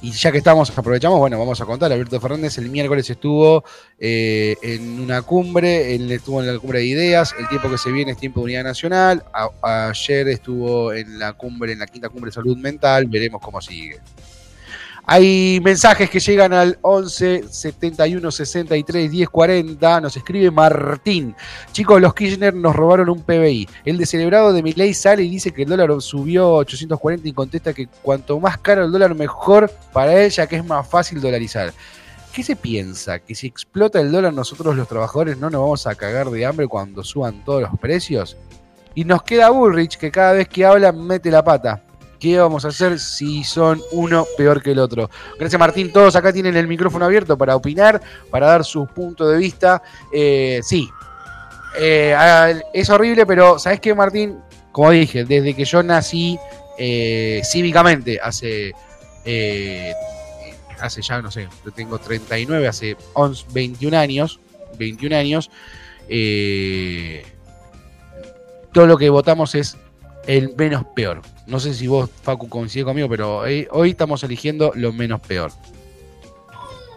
Y 0.00 0.12
ya 0.12 0.30
que 0.30 0.38
estamos, 0.38 0.70
aprovechamos, 0.78 1.18
bueno, 1.18 1.38
vamos 1.38 1.60
a 1.60 1.66
contar. 1.66 1.90
Alberto 1.92 2.20
Fernández 2.20 2.56
el 2.58 2.70
miércoles 2.70 3.10
estuvo 3.10 3.64
eh, 3.98 4.54
en 4.62 5.00
una 5.00 5.22
cumbre, 5.22 5.94
él 5.96 6.10
estuvo 6.12 6.40
en 6.40 6.46
la 6.52 6.58
cumbre 6.60 6.78
de 6.78 6.84
ideas, 6.86 7.34
el 7.36 7.48
tiempo 7.48 7.68
que 7.68 7.78
se 7.78 7.90
viene 7.90 8.12
es 8.12 8.18
tiempo 8.18 8.40
de 8.40 8.44
unidad 8.44 8.62
nacional. 8.62 9.24
Ayer 9.60 10.28
estuvo 10.28 10.92
en 10.92 11.18
la 11.18 11.32
cumbre, 11.32 11.72
en 11.72 11.80
la 11.80 11.86
quinta 11.88 12.08
cumbre 12.10 12.28
de 12.30 12.34
salud 12.34 12.56
mental, 12.56 13.06
veremos 13.06 13.40
cómo 13.42 13.60
sigue. 13.60 13.98
Hay 15.10 15.58
mensajes 15.64 16.10
que 16.10 16.20
llegan 16.20 16.52
al 16.52 16.78
11 16.82 17.44
71 17.48 18.30
63 18.30 19.10
10 19.10 19.28
40. 19.30 20.02
Nos 20.02 20.14
escribe 20.18 20.50
Martín. 20.50 21.34
Chicos, 21.72 21.98
los 21.98 22.12
Kirchner 22.12 22.52
nos 22.52 22.76
robaron 22.76 23.08
un 23.08 23.22
PBI. 23.22 23.66
El 23.86 23.96
descelebrado 23.96 24.52
de 24.52 24.62
Milei 24.62 24.92
sale 24.92 25.22
y 25.22 25.30
dice 25.30 25.50
que 25.50 25.62
el 25.62 25.70
dólar 25.70 26.02
subió 26.02 26.52
840 26.56 27.26
y 27.26 27.32
contesta 27.32 27.72
que 27.72 27.88
cuanto 28.02 28.38
más 28.38 28.58
caro 28.58 28.84
el 28.84 28.92
dólar, 28.92 29.14
mejor 29.14 29.70
para 29.94 30.12
él, 30.12 30.30
ya 30.30 30.46
que 30.46 30.56
es 30.56 30.64
más 30.66 30.86
fácil 30.86 31.22
dolarizar. 31.22 31.72
¿Qué 32.34 32.42
se 32.42 32.54
piensa? 32.54 33.18
¿Que 33.18 33.34
si 33.34 33.46
explota 33.46 34.02
el 34.02 34.12
dólar 34.12 34.34
nosotros 34.34 34.76
los 34.76 34.88
trabajadores 34.88 35.38
no 35.38 35.48
nos 35.48 35.62
vamos 35.62 35.86
a 35.86 35.94
cagar 35.94 36.28
de 36.28 36.44
hambre 36.44 36.68
cuando 36.68 37.02
suban 37.02 37.42
todos 37.46 37.62
los 37.62 37.80
precios? 37.80 38.36
Y 38.94 39.06
nos 39.06 39.22
queda 39.22 39.48
Bullrich 39.48 39.96
que 39.96 40.10
cada 40.10 40.34
vez 40.34 40.48
que 40.48 40.66
habla 40.66 40.92
mete 40.92 41.30
la 41.30 41.42
pata. 41.42 41.82
¿Qué 42.18 42.38
vamos 42.38 42.64
a 42.64 42.68
hacer 42.68 42.98
si 42.98 43.44
son 43.44 43.80
uno 43.92 44.26
peor 44.36 44.60
que 44.60 44.72
el 44.72 44.80
otro? 44.80 45.08
Gracias 45.38 45.58
Martín, 45.58 45.92
todos 45.92 46.16
acá 46.16 46.32
tienen 46.32 46.56
el 46.56 46.66
micrófono 46.66 47.04
abierto 47.04 47.38
para 47.38 47.54
opinar, 47.54 48.00
para 48.30 48.48
dar 48.48 48.64
su 48.64 48.86
punto 48.86 49.28
de 49.28 49.38
vista. 49.38 49.82
Eh, 50.12 50.60
sí, 50.62 50.88
Eh, 51.78 52.60
es 52.72 52.90
horrible, 52.90 53.24
pero 53.24 53.58
¿sabes 53.58 53.78
qué 53.78 53.94
Martín? 53.94 54.38
Como 54.72 54.90
dije, 54.90 55.24
desde 55.24 55.54
que 55.54 55.64
yo 55.64 55.82
nací 55.82 56.36
eh, 56.76 57.40
cívicamente, 57.44 58.18
hace, 58.20 58.72
hace 60.80 61.02
ya, 61.02 61.22
no 61.22 61.30
sé, 61.30 61.46
yo 61.64 61.70
tengo 61.70 61.98
39, 61.98 62.66
hace 62.66 62.96
11, 63.12 63.44
21 63.52 63.96
años, 63.96 64.40
21 64.76 65.16
años, 65.16 65.50
todo 68.72 68.86
lo 68.86 68.96
que 68.96 69.10
votamos 69.10 69.54
es 69.54 69.76
el 70.26 70.56
menos 70.56 70.84
peor. 70.96 71.22
No 71.48 71.58
sé 71.58 71.72
si 71.74 71.86
vos, 71.86 72.08
Facu, 72.22 72.48
coincide 72.48 72.84
conmigo, 72.84 73.08
pero 73.08 73.38
hoy, 73.38 73.66
hoy 73.70 73.90
estamos 73.90 74.22
eligiendo 74.22 74.70
lo 74.74 74.92
menos 74.92 75.20
peor. 75.20 75.50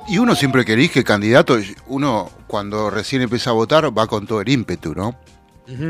Y 0.08 0.18
uno 0.18 0.36
siempre 0.36 0.66
que 0.66 0.74
elige 0.74 1.04
candidato, 1.04 1.58
uno 1.88 2.30
cuando 2.47 2.89
recién 2.89 3.22
empieza 3.22 3.52
a 3.52 3.54
votar 3.54 3.97
va 3.97 4.08
con 4.08 4.28
todo 4.28 4.41
el 4.41 4.49
ímpetu, 4.49 4.93
¿no? 4.93 5.16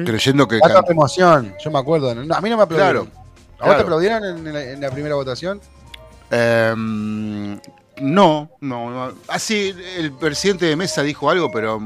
Creyendo 0.06 0.48
que... 0.48 0.60
can- 0.60 0.84
emoción, 0.90 1.56
yo 1.64 1.72
me 1.72 1.80
acuerdo. 1.80 2.14
No, 2.14 2.36
a 2.36 2.42
mí 2.42 2.50
no 2.50 2.58
me 2.58 2.64
aplaudieron. 2.64 3.08
Claro, 3.08 3.22
¿A 3.60 3.68
vos 3.68 3.76
te 3.78 3.82
aplaudieron 3.82 4.24
en, 4.48 4.54
la, 4.54 4.64
en 4.64 4.82
la 4.82 4.92
primera 4.92 5.16
votación? 5.16 5.60
Em, 6.30 7.54
no, 8.00 8.50
no, 8.60 8.90
no. 8.92 9.14
Así, 9.28 9.74
el 9.98 10.12
presidente 10.12 10.66
de 10.68 10.76
mesa 10.76 11.02
dijo 11.02 11.30
algo, 11.32 11.50
pero 11.52 11.82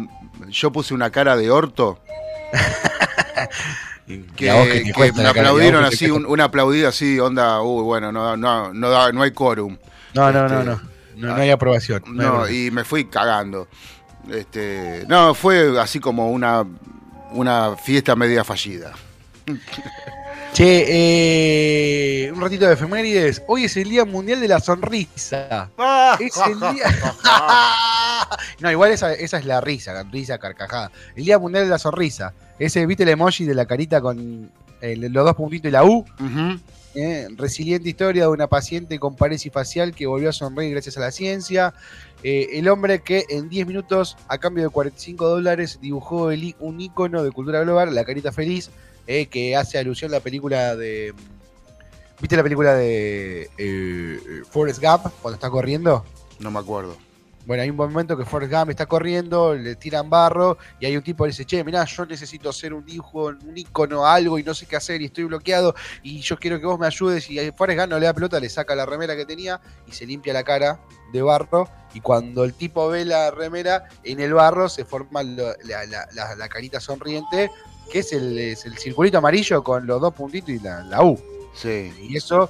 yo 0.49 0.71
puse 0.71 0.93
una 0.93 1.09
cara 1.09 1.37
de 1.37 1.49
orto. 1.49 1.99
Que, 4.07 4.23
que 4.35 4.83
que 4.83 4.93
cuesta 4.93 5.21
me 5.23 5.27
aplaudieron 5.29 5.81
que 5.81 5.87
así, 5.95 6.09
un, 6.11 6.25
una 6.27 6.43
aplaudida 6.45 6.89
así, 6.89 7.19
onda, 7.19 7.61
uy, 7.61 7.83
bueno, 7.83 8.11
no, 8.11 8.37
no, 8.37 8.71
no, 8.73 8.89
da- 8.89 9.11
no 9.11 9.23
hay 9.23 9.31
quórum. 9.31 9.77
No, 10.13 10.31
no, 10.31 10.45
Este, 10.45 10.55
no, 10.57 10.63
no. 10.63 10.81
No, 11.15 11.27
no 11.29 11.35
hay 11.41 11.49
aprobación. 11.49 12.03
no 12.07 12.21
hay 12.21 12.27
aprobación. 12.27 12.55
y 12.67 12.71
me 12.71 12.83
fui 12.83 13.05
cagando. 13.05 13.67
Este, 14.31 15.05
no, 15.07 15.33
fue 15.33 15.79
así 15.79 15.99
como 15.99 16.29
una, 16.31 16.65
una 17.31 17.75
fiesta 17.77 18.15
media 18.15 18.43
fallida. 18.43 18.91
Che, 20.55 20.85
eh, 22.27 22.31
un 22.31 22.39
ratito 22.39 22.65
de 22.65 22.75
efemérides. 22.75 23.43
Hoy 23.45 23.65
es 23.65 23.75
el 23.75 23.89
Día 23.89 24.05
Mundial 24.05 24.39
de 24.39 24.47
la 24.47 24.61
Sonrisa. 24.61 25.69
Es 26.17 26.37
el 26.47 26.57
día. 26.61 26.85
no, 28.61 28.71
igual 28.71 28.91
esa, 28.93 29.11
esa 29.13 29.37
es 29.37 29.43
la 29.45 29.59
risa, 29.59 30.01
risa 30.03 30.37
carcajada. 30.37 30.91
El 31.17 31.25
Día 31.25 31.39
Mundial 31.39 31.65
de 31.65 31.71
la 31.71 31.77
Sonrisa. 31.77 32.33
Ese, 32.57 32.85
¿viste 32.85 33.03
el 33.03 33.09
emoji 33.09 33.43
de 33.43 33.53
la 33.53 33.65
carita 33.65 33.99
con 33.99 34.49
el- 34.79 35.01
los 35.11 35.25
dos 35.25 35.35
puntitos 35.35 35.67
y 35.67 35.71
la 35.73 35.83
U? 35.83 36.05
Ujú. 36.19 36.59
Eh, 36.97 37.27
resiliente 37.35 37.89
historia 37.89 38.21
de 38.23 38.29
una 38.29 38.47
paciente 38.47 38.97
con 38.97 39.17
parálisis 39.17 39.51
facial 39.51 39.93
que 39.93 40.07
volvió 40.07 40.29
a 40.29 40.33
sonreír 40.33 40.71
gracias 40.71 40.95
a 40.95 41.01
la 41.01 41.11
ciencia. 41.11 41.73
Eh, 42.23 42.47
el 42.53 42.69
hombre 42.69 43.01
que 43.01 43.25
en 43.27 43.49
10 43.49 43.67
minutos, 43.67 44.15
a 44.29 44.37
cambio 44.37 44.63
de 44.63 44.69
45 44.69 45.27
dólares, 45.27 45.79
dibujó 45.81 46.31
el 46.31 46.55
un 46.61 46.79
icono 46.79 47.21
de 47.23 47.31
cultura 47.31 47.59
global, 47.59 47.93
la 47.93 48.05
carita 48.05 48.31
feliz, 48.31 48.71
eh, 49.07 49.27
que 49.27 49.55
hace 49.55 49.77
alusión 49.77 50.11
a 50.11 50.15
la 50.17 50.19
película 50.21 50.75
de. 50.75 51.13
¿Viste 52.19 52.37
la 52.37 52.43
película 52.43 52.73
de 52.75 53.49
eh, 53.57 54.19
Forrest 54.49 54.81
Gump 54.81 55.07
cuando 55.21 55.35
está 55.35 55.49
corriendo? 55.49 56.05
No 56.39 56.49
me 56.51 56.59
acuerdo. 56.59 56.97
Bueno, 57.45 57.61
hay 57.61 57.69
un 57.69 57.75
momento 57.75 58.17
que 58.17 58.25
Forrest 58.25 58.51
Gump 58.51 58.71
está 58.71 58.87
corriendo, 58.87 59.53
le 59.53 59.75
tiran 59.75 60.09
barro 60.09 60.57
y 60.79 60.87
hay 60.87 60.97
un 60.97 61.03
tipo 61.03 61.23
que 61.25 61.27
dice, 61.29 61.45
che, 61.45 61.63
mirá, 61.63 61.85
yo 61.85 62.03
necesito 62.07 62.49
hacer 62.49 62.73
un 62.73 62.83
dibujo, 62.83 63.25
un 63.27 63.55
icono, 63.55 64.03
algo 64.07 64.39
y 64.39 64.43
no 64.43 64.55
sé 64.55 64.65
qué 64.65 64.77
hacer 64.77 64.99
y 65.03 65.05
estoy 65.05 65.25
bloqueado 65.25 65.75
y 66.01 66.21
yo 66.21 66.37
quiero 66.37 66.59
que 66.59 66.65
vos 66.65 66.79
me 66.79 66.87
ayudes 66.87 67.29
y 67.29 67.37
Forrest 67.51 67.79
Gump 67.81 67.91
no 67.91 67.99
le 67.99 68.07
da 68.07 68.13
pelota, 68.15 68.39
le 68.39 68.49
saca 68.49 68.73
la 68.73 68.87
remera 68.87 69.15
que 69.15 69.25
tenía 69.27 69.61
y 69.85 69.91
se 69.91 70.07
limpia 70.07 70.33
la 70.33 70.43
cara 70.43 70.79
de 71.13 71.21
barro 71.21 71.69
y 71.93 71.99
cuando 72.01 72.45
el 72.45 72.55
tipo 72.55 72.87
ve 72.89 73.05
la 73.05 73.29
remera, 73.29 73.83
en 74.03 74.19
el 74.21 74.33
barro 74.33 74.67
se 74.67 74.83
forma 74.83 75.21
la- 75.21 75.55
la- 75.65 76.35
la 76.35 76.49
carita 76.49 76.79
sonriente 76.79 77.51
que 77.91 77.99
es 77.99 78.11
el, 78.13 78.37
es 78.37 78.65
el 78.65 78.77
circulito 78.77 79.17
amarillo 79.19 79.63
con 79.63 79.85
los 79.87 80.01
dos 80.01 80.13
puntitos 80.13 80.49
y 80.49 80.59
la, 80.59 80.81
la 80.83 81.03
U. 81.03 81.19
Sí. 81.53 81.91
Y 82.01 82.17
eso, 82.17 82.49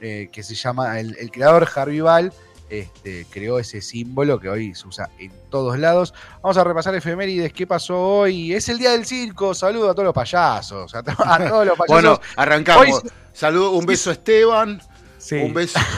eh, 0.00 0.28
que 0.32 0.42
se 0.42 0.54
llama, 0.54 0.98
el, 1.00 1.16
el 1.18 1.30
creador 1.30 1.68
Harvey 1.74 2.00
Ball, 2.00 2.32
este, 2.68 3.24
creó 3.30 3.58
ese 3.60 3.80
símbolo 3.80 4.40
que 4.40 4.48
hoy 4.48 4.74
se 4.74 4.88
usa 4.88 5.08
en 5.18 5.30
todos 5.50 5.78
lados. 5.78 6.12
Vamos 6.42 6.56
a 6.56 6.64
repasar 6.64 6.94
efemérides, 6.96 7.52
qué 7.52 7.66
pasó 7.66 7.96
hoy. 8.18 8.52
Es 8.52 8.68
el 8.68 8.78
día 8.78 8.90
del 8.90 9.06
circo, 9.06 9.54
saludo 9.54 9.90
a 9.90 9.94
todos 9.94 10.06
los 10.06 10.14
payasos, 10.14 10.94
a, 10.94 11.02
to- 11.02 11.12
a 11.24 11.38
todos 11.48 11.64
los 11.66 11.78
payasos. 11.78 11.88
Bueno, 11.88 12.20
arrancamos. 12.36 13.02
Hoy- 13.04 13.10
Saludo, 13.32 13.72
un 13.72 13.84
beso 13.86 14.10
a 14.10 14.14
Esteban. 14.14 14.80
Sí. 15.18 15.36
Un 15.36 15.54
beso. 15.54 15.78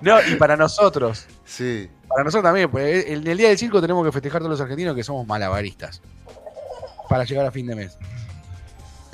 No, 0.00 0.18
y 0.26 0.34
para 0.36 0.56
nosotros, 0.56 1.26
Sí. 1.44 1.88
para 2.08 2.24
nosotros 2.24 2.44
también, 2.44 2.70
pues, 2.70 3.06
en 3.06 3.26
el 3.26 3.36
día 3.38 3.48
del 3.48 3.58
circo 3.58 3.80
tenemos 3.80 4.04
que 4.04 4.12
festejar 4.12 4.40
todos 4.40 4.50
los 4.52 4.60
argentinos 4.60 4.94
que 4.94 5.02
somos 5.04 5.26
malabaristas. 5.26 6.00
Para 7.10 7.24
llegar 7.24 7.44
a 7.44 7.50
fin 7.50 7.66
de 7.66 7.74
mes. 7.74 7.98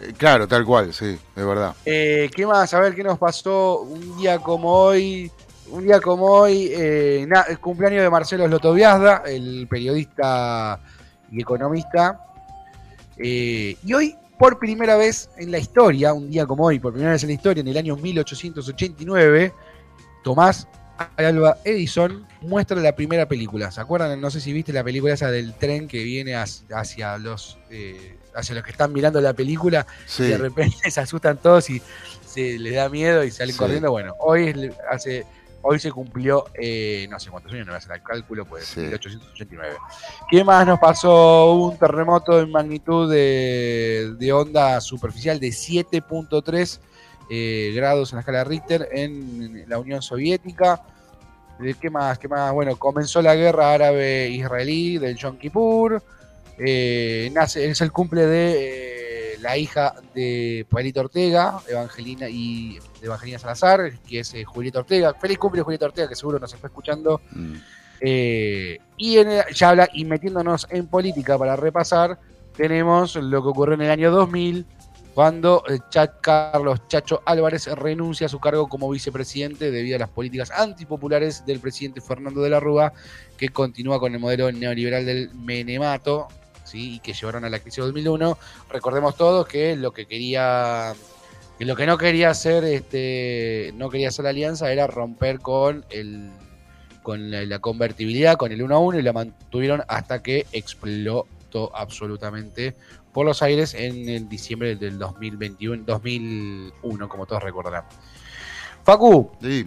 Eh, 0.00 0.12
Claro, 0.18 0.46
tal 0.46 0.64
cual, 0.66 0.92
sí, 0.92 1.18
de 1.34 1.44
verdad. 1.44 1.74
Eh, 1.86 2.28
¿Qué 2.36 2.46
más? 2.46 2.72
A 2.74 2.80
ver, 2.80 2.94
¿qué 2.94 3.02
nos 3.02 3.18
pasó 3.18 3.80
un 3.80 4.18
día 4.18 4.38
como 4.38 4.70
hoy? 4.70 5.32
Un 5.70 5.82
día 5.84 5.98
como 6.00 6.26
hoy, 6.26 6.70
eh, 6.72 7.24
na- 7.26 7.46
el 7.48 7.58
cumpleaños 7.58 8.02
de 8.02 8.10
Marcelo 8.10 8.46
Slotoviazda, 8.46 9.22
el 9.26 9.66
periodista 9.68 10.78
y 11.32 11.40
economista. 11.40 12.20
Eh, 13.16 13.76
y 13.82 13.92
hoy, 13.94 14.14
por 14.38 14.58
primera 14.58 14.96
vez 14.96 15.30
en 15.38 15.50
la 15.50 15.56
historia, 15.58 16.12
un 16.12 16.30
día 16.30 16.44
como 16.46 16.64
hoy, 16.66 16.78
por 16.78 16.92
primera 16.92 17.12
vez 17.12 17.22
en 17.22 17.30
la 17.30 17.34
historia, 17.34 17.62
en 17.62 17.68
el 17.68 17.78
año 17.78 17.96
1889, 17.96 19.52
Tomás 20.22 20.68
Alba 21.16 21.58
Edison 21.64 22.26
muestra 22.42 22.78
la 22.80 22.94
primera 22.94 23.26
película. 23.26 23.70
¿Se 23.70 23.80
acuerdan? 23.80 24.20
No 24.20 24.30
sé 24.30 24.40
si 24.40 24.52
viste 24.52 24.72
la 24.72 24.84
película 24.84 25.14
esa 25.14 25.30
del 25.30 25.54
tren 25.54 25.88
que 25.88 26.02
viene 26.02 26.34
hacia, 26.36 27.18
los 27.18 27.58
eh, 27.70 28.16
hacia 28.34 28.54
los 28.54 28.64
que 28.64 28.70
están 28.70 28.92
mirando 28.92 29.20
la 29.20 29.32
película 29.34 29.86
Sí. 30.06 30.24
y 30.24 30.26
de 30.28 30.38
repente 30.38 30.90
se 30.90 31.00
asustan 31.00 31.36
todos 31.38 31.68
y 31.70 31.82
se 32.26 32.58
les 32.58 32.74
da 32.74 32.88
miedo 32.88 33.24
y 33.24 33.30
salen 33.30 33.52
Sí. 33.54 33.58
corriendo. 33.58 33.90
Bueno, 33.90 34.14
hoy 34.20 34.48
es- 34.48 34.74
hace 34.90 35.24
hoy 35.68 35.80
se 35.80 35.90
cumplió 35.90 36.44
eh, 36.54 37.08
no 37.10 37.18
sé 37.18 37.28
cuántos 37.28 37.52
años, 37.52 37.66
no 37.66 37.72
voy 37.72 37.76
a 37.76 37.78
hacer 37.78 37.92
el 37.96 38.02
cálculo, 38.02 38.44
pues 38.44 38.66
Sí. 38.66 38.80
1889. 38.82 39.74
¿Qué 40.30 40.44
más 40.44 40.64
nos 40.66 40.78
pasó? 40.78 41.52
Hubo 41.52 41.70
un 41.70 41.76
terremoto 41.78 42.38
en 42.40 42.52
magnitud 42.52 43.10
de, 43.10 44.14
de 44.16 44.32
onda 44.32 44.80
superficial 44.80 45.40
de 45.40 45.48
7.3 45.48 46.78
eh, 47.28 47.72
grados 47.74 48.12
en 48.12 48.16
la 48.16 48.20
escala 48.20 48.44
Richter 48.44 48.88
en 48.92 49.64
la 49.68 49.78
Unión 49.78 50.02
Soviética. 50.02 50.82
Eh, 51.62 51.74
¿Qué 51.80 51.90
más? 51.90 52.18
¿Qué 52.18 52.28
más? 52.28 52.52
Bueno, 52.52 52.76
comenzó 52.76 53.22
la 53.22 53.34
guerra 53.34 53.72
árabe-israelí 53.72 54.98
del 54.98 55.16
Yom 55.16 55.38
Kippur. 55.38 56.02
Eh, 56.58 57.30
nace, 57.32 57.68
es 57.68 57.80
el 57.80 57.92
cumple 57.92 58.26
de 58.26 59.34
eh, 59.34 59.38
la 59.40 59.56
hija 59.56 59.94
de 60.14 60.66
Paelito 60.68 61.00
Ortega, 61.00 61.60
Evangelina 61.68 62.28
y 62.28 62.78
de 63.00 63.06
Evangelina 63.06 63.38
Salazar, 63.38 63.92
que 64.06 64.20
es 64.20 64.34
Julieta 64.46 64.80
Ortega. 64.80 65.14
Feliz 65.14 65.38
cumple 65.38 65.62
Julieta 65.62 65.86
Ortega, 65.86 66.08
que 66.08 66.16
seguro 66.16 66.38
nos 66.38 66.52
está 66.52 66.66
escuchando. 66.66 67.20
Mm. 67.32 67.54
Y 67.98 69.16
en 69.18 69.42
ya 69.54 69.70
habla, 69.70 69.88
y 69.92 70.04
metiéndonos 70.04 70.66
en 70.70 70.86
política 70.86 71.38
para 71.38 71.56
repasar, 71.56 72.18
tenemos 72.54 73.16
lo 73.16 73.42
que 73.42 73.48
ocurrió 73.48 73.74
en 73.74 73.82
el 73.82 73.90
año 73.90 74.10
2000, 74.10 74.66
cuando 75.16 75.64
Carlos 76.20 76.86
Chacho 76.88 77.22
Álvarez 77.24 77.68
renuncia 77.68 78.26
a 78.26 78.28
su 78.28 78.38
cargo 78.38 78.68
como 78.68 78.90
vicepresidente 78.90 79.70
debido 79.70 79.96
a 79.96 80.00
las 80.00 80.10
políticas 80.10 80.50
antipopulares 80.50 81.46
del 81.46 81.58
presidente 81.58 82.02
Fernando 82.02 82.42
de 82.42 82.50
la 82.50 82.60
Rúa, 82.60 82.92
que 83.38 83.48
continúa 83.48 83.98
con 83.98 84.12
el 84.12 84.20
modelo 84.20 84.52
neoliberal 84.52 85.06
del 85.06 85.32
menemato, 85.32 86.28
¿sí? 86.64 86.96
y 86.96 86.98
que 86.98 87.14
llevaron 87.14 87.46
a 87.46 87.48
la 87.48 87.60
crisis 87.60 87.78
de 87.78 87.84
2001. 87.84 88.36
Recordemos 88.68 89.16
todos 89.16 89.46
que 89.46 89.74
lo 89.74 89.90
que 89.90 90.04
quería, 90.04 90.92
que 91.58 91.64
lo 91.64 91.76
que 91.76 91.86
no 91.86 91.96
quería 91.96 92.28
hacer, 92.28 92.64
este, 92.64 93.72
no 93.74 93.88
quería 93.88 94.08
hacer 94.08 94.24
la 94.24 94.30
alianza 94.32 94.70
era 94.70 94.86
romper 94.86 95.40
con 95.40 95.86
el 95.88 96.28
con 97.02 97.30
la 97.30 97.58
convertibilidad, 97.60 98.36
con 98.36 98.52
el 98.52 98.62
1 98.62 98.74
a 98.74 98.78
1 98.80 98.98
y 98.98 99.02
la 99.02 99.14
mantuvieron 99.14 99.82
hasta 99.88 100.22
que 100.22 100.44
explotó 100.52 101.74
absolutamente 101.74 102.74
por 103.16 103.24
los 103.24 103.40
aires 103.40 103.72
en 103.72 104.10
el 104.10 104.28
diciembre 104.28 104.76
del 104.76 104.98
2021, 104.98 105.84
2001, 105.86 107.08
como 107.08 107.24
todos 107.24 107.42
recordarán. 107.42 107.84
Facu, 108.84 109.30
Sí. 109.40 109.66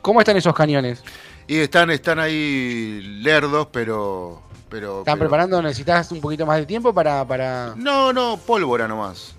¿cómo 0.00 0.18
están 0.20 0.38
esos 0.38 0.54
cañones? 0.54 1.04
Y 1.46 1.58
están, 1.58 1.90
están 1.90 2.18
ahí 2.18 3.02
lerdos, 3.22 3.68
pero. 3.70 4.40
pero 4.70 5.00
¿Están 5.00 5.18
pero- 5.18 5.28
preparando? 5.28 5.60
¿Necesitas 5.60 6.10
un 6.10 6.22
poquito 6.22 6.46
más 6.46 6.56
de 6.56 6.64
tiempo 6.64 6.94
para, 6.94 7.22
para... 7.28 7.74
No, 7.76 8.14
no, 8.14 8.38
pólvora 8.38 8.88
nomás. 8.88 9.34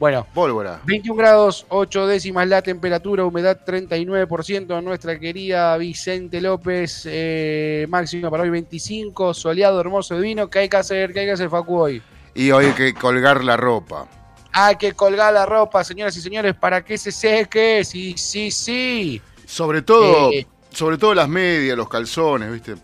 Bueno, 0.00 0.26
Pólvora. 0.32 0.80
21 0.86 1.14
grados 1.14 1.66
8 1.68 2.06
décimas 2.06 2.48
la 2.48 2.62
temperatura, 2.62 3.22
humedad 3.26 3.60
39%. 3.66 4.82
Nuestra 4.82 5.20
querida 5.20 5.76
Vicente 5.76 6.40
López, 6.40 7.02
eh, 7.04 7.84
máxima 7.86 8.30
para 8.30 8.44
hoy 8.44 8.48
25, 8.48 9.34
soleado, 9.34 9.78
hermoso, 9.78 10.16
divino. 10.18 10.48
¿Qué 10.48 10.60
hay 10.60 10.68
que 10.70 10.78
hacer? 10.78 11.12
¿Qué 11.12 11.20
hay 11.20 11.26
que 11.26 11.32
hacer, 11.32 11.50
Facu, 11.50 11.76
hoy? 11.76 12.02
Y 12.34 12.50
hoy 12.50 12.64
hay 12.64 12.72
que 12.72 12.94
colgar 12.94 13.44
la 13.44 13.58
ropa. 13.58 14.08
Hay 14.52 14.76
que 14.76 14.92
colgar 14.94 15.34
la 15.34 15.44
ropa, 15.44 15.84
señoras 15.84 16.16
y 16.16 16.22
señores, 16.22 16.54
para 16.54 16.82
que 16.82 16.96
se 16.96 17.12
seque. 17.12 17.84
Sí, 17.84 18.14
sí, 18.16 18.50
sí. 18.50 19.20
Sobre 19.44 19.82
todo, 19.82 20.32
Eh. 20.32 20.46
sobre 20.70 20.96
todo 20.96 21.12
las 21.14 21.28
medias, 21.28 21.76
los 21.76 21.90
calzones, 21.90 22.50
¿viste? 22.50 22.74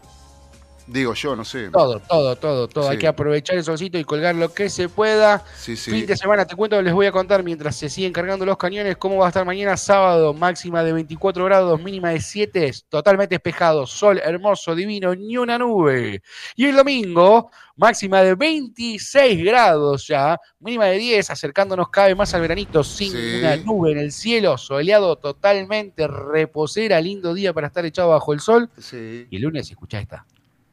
Digo 0.86 1.14
yo, 1.14 1.34
no 1.34 1.44
sé. 1.44 1.68
Todo, 1.70 1.98
todo, 1.98 2.36
todo, 2.36 2.68
todo. 2.68 2.84
Sí. 2.84 2.90
Hay 2.90 2.98
que 2.98 3.08
aprovechar 3.08 3.56
el 3.56 3.64
solcito 3.64 3.98
y 3.98 4.04
colgar 4.04 4.36
lo 4.36 4.54
que 4.54 4.70
se 4.70 4.88
pueda. 4.88 5.42
Sí, 5.56 5.76
sí. 5.76 5.90
Fin 5.90 6.06
de 6.06 6.16
semana, 6.16 6.44
te 6.46 6.54
cuento, 6.54 6.80
les 6.80 6.94
voy 6.94 7.06
a 7.06 7.12
contar 7.12 7.42
mientras 7.42 7.74
se 7.74 7.88
siguen 7.88 8.12
cargando 8.12 8.46
los 8.46 8.56
cañones 8.56 8.96
cómo 8.96 9.16
va 9.16 9.26
a 9.26 9.28
estar 9.28 9.44
mañana 9.44 9.76
sábado, 9.76 10.32
máxima 10.32 10.84
de 10.84 10.92
24 10.92 11.44
grados, 11.44 11.82
mínima 11.82 12.10
de 12.10 12.20
7, 12.20 12.72
totalmente 12.88 13.34
despejado, 13.34 13.84
sol 13.86 14.20
hermoso, 14.24 14.76
divino, 14.76 15.14
ni 15.14 15.36
una 15.36 15.58
nube. 15.58 16.22
Y 16.54 16.66
el 16.66 16.76
domingo, 16.76 17.50
máxima 17.74 18.22
de 18.22 18.36
26 18.36 19.44
grados 19.44 20.06
ya, 20.06 20.38
mínima 20.60 20.84
de 20.86 20.98
10, 20.98 21.30
acercándonos 21.30 21.88
cada 21.90 22.06
vez 22.06 22.16
más 22.16 22.32
al 22.32 22.42
veranito, 22.42 22.84
sin 22.84 23.10
Sí. 23.10 23.38
una 23.40 23.56
nube 23.56 23.90
en 23.90 23.98
el 23.98 24.12
cielo, 24.12 24.56
soleado 24.56 25.16
totalmente, 25.16 26.06
reposera, 26.06 27.00
lindo 27.00 27.34
día 27.34 27.52
para 27.52 27.66
estar 27.66 27.84
echado 27.84 28.10
bajo 28.10 28.32
el 28.32 28.38
sol. 28.40 28.70
Sí. 28.78 29.26
Y 29.30 29.36
el 29.36 29.42
lunes, 29.42 29.68
escucha 29.68 29.98
esta, 29.98 30.24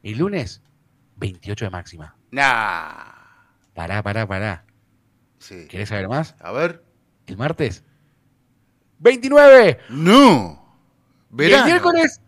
el 0.04 0.18
lunes, 0.18 0.62
28 1.16 1.64
de 1.64 1.70
máxima. 1.70 2.16
Nah. 2.30 3.14
Pará, 3.74 4.02
pará, 4.02 4.26
pará. 4.26 4.64
Sí. 5.38 5.66
¿Querés 5.68 5.88
saber 5.88 6.08
más? 6.08 6.36
A 6.40 6.52
ver. 6.52 6.84
El 7.26 7.36
martes. 7.36 7.82
29. 8.98 9.78
No. 9.90 10.78
Y 11.32 11.36
Verano. 11.36 11.64
el 11.64 11.72
miércoles 11.72 12.20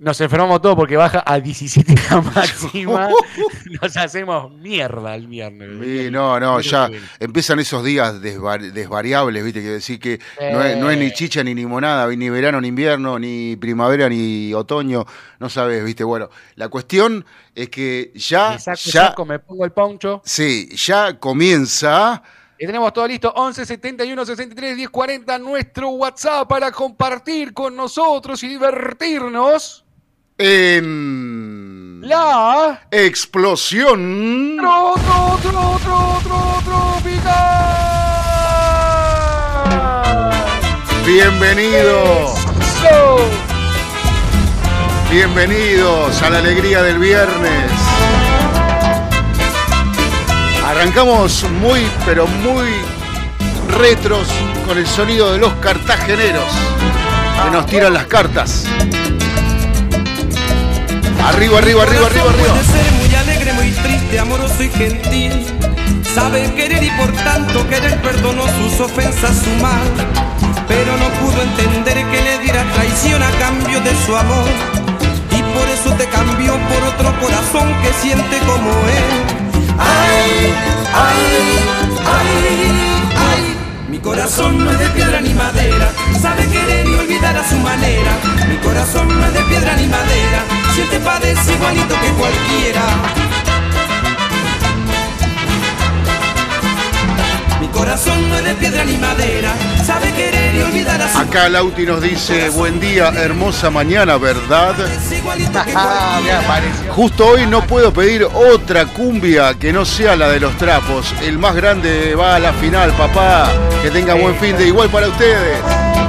nos 0.00 0.20
enfermamos 0.20 0.62
todos 0.62 0.76
porque 0.76 0.96
baja 0.96 1.22
a 1.26 1.40
17 1.40 1.94
la 2.10 2.20
máxima. 2.34 3.08
nos 3.82 3.96
hacemos 3.96 4.52
mierda 4.52 5.14
el 5.16 5.26
viernes. 5.26 5.70
Sí, 5.82 6.10
no, 6.10 6.38
no, 6.38 6.60
ya 6.60 6.88
empiezan 7.18 7.58
esos 7.58 7.82
días 7.84 8.20
desvar- 8.22 8.70
desvariables, 8.72 9.42
¿viste? 9.44 9.60
Que 9.60 9.68
decir 9.70 9.98
que 9.98 10.20
no, 10.52 10.62
es, 10.62 10.76
no 10.76 10.90
es 10.90 10.98
ni 10.98 11.12
chicha 11.12 11.42
ni 11.42 11.54
limonada, 11.54 12.06
ni 12.08 12.30
verano 12.30 12.60
ni 12.60 12.68
invierno, 12.68 13.18
ni 13.18 13.56
primavera 13.56 14.08
ni 14.08 14.54
otoño, 14.54 15.04
no 15.40 15.48
sabes, 15.48 15.84
¿viste? 15.84 16.04
Bueno, 16.04 16.30
la 16.54 16.68
cuestión 16.68 17.24
es 17.54 17.68
que 17.68 18.12
ya, 18.14 18.50
Me 18.52 18.58
saco, 18.60 18.78
ya, 18.84 19.06
saco, 19.08 19.24
me 19.24 19.38
pongo 19.40 19.64
el 19.64 19.72
poncho. 19.72 20.22
sí, 20.24 20.68
ya 20.76 21.18
comienza. 21.18 22.22
Y 22.60 22.66
tenemos 22.66 22.92
todo 22.92 23.06
listo. 23.06 23.32
11 23.36 23.64
71 23.66 24.26
63 24.26 24.76
10 24.76 24.88
40. 24.90 25.38
Nuestro 25.38 25.90
WhatsApp 25.90 26.48
para 26.48 26.72
compartir 26.72 27.52
con 27.54 27.76
nosotros 27.76 28.42
y 28.42 28.48
divertirnos. 28.48 29.84
En 30.40 32.00
La. 32.04 32.82
explosión. 32.92 34.56
Tro, 34.56 34.94
tro, 34.94 35.38
tro, 35.42 35.80
tro, 35.82 36.20
tro, 36.22 36.62
tropical. 36.64 37.34
Bienvenido, 41.04 42.32
Go. 42.82 43.18
bienvenidos 45.10 46.22
a 46.22 46.30
la 46.30 46.38
alegría 46.38 46.84
del 46.84 47.00
viernes. 47.00 47.72
Arrancamos 50.64 51.44
muy, 51.60 51.80
pero 52.06 52.28
muy 52.28 52.68
retros 53.76 54.28
con 54.68 54.78
el 54.78 54.86
sonido 54.86 55.32
de 55.32 55.38
los 55.38 55.52
cartageneros 55.54 56.46
que 57.44 57.50
nos 57.50 57.66
tiran 57.66 57.92
las 57.92 58.06
cartas. 58.06 58.66
Arriba, 61.24 61.58
arriba, 61.58 61.82
arriba, 61.82 62.06
arriba, 62.06 62.30
arriba. 62.30 62.52
Puede 62.54 62.64
ser 62.64 62.92
muy 62.92 63.14
alegre, 63.14 63.52
muy 63.54 63.70
triste, 63.70 64.18
amoroso 64.18 64.62
y 64.62 64.68
gentil. 64.70 65.46
Sabe 66.14 66.52
querer 66.54 66.82
y 66.82 66.90
por 66.90 67.12
tanto 67.12 67.68
querer 67.68 68.00
perdonó 68.00 68.44
sus 68.58 68.80
ofensas, 68.80 69.36
su 69.36 69.50
mal. 69.62 69.88
Pero 70.66 70.96
no 70.96 71.08
pudo 71.20 71.42
entender 71.42 72.04
que 72.10 72.22
le 72.22 72.38
diera 72.38 72.64
traición 72.74 73.22
a 73.22 73.30
cambio 73.32 73.80
de 73.80 73.94
su 74.06 74.16
amor. 74.16 74.48
Y 75.30 75.42
por 75.42 75.68
eso 75.68 75.90
te 75.96 76.06
cambió 76.06 76.54
por 76.68 76.82
otro 76.84 77.20
corazón 77.20 77.74
que 77.82 77.92
siente 78.00 78.38
como 78.46 78.70
él. 78.70 79.38
Ay, 79.78 80.54
ay, 80.94 81.58
ay, 82.06 82.72
ay. 83.16 83.57
Mi 83.98 84.04
corazón 84.04 84.64
no 84.64 84.70
es 84.70 84.78
de 84.78 84.86
piedra 84.90 85.20
ni 85.20 85.34
madera, 85.34 85.90
sabe 86.22 86.46
querer 86.46 86.86
y 86.86 86.94
olvidar 86.94 87.36
a 87.36 87.48
su 87.48 87.56
manera. 87.56 88.12
Mi 88.48 88.56
corazón 88.58 89.08
no 89.08 89.26
es 89.26 89.34
de 89.34 89.40
piedra 89.40 89.74
ni 89.74 89.88
madera, 89.88 90.44
siente 90.72 91.00
padece 91.00 91.52
igualito 91.52 91.96
que 92.00 92.08
cualquiera. 92.12 93.27
Corazón 97.78 98.28
no 98.28 98.36
es 98.36 98.44
de 98.44 98.54
piedra 98.54 98.84
ni 98.84 98.96
madera, 98.96 99.52
sabe 99.86 100.12
querer 100.12 100.54
y 100.56 100.60
olvidar 100.62 101.00
a 101.00 101.08
su 101.12 101.18
Acá 101.18 101.48
Lauti 101.48 101.86
nos 101.86 102.02
dice, 102.02 102.50
buen 102.50 102.80
día, 102.80 103.08
hermosa 103.08 103.70
mañana, 103.70 104.16
¿verdad? 104.16 104.74
Ah. 105.74 106.20
Justo 106.94 107.26
hoy 107.28 107.46
no 107.46 107.62
puedo 107.66 107.92
pedir 107.92 108.24
otra 108.24 108.84
cumbia 108.86 109.54
que 109.54 109.72
no 109.72 109.84
sea 109.84 110.16
la 110.16 110.28
de 110.28 110.40
los 110.40 110.56
trapos. 110.58 111.14
El 111.22 111.38
más 111.38 111.54
grande 111.54 112.14
va 112.16 112.34
a 112.34 112.38
la 112.38 112.52
final, 112.52 112.90
papá. 112.92 113.48
Que 113.82 113.90
tenga 113.90 114.14
buen 114.14 114.34
fin 114.36 114.56
de 114.56 114.66
igual 114.66 114.88
para 114.90 115.06
ustedes. 115.08 115.58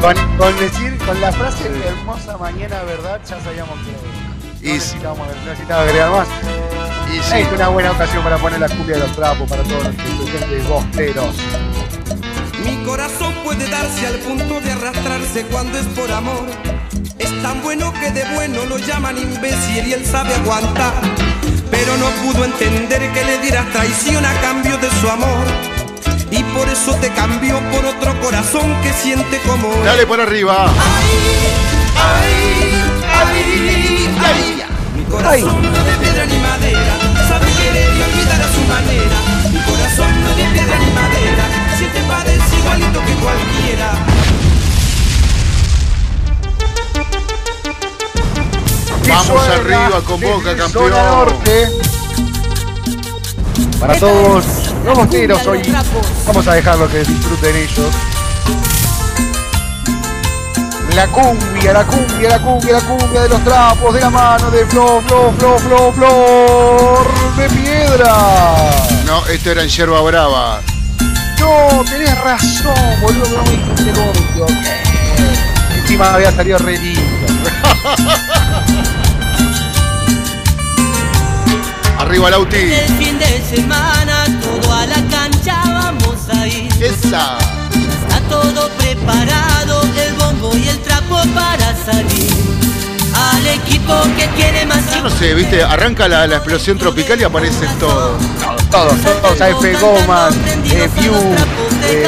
Con, 0.02 0.16
con 0.38 0.58
decir, 0.60 0.98
con 1.06 1.22
la 1.22 1.32
frase 1.32 1.70
hermosa 1.86 2.38
mañana, 2.38 2.82
¿verdad? 2.84 3.20
Ya 3.30 3.40
sabíamos 3.42 3.78
que 3.80 3.92
no 3.92 4.70
Y- 4.70 4.74
necesitábamos, 4.74 5.28
no 5.28 5.50
necesitaba 5.52 5.84
agregar 5.84 6.10
más. 6.12 6.28
Y 7.12 7.24
sí, 7.24 7.40
Es 7.40 7.52
una 7.52 7.70
buena 7.70 7.92
ocasión 7.92 8.24
para 8.24 8.38
poner 8.38 8.60
la 8.60 8.70
cumbia 8.70 8.96
de 8.96 9.02
los 9.02 9.16
trapos 9.16 9.50
para 9.50 9.64
todos 9.64 9.84
nuestros 9.84 10.20
oyentes 10.20 10.68
bosteros. 10.68 11.36
Mi 12.64 12.76
corazón 12.86 13.34
puede 13.44 13.68
darse 13.70 14.08
al 14.08 14.16
punto 14.20 14.60
de 14.62 14.72
arrastrarse 14.72 15.44
cuando 15.46 15.78
es 15.78 15.86
por 15.88 16.12
amor. 16.12 16.46
Es 17.18 17.42
tan 17.42 17.62
bueno 17.64 17.94
que 17.94 18.12
de 18.12 18.24
bueno 18.36 18.66
lo 18.66 18.78
llaman 18.78 19.18
imbécil 19.18 19.88
y 19.88 19.94
él 19.94 20.06
sabe 20.06 20.36
aguantar. 20.36 20.94
Pero 21.72 21.98
no 21.98 22.10
pudo 22.24 22.46
entender 22.46 23.12
que 23.12 23.24
le 23.24 23.40
dieras 23.40 23.72
traición 23.72 24.26
a 24.26 24.34
cambio 24.42 24.78
de 24.78 24.90
su 25.02 25.10
amor. 25.10 25.46
Y 26.32 26.44
por 26.44 26.70
eso 26.70 26.94
te 26.96 27.10
cambió 27.10 27.60
por 27.72 27.86
otro 27.86 28.20
corazón 28.22 28.76
que 28.84 28.94
siente 28.94 29.40
como 29.48 29.70
dale 29.84 30.06
para 30.06 30.24
arriba. 30.24 30.66
Ay, 30.68 30.74
ay, 31.96 32.74
ay. 33.12 34.60
Mi 34.70 34.79
corazón 35.10 35.62
no 35.62 35.78
es 35.78 35.86
de 35.86 35.92
piedra 35.98 36.26
ni 36.26 36.40
madera, 36.40 36.94
sabe 37.28 37.46
querer 37.60 37.90
y 37.96 38.02
olvidar 38.02 38.42
a 38.42 38.50
su 38.54 38.62
manera. 38.62 39.18
Mi 39.52 39.60
corazón 39.60 40.22
no 40.22 40.30
es 40.30 40.38
de 40.38 40.46
piedra 40.54 40.80
ni 40.80 40.92
madera, 40.92 41.44
siente 41.78 42.02
padece 42.08 42.56
igualito 42.58 43.00
que 43.06 43.14
cualquiera. 43.16 43.92
Vamos 49.08 49.48
arriba 49.48 50.02
con 50.06 50.22
Boca, 50.22 50.56
campeón. 50.56 50.92
Norte. 50.92 51.68
Para 53.80 53.98
todos 53.98 54.46
los 54.86 54.98
bosteros 54.98 55.48
hoy 55.48 55.62
vamos 56.28 56.48
a 56.48 56.54
dejarlo 56.54 56.90
que 56.90 57.00
disfruten 57.00 57.56
ellos. 57.56 58.19
La 61.00 61.08
cumbia, 61.08 61.72
la 61.72 61.86
cumbia, 61.86 62.28
la 62.28 62.40
cumbia, 62.40 62.74
la 62.74 62.82
cumbia 62.82 63.22
de 63.22 63.30
los 63.30 63.42
trapos, 63.46 63.94
de 63.94 64.02
la 64.02 64.10
mano 64.10 64.52
de 64.52 64.66
Flor, 64.66 65.02
Flor, 65.08 65.34
Flor, 65.38 65.58
Flor, 65.62 65.94
Flor 65.94 67.08
de 67.38 67.50
piedra. 67.52 68.14
No, 69.06 69.26
esto 69.28 69.52
era 69.52 69.64
en 69.64 69.70
Yerba 69.70 70.02
Brava. 70.02 70.60
No, 71.40 71.86
tenés 71.86 72.22
razón, 72.22 72.74
boludo, 73.02 73.30
no 73.30 73.44
me 73.44 73.52
dijiste. 73.52 73.94
Encima 75.78 76.16
había 76.16 76.34
salido 76.34 76.58
re 76.58 76.78
lindo. 76.78 77.02
Arriba 81.98 82.30
Lauti. 82.30 82.58
El 82.58 82.98
fin 82.98 83.18
de 83.18 83.42
semana 83.56 84.26
todo 84.42 84.74
a 84.74 84.86
la 84.86 85.02
cancha 85.10 85.62
vamos 85.66 86.28
a 86.28 86.46
ir. 86.46 86.70
Esa. 86.84 87.38
Está 87.72 88.20
todo 88.28 88.70
preparado, 88.78 89.79
el 90.52 90.58
bombo 90.58 90.58
y 90.58 90.68
el 90.70 90.80
trapo 90.80 91.16
para 91.34 91.76
salir. 91.76 92.30
Al 93.16 93.46
equipo 93.48 93.94
que 94.18 94.28
tiene 94.30 94.66
más 94.66 94.80
Yo 94.96 95.02
no 95.02 95.10
sé, 95.10 95.34
viste, 95.34 95.62
arranca 95.64 96.08
la, 96.08 96.26
la 96.28 96.36
explosión 96.38 96.78
tropical 96.78 97.20
y 97.20 97.24
aparecen 97.24 97.68
todos. 97.80 98.22
Todos, 98.72 98.94
todos, 99.02 99.42
AF 99.42 99.82
Goman, 99.82 100.34
eh, 100.66 100.88
View, 100.96 101.14
eh, 101.84 102.08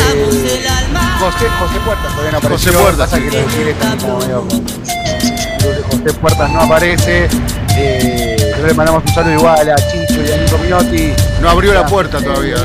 José, 1.19 1.47
José 1.59 1.79
Puertas 1.83 2.11
todavía 2.11 2.31
no 2.31 2.37
apareció. 2.37 2.71
José 2.71 2.83
Puertas, 2.83 3.09
Pasa 3.09 3.21
que 3.21 3.41
lo 3.41 3.45
quiere 3.47 3.73
como 3.73 4.19
medio- 4.19 4.47
Entonces, 4.51 5.85
José 5.89 6.13
Puertas 6.19 6.49
no 6.51 6.61
aparece. 6.61 7.27
Eh, 7.77 8.53
le 8.65 8.73
mandamos 8.73 9.03
un 9.05 9.13
saludo 9.13 9.33
igual 9.33 9.69
a 9.69 9.75
Chicho 9.75 10.21
y 10.21 10.31
a 10.31 10.37
Nico 10.37 10.57
Minotti. 10.59 11.13
No 11.41 11.49
abrió 11.49 11.73
la 11.73 11.85
puerta 11.85 12.19
todavía. 12.19 12.55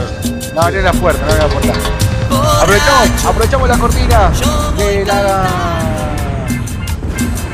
No 0.54 0.60
abrió 0.60 0.82
la 0.82 0.92
puerta, 0.92 1.24
no 1.24 1.32
abrió 1.32 1.48
la 1.48 1.54
puerta. 1.54 1.80
Aprovechamos, 2.60 3.24
aprovechamos 3.24 3.68
la 3.68 3.78
cortina 3.78 4.32
de 4.76 5.04
la 5.04 5.46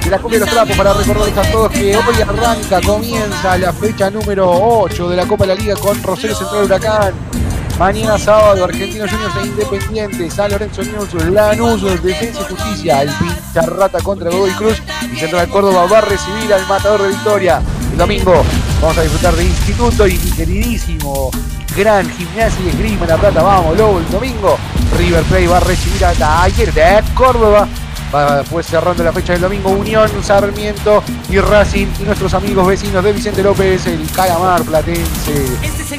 de 0.04 0.10
la 0.10 0.18
cumbia 0.18 0.38
de 0.38 0.44
los 0.46 0.54
trapos 0.54 0.76
para 0.76 0.92
recordarles 0.94 1.36
a 1.36 1.52
todos 1.52 1.70
que 1.72 1.96
hoy 1.96 2.22
arranca, 2.22 2.80
comienza 2.80 3.58
la 3.58 3.72
fecha 3.72 4.10
número 4.10 4.50
8 4.50 5.08
de 5.10 5.16
la 5.16 5.26
Copa 5.26 5.44
de 5.44 5.54
la 5.54 5.60
Liga 5.60 5.74
con 5.76 6.02
Rosario 6.02 6.36
Central 6.36 6.64
Huracán. 6.64 7.14
Mañana 7.78 8.18
sábado, 8.18 8.64
Argentinos 8.64 9.10
Juniors 9.10 9.34
e 9.36 9.46
Independiente, 9.46 10.30
San 10.30 10.50
Lorenzo 10.50 10.82
News, 10.82 11.14
Lanús, 11.30 11.82
Defensa 12.02 12.42
y 12.42 12.54
Justicia, 12.54 13.02
el 13.02 13.10
Pincharrata 13.10 14.00
contra 14.00 14.30
Godoy 14.30 14.52
Cruz 14.52 14.82
y 15.12 15.16
Central 15.18 15.48
Córdoba 15.48 15.86
va 15.90 15.98
a 15.98 16.02
recibir 16.02 16.52
al 16.52 16.66
Matador 16.66 17.02
de 17.02 17.08
Victoria. 17.08 17.60
El 17.92 17.98
domingo. 17.98 18.42
Vamos 18.80 18.98
a 18.98 19.02
disfrutar 19.02 19.34
de 19.36 19.44
Instituto 19.44 20.06
y 20.06 20.18
mi 20.18 20.30
queridísimo 20.30 21.30
gran 21.76 22.08
gimnasia 22.10 22.64
y 22.64 22.68
esgrima 22.68 23.02
en 23.02 23.08
La 23.08 23.16
Plata, 23.18 23.42
vamos, 23.42 23.76
luego 23.76 23.98
el 23.98 24.10
domingo. 24.10 24.58
River 24.98 25.22
Plate 25.24 25.48
va 25.48 25.56
a 25.58 25.60
recibir 25.60 26.04
a 26.04 26.12
Taller 26.12 26.72
de 26.72 27.02
Córdoba. 27.14 27.68
Va 28.14 28.38
después 28.38 28.66
cerrando 28.66 29.02
la 29.02 29.12
fecha 29.12 29.32
del 29.32 29.42
domingo 29.42 29.70
Unión, 29.70 30.06
Sarmiento 30.22 31.02
y 31.30 31.38
Racing 31.38 31.86
y 31.98 32.02
nuestros 32.02 32.34
amigos 32.34 32.66
vecinos 32.66 33.02
de 33.02 33.10
Vicente 33.10 33.42
López, 33.42 33.86
el 33.86 34.06
Calamar 34.10 34.62
Platense. 34.64 35.46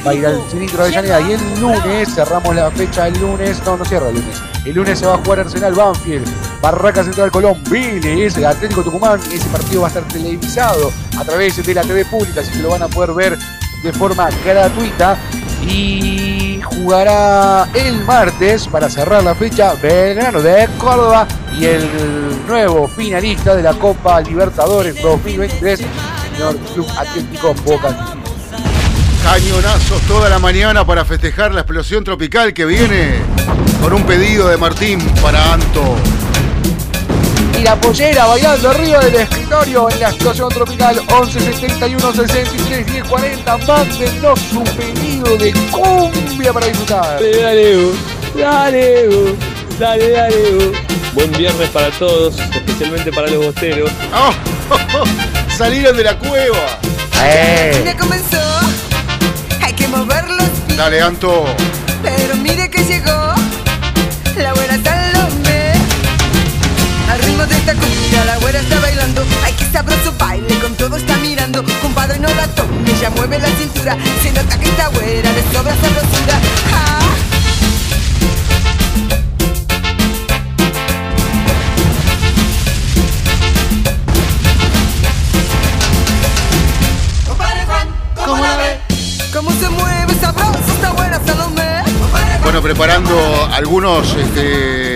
Va 0.06 0.12
a 0.12 0.14
ir 0.14 0.24
al 0.24 0.40
cilindro 0.48 0.84
de 0.84 0.96
Avellaneda 0.96 1.20
y 1.22 1.32
el 1.32 1.60
lunes 1.60 2.14
cerramos 2.14 2.54
la 2.54 2.70
fecha 2.70 3.08
el 3.08 3.18
lunes, 3.20 3.60
no, 3.66 3.76
no 3.76 3.84
cierra 3.84 4.10
el 4.10 4.14
lunes. 4.14 4.40
El 4.64 4.74
lunes 4.74 4.98
se 4.98 5.06
va 5.06 5.14
a 5.14 5.18
jugar 5.18 5.40
Arsenal 5.40 5.74
Banfield, 5.74 6.26
Barraca 6.62 7.02
Central 7.02 7.32
Colón, 7.32 7.60
Vélez, 7.68 8.36
Atlético 8.38 8.84
Tucumán. 8.84 9.18
Ese 9.32 9.48
partido 9.48 9.80
va 9.80 9.88
a 9.88 9.90
estar 9.90 10.04
televisado 10.04 10.92
a 11.18 11.24
través 11.24 11.66
de 11.66 11.74
la 11.74 11.82
TV 11.82 12.04
pública, 12.04 12.42
así 12.42 12.52
que 12.52 12.58
lo 12.60 12.70
van 12.70 12.82
a 12.82 12.88
poder 12.88 13.12
ver 13.12 13.38
de 13.82 13.92
forma 13.92 14.28
gratuita. 14.44 15.18
Y 15.66 16.43
jugará 16.62 17.68
el 17.74 18.04
martes 18.04 18.66
para 18.68 18.88
cerrar 18.88 19.22
la 19.22 19.34
fecha 19.34 19.74
Belgrano 19.74 20.40
de 20.40 20.68
Córdoba 20.78 21.26
y 21.58 21.64
el 21.64 21.88
nuevo 22.46 22.88
finalista 22.88 23.54
de 23.54 23.62
la 23.62 23.74
Copa 23.74 24.20
Libertadores 24.20 25.00
2023, 25.00 25.80
el 25.80 25.86
señor 26.32 26.56
Club 26.74 26.86
Atlético 26.98 27.54
Boca. 27.64 28.14
Cañonazos 29.22 30.02
toda 30.02 30.28
la 30.28 30.38
mañana 30.38 30.84
para 30.84 31.04
festejar 31.04 31.54
la 31.54 31.60
explosión 31.60 32.04
tropical 32.04 32.52
que 32.52 32.64
viene 32.66 33.14
con 33.80 33.92
un 33.92 34.04
pedido 34.04 34.48
de 34.48 34.56
Martín 34.56 35.00
para 35.22 35.54
Anto. 35.54 36.13
Y 37.58 37.62
la 37.62 37.76
pollera 37.80 38.26
bailando 38.26 38.70
arriba 38.70 39.00
del 39.00 39.14
escritorio 39.14 39.88
en 39.90 40.00
la 40.00 40.10
situación 40.10 40.48
tropical 40.48 41.00
11 41.08 41.40
71 41.40 42.12
63 42.12 42.86
10 42.86 43.04
40. 43.08 43.56
Mándenos 43.58 44.40
su 44.40 44.64
pedido 44.64 45.36
de 45.36 45.52
cumbia 45.70 46.52
para 46.52 46.66
disfrutar. 46.66 47.14
Dale, 47.20 47.36
dale, 47.40 47.76
dale, 48.36 49.36
dale, 49.78 50.10
dale. 50.10 50.72
Buen 51.14 51.30
viernes 51.32 51.70
para 51.70 51.90
todos, 51.92 52.36
especialmente 52.38 53.12
para 53.12 53.28
los 53.28 53.44
bosteros. 53.46 53.90
¡Oh! 54.12 54.32
Salieron 55.56 55.96
de 55.96 56.02
la 56.04 56.18
cueva. 56.18 56.58
Eh. 57.22 57.82
Ya 57.84 57.96
comenzó, 57.96 58.40
hay 59.62 59.72
que 59.74 59.86
mover 59.86 60.28
los 60.28 60.48
pies, 60.66 60.76
Dale, 60.76 61.00
Anto. 61.00 61.44
pero 62.02 62.34
mire 62.36 62.68
que 62.68 62.82
llegó 62.84 63.32
la 64.36 64.52
buena 64.54 64.82
Salomé. 64.82 65.03
Ritmo 67.44 67.46
de 67.46 67.56
esta 67.56 67.74
cumbia 67.74 68.24
la 68.24 68.38
güera 68.38 68.60
está 68.60 68.80
bailando, 68.80 69.24
ay 69.44 69.52
que 69.54 69.64
sabroso 69.66 70.12
baile, 70.18 70.58
con 70.60 70.74
todo 70.76 70.96
está 70.96 71.16
mirando. 71.18 71.64
Compadre 71.82 72.18
no 72.18 72.28
la 72.28 72.46
tome, 72.48 72.90
ella 72.90 73.10
mueve 73.10 73.38
la 73.38 73.48
cintura, 73.48 73.96
se 74.22 74.32
nota 74.32 74.58
que 74.58 74.68
esta 74.68 74.88
güera 74.88 75.32
de 75.32 75.42
sobra 75.52 75.74
sabrosura. 75.74 76.40
Ah. 76.72 77.00
Preparando 92.62 93.48
algunos, 93.52 94.16
este, 94.16 94.93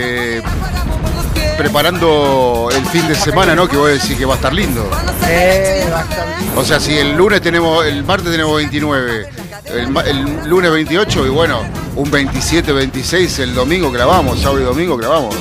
preparando 1.58 2.68
el 2.72 2.86
fin 2.86 3.06
de 3.08 3.16
semana, 3.16 3.54
¿no? 3.56 3.68
Que 3.68 3.76
voy 3.76 3.90
a 3.90 3.94
decir 3.94 4.16
que 4.16 4.24
va 4.24 4.34
a 4.34 4.36
estar 4.36 4.54
lindo. 4.54 4.88
Eh, 5.26 5.86
va 5.92 6.00
a 6.00 6.02
estar 6.04 6.38
bien. 6.38 6.50
O 6.56 6.64
sea, 6.64 6.78
si 6.78 6.96
el 6.96 7.16
lunes 7.16 7.42
tenemos, 7.42 7.84
el 7.84 8.04
martes 8.04 8.30
tenemos 8.30 8.56
29, 8.56 9.28
el, 9.74 10.48
lunes 10.48 10.70
28 10.70 11.26
y 11.26 11.28
bueno, 11.28 11.60
un 11.96 12.10
27, 12.10 12.72
26 12.72 13.40
el 13.40 13.54
domingo 13.54 13.90
grabamos, 13.90 14.40
sábado 14.40 14.60
y 14.60 14.64
domingo 14.64 14.96
grabamos. 14.96 15.34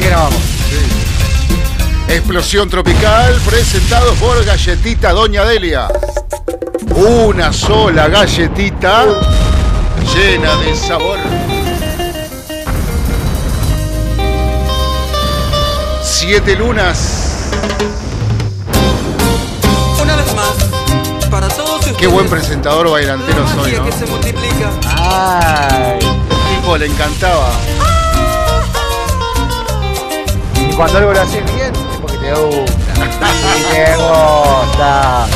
grabamos. 0.00 0.38
Explosión 2.08 2.68
Tropical 2.68 3.40
presentado 3.46 4.12
por 4.14 4.44
Galletita 4.44 5.12
Doña 5.12 5.44
Delia. 5.44 5.88
Una 6.94 7.52
sola 7.52 8.08
galletita 8.08 9.06
llena 10.14 10.56
de 10.56 10.76
sabor. 10.76 11.59
Siete 16.32 16.54
lunas. 16.54 17.50
Una 20.00 20.14
vez 20.14 20.32
más, 20.36 21.28
para 21.28 21.48
todos 21.48 21.80
ustedes. 21.80 21.96
Qué 21.96 22.06
buen 22.06 22.28
presentador 22.28 22.88
bailantero 22.88 23.42
la 23.42 23.52
soy, 23.52 23.72
¿no? 23.72 23.84
que 23.84 23.90
se 23.90 24.06
multiplica. 24.06 24.70
Ay. 24.96 25.98
Tipo, 26.54 26.76
le 26.76 26.86
encantaba. 26.86 27.50
Y 30.56 30.72
cuando 30.74 30.98
algo 30.98 31.12
lo 31.14 31.20
haces 31.20 31.44
bien, 31.52 31.74
es 31.74 31.98
porque 32.00 32.18
te 32.18 32.32
gusta. 32.32 32.74
Y 33.58 33.74
te 33.74 33.96
gusta. 33.96 35.26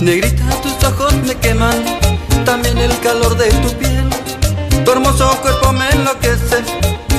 Negrita, 0.00 0.42
tus 0.62 0.72
ojos 0.88 1.12
me 1.26 1.34
queman, 1.36 1.74
también 2.44 2.78
el 2.78 2.98
calor 3.00 3.36
de 3.36 3.48
tu 3.50 3.72
piel. 3.76 4.08
Tu 4.84 4.90
hermoso 4.90 5.36
cuerpo 5.42 5.72
me 5.72 5.88
enloquece 5.90 6.62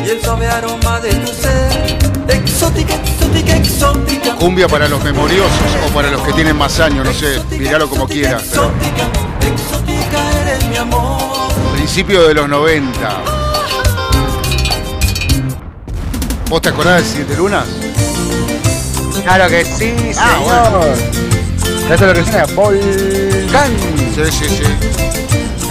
y 0.05 0.09
el 0.09 0.21
suave 0.23 0.47
aroma 0.47 0.99
de 0.99 1.13
tu 1.13 1.31
ser. 1.31 1.99
Exótica, 2.27 2.95
exótica, 2.95 3.55
exótica. 3.55 4.35
Cumbia 4.35 4.67
para 4.67 4.87
los 4.87 5.03
memoriosos 5.03 5.51
o 5.87 5.93
para 5.93 6.09
los 6.09 6.21
que 6.23 6.33
tienen 6.33 6.57
más 6.57 6.79
años, 6.79 7.05
no 7.05 7.13
sé, 7.13 7.39
miralo 7.57 7.87
como 7.87 8.07
quieras. 8.07 8.43
pero 8.49 8.71
Exótica, 8.71 9.09
exótica 9.47 10.41
eres 10.41 10.65
mi 10.67 10.77
amor. 10.77 11.21
principio 11.75 12.27
de 12.27 12.33
los 12.33 12.49
90. 12.49 13.21
¿Vos 16.49 16.61
te 16.61 16.69
acordás 16.69 17.03
de 17.03 17.09
Siete 17.09 17.37
Lunas? 17.37 17.65
Claro 19.23 19.47
que 19.49 19.63
sí, 19.65 19.93
señor. 20.13 20.15
Ah, 20.17 20.83
Esto 21.91 22.09
es 22.09 22.17
lo 22.17 22.23
que 22.23 22.31
suena, 22.31 22.45
volcán. 22.55 23.71
Sí, 24.15 24.31
sí, 24.31 24.45
sí. 24.47 24.63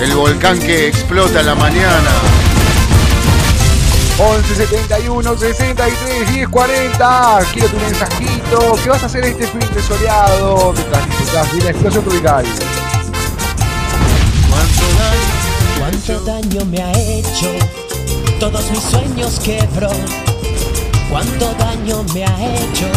El 0.03 0.15
volcán 0.15 0.59
que 0.59 0.89
explota 0.89 1.41
en 1.41 1.47
la 1.47 1.55
mañana. 1.55 2.11
11 4.19 4.55
71 4.55 5.39
63 5.39 6.35
10 6.35 6.49
40. 6.51 7.39
Quiero 7.55 7.69
tu 7.69 7.77
mensajito. 7.79 8.77
¿Qué 8.85 8.91
vas 8.91 9.03
a 9.03 9.07
hacer 9.07 9.25
este 9.25 9.47
fin 9.47 9.61
de 9.75 9.83
soleado? 9.83 10.75
Mientras 10.75 11.07
disfrutas 11.07 11.53
de 11.55 11.65
la 11.65 11.71
explosión 11.71 12.05
tropical. 12.05 12.45
Cuánto 15.79 16.21
daño 16.27 16.65
me 16.67 16.83
ha 16.83 16.93
hecho, 16.93 17.51
todos 18.39 18.71
mis 18.71 18.83
sueños 18.83 19.41
quebró. 19.41 19.91
Cuánto 21.11 21.55
daño 21.55 22.05
me 22.13 22.25
ha 22.27 22.57
hecho, 22.57 22.91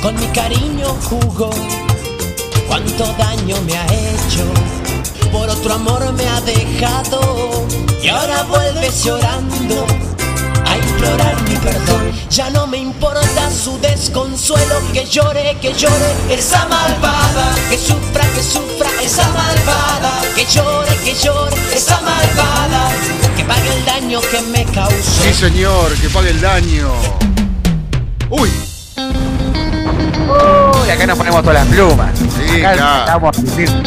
con 0.00 0.18
mi 0.18 0.26
cariño 0.28 0.96
jugó. 1.04 1.50
Cuánto 2.68 3.04
daño 3.18 3.56
me 3.62 3.76
ha 3.76 3.86
hecho, 3.86 4.44
por 5.32 5.48
otro 5.48 5.74
amor 5.74 6.12
me 6.12 6.28
ha 6.28 6.40
dejado. 6.42 7.66
Y 8.02 8.08
ahora 8.08 8.42
vuelves 8.44 9.04
llorando 9.04 9.86
a 10.66 10.76
implorar 10.76 11.42
mi 11.42 11.56
perdón. 11.56 12.12
Ya 12.30 12.50
no 12.50 12.66
me 12.66 12.76
importa 12.76 13.50
su 13.50 13.78
desconsuelo, 13.80 14.80
que 14.92 15.06
llore, 15.06 15.56
que 15.60 15.72
llore 15.72 16.12
esa 16.30 16.66
malvada, 16.68 17.54
que 17.70 17.78
sufra, 17.78 18.24
que 18.34 18.42
sufra 18.42 18.90
esa 19.02 19.26
malvada, 19.30 20.20
que 20.36 20.44
llore, 20.44 20.94
que 21.04 21.14
llore 21.14 21.56
esa 21.74 22.00
malvada, 22.02 22.90
que 23.36 23.44
pague 23.44 23.74
el 23.74 23.84
daño 23.86 24.20
que 24.20 24.42
me 24.42 24.64
causó. 24.66 25.22
Sí, 25.22 25.32
señor, 25.32 25.92
que 25.94 26.10
pague 26.10 26.30
el 26.30 26.40
daño. 26.40 26.92
Uy, 28.30 28.50
Uy, 30.82 30.90
acá 30.90 31.06
nos 31.06 31.18
ponemos 31.18 31.42
todas 31.42 31.64
las 31.64 31.66
plumas. 31.74 32.10
Sí, 32.18 32.60
acá 32.64 32.72
claro. 32.74 32.98
estamos 33.00 33.38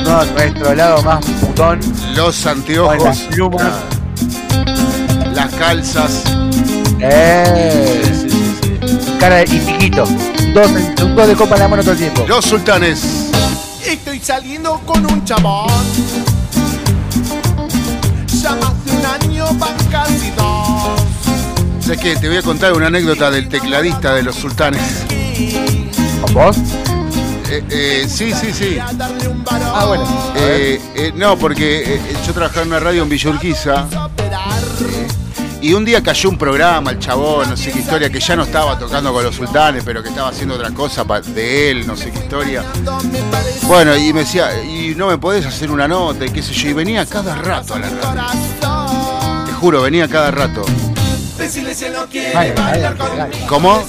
a 0.07 0.25
nuestro 0.33 0.73
lado 0.75 1.03
más 1.03 1.25
putón. 1.25 1.79
los 1.79 2.15
Con 2.15 2.23
las 2.25 2.45
anteojos, 2.47 3.17
plumas. 3.31 3.61
claro, 3.61 5.33
las 5.33 5.53
calzas. 5.55 6.23
Eh, 6.99 8.01
Sí, 8.03 8.13
sí, 8.13 8.29
sí, 8.29 9.17
cara 9.19 9.37
de 9.37 9.43
y 9.55 9.59
piquito. 9.59 10.03
Dos, 10.53 10.67
un 11.03 11.15
dos 11.15 11.27
de 11.27 11.35
copa 11.35 11.55
en 11.55 11.61
la 11.61 11.67
mano 11.67 11.81
todo 11.81 11.93
el 11.93 11.97
tiempo. 11.97 12.25
Los 12.27 12.45
sultanes. 12.45 13.29
Estoy 13.85 14.19
saliendo 14.19 14.79
con 14.85 15.05
un 15.11 15.23
chabón. 15.25 15.67
Ya 18.41 18.55
más 18.55 18.85
de 18.85 18.91
un 18.91 19.05
año 19.05 19.45
van 19.55 19.75
casi 19.91 20.31
dos. 20.31 21.01
¿Sabes 21.81 21.99
qué? 21.99 22.15
Te 22.15 22.27
voy 22.27 22.37
a 22.37 22.41
contar 22.41 22.73
una 22.73 22.87
anécdota 22.87 23.31
del 23.31 23.49
tecladista 23.49 24.13
de 24.13 24.23
los 24.23 24.35
sultanes. 24.35 24.81
¿Con 26.21 26.33
vos? 26.33 26.57
Eh, 27.49 27.63
eh, 27.69 28.05
sí, 28.07 28.31
sí, 28.33 28.53
sí. 28.53 28.77
Ah, 28.79 29.85
bueno. 29.85 30.05
Eh, 30.35 30.79
eh, 30.95 31.11
no, 31.15 31.37
porque 31.37 31.95
eh, 31.95 32.01
yo 32.25 32.33
trabajaba 32.33 32.61
en 32.61 32.69
una 32.69 32.79
radio 32.79 33.03
en 33.03 33.09
Villa 33.09 33.29
Urquiza 33.29 33.87
Operar. 34.05 34.61
y 35.61 35.73
un 35.73 35.83
día 35.83 36.01
cayó 36.01 36.29
un 36.29 36.37
programa, 36.37 36.91
el 36.91 36.99
chabón, 36.99 37.49
no 37.49 37.57
sé 37.57 37.71
qué 37.71 37.79
historia, 37.79 38.09
que 38.09 38.19
ya 38.19 38.35
no 38.35 38.43
estaba 38.43 38.79
tocando 38.79 39.11
con 39.11 39.23
los 39.23 39.35
sultanes, 39.35 39.83
pero 39.83 40.01
que 40.01 40.09
estaba 40.09 40.29
haciendo 40.29 40.55
otra 40.55 40.71
cosa 40.71 41.03
de 41.03 41.71
él, 41.71 41.85
no 41.85 41.97
sé 41.97 42.11
qué 42.11 42.19
historia. 42.19 42.63
Bueno, 43.63 43.95
y 43.97 44.13
me 44.13 44.21
decía, 44.21 44.63
y 44.63 44.95
no 44.95 45.07
me 45.07 45.17
podés 45.17 45.45
hacer 45.45 45.71
una 45.71 45.87
nota, 45.87 46.25
y 46.25 46.29
qué 46.29 46.41
sé 46.41 46.53
yo, 46.53 46.69
y 46.69 46.73
venía 46.73 47.05
cada 47.05 47.35
rato 47.35 47.73
a 47.75 47.79
la 47.79 47.89
radio. 47.89 49.45
Te 49.45 49.51
juro, 49.53 49.81
venía 49.81 50.07
cada 50.07 50.31
rato. 50.31 50.63
Dale, 52.33 52.53
con 52.97 53.17
dale. 53.17 53.37
¿Cómo? 53.47 53.83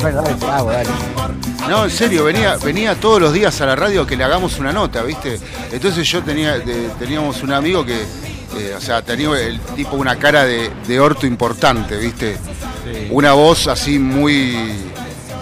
Bueno, 0.00 0.22
dale, 0.22 0.52
hago, 0.52 0.70
dale. 0.70 1.39
No, 1.68 1.84
en 1.84 1.90
serio, 1.90 2.24
venía, 2.24 2.56
venía 2.56 2.94
todos 2.98 3.20
los 3.20 3.32
días 3.32 3.60
a 3.60 3.66
la 3.66 3.76
radio 3.76 4.06
que 4.06 4.16
le 4.16 4.24
hagamos 4.24 4.58
una 4.58 4.72
nota, 4.72 5.02
¿viste? 5.02 5.38
Entonces 5.70 6.06
yo 6.08 6.22
tenía, 6.22 6.58
de- 6.58 6.88
teníamos 6.98 7.42
un 7.42 7.52
amigo 7.52 7.84
que, 7.86 8.00
eh, 8.56 8.74
o 8.76 8.80
sea, 8.80 9.02
tenía 9.02 9.38
el 9.38 9.60
tipo 9.76 9.94
una 9.96 10.16
cara 10.16 10.44
de, 10.44 10.70
de 10.88 11.00
orto 11.00 11.26
importante, 11.26 11.96
¿viste? 11.96 12.36
Una 13.10 13.32
voz 13.34 13.68
así 13.68 13.98
muy, 14.00 14.56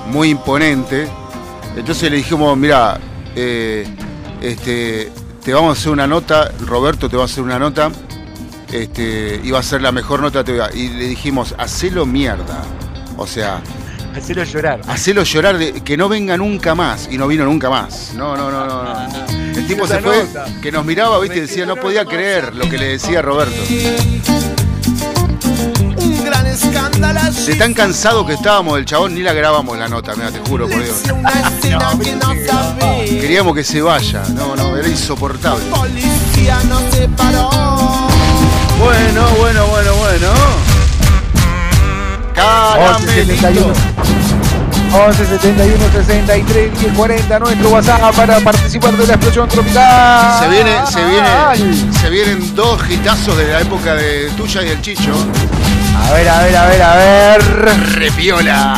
muy 0.08 0.30
imponente. 0.30 1.08
Entonces 1.76 2.10
le 2.10 2.18
dijimos, 2.18 2.56
mira, 2.58 2.98
este, 4.42 5.10
te 5.42 5.54
vamos 5.54 5.76
a 5.78 5.80
hacer 5.80 5.92
una 5.92 6.06
nota, 6.06 6.50
Roberto 6.66 7.08
te 7.08 7.16
va 7.16 7.22
a 7.22 7.26
hacer 7.26 7.42
una 7.42 7.58
nota, 7.58 7.90
este, 8.70 9.40
va 9.50 9.60
a 9.60 9.62
ser 9.62 9.80
la 9.80 9.92
mejor 9.92 10.20
nota. 10.20 10.44
te 10.44 10.52
voy 10.52 10.60
a-". 10.60 10.74
Y 10.74 10.88
le 10.88 11.06
dijimos, 11.06 11.54
hacelo 11.56 12.04
mierda. 12.04 12.62
O 13.16 13.26
sea, 13.26 13.62
Hacelo 14.16 14.44
llorar. 14.44 14.80
Hacelo 14.86 15.22
llorar 15.22 15.58
de 15.58 15.72
que 15.82 15.96
no 15.96 16.08
venga 16.08 16.36
nunca 16.36 16.74
más. 16.74 17.08
Y 17.10 17.18
no 17.18 17.26
vino 17.26 17.44
nunca 17.44 17.70
más. 17.70 18.12
No, 18.14 18.36
no, 18.36 18.50
no, 18.50 18.66
no. 18.66 18.84
no. 18.84 19.08
El 19.56 19.66
tipo 19.66 19.86
se 19.86 19.98
fue, 20.00 20.24
nota. 20.24 20.46
que 20.62 20.70
nos 20.70 20.84
miraba, 20.84 21.18
viste, 21.18 21.38
y 21.38 21.40
decía, 21.42 21.66
no 21.66 21.76
podía 21.76 22.04
creer 22.04 22.54
lo 22.54 22.68
que 22.68 22.78
le 22.78 22.86
decía 22.88 23.22
Roberto. 23.22 23.56
un 25.98 26.24
gran 26.24 26.46
escándalo. 26.46 27.20
De 27.46 27.54
tan 27.56 27.74
cansado 27.74 28.24
que 28.26 28.34
estábamos 28.34 28.76
del 28.76 28.84
chabón, 28.84 29.14
ni 29.14 29.22
la 29.22 29.32
grabamos 29.32 29.76
la 29.78 29.88
nota, 29.88 30.14
mira, 30.14 30.30
te 30.30 30.38
juro, 30.40 30.68
por 30.68 30.82
Dios. 30.82 31.02
Queríamos 33.08 33.54
que 33.54 33.64
se 33.64 33.82
vaya. 33.82 34.22
No, 34.34 34.54
no, 34.54 34.76
era 34.76 34.88
insoportable. 34.88 35.64
Policía 35.70 36.58
no 36.68 36.78
se 36.92 37.08
paró. 37.08 37.50
Bueno, 38.78 39.28
bueno, 39.38 39.66
bueno, 39.66 39.94
bueno. 39.94 40.67
11 42.40 43.06
71 43.06 43.40
Caramelo. 43.40 43.72
11 44.92 45.26
71 45.26 45.92
63 45.92 46.80
10 46.80 46.92
40 46.94 47.38
nuestro 47.40 47.68
WhatsApp 47.70 48.14
para 48.16 48.40
participar 48.40 48.96
de 48.96 49.06
la 49.06 49.14
explosión 49.14 49.48
tropical. 49.48 50.38
Se 50.40 50.48
viene, 50.48 50.86
se 50.86 51.00
Ay. 51.00 51.62
viene, 51.62 51.92
se 51.92 52.10
vienen 52.10 52.54
dos 52.54 52.80
hitazos 52.88 53.36
de 53.36 53.48
la 53.48 53.60
época 53.60 53.94
de 53.94 54.30
tuya 54.36 54.62
y 54.62 54.68
el 54.68 54.80
Chicho. 54.80 55.12
A 56.06 56.12
ver, 56.12 56.28
a 56.28 56.42
ver, 56.42 56.56
a 56.56 56.66
ver, 56.66 56.82
a 56.82 56.94
ver. 56.94 57.42
Repiola. 57.96 58.74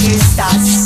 que 0.00 0.14
estás 0.14 0.77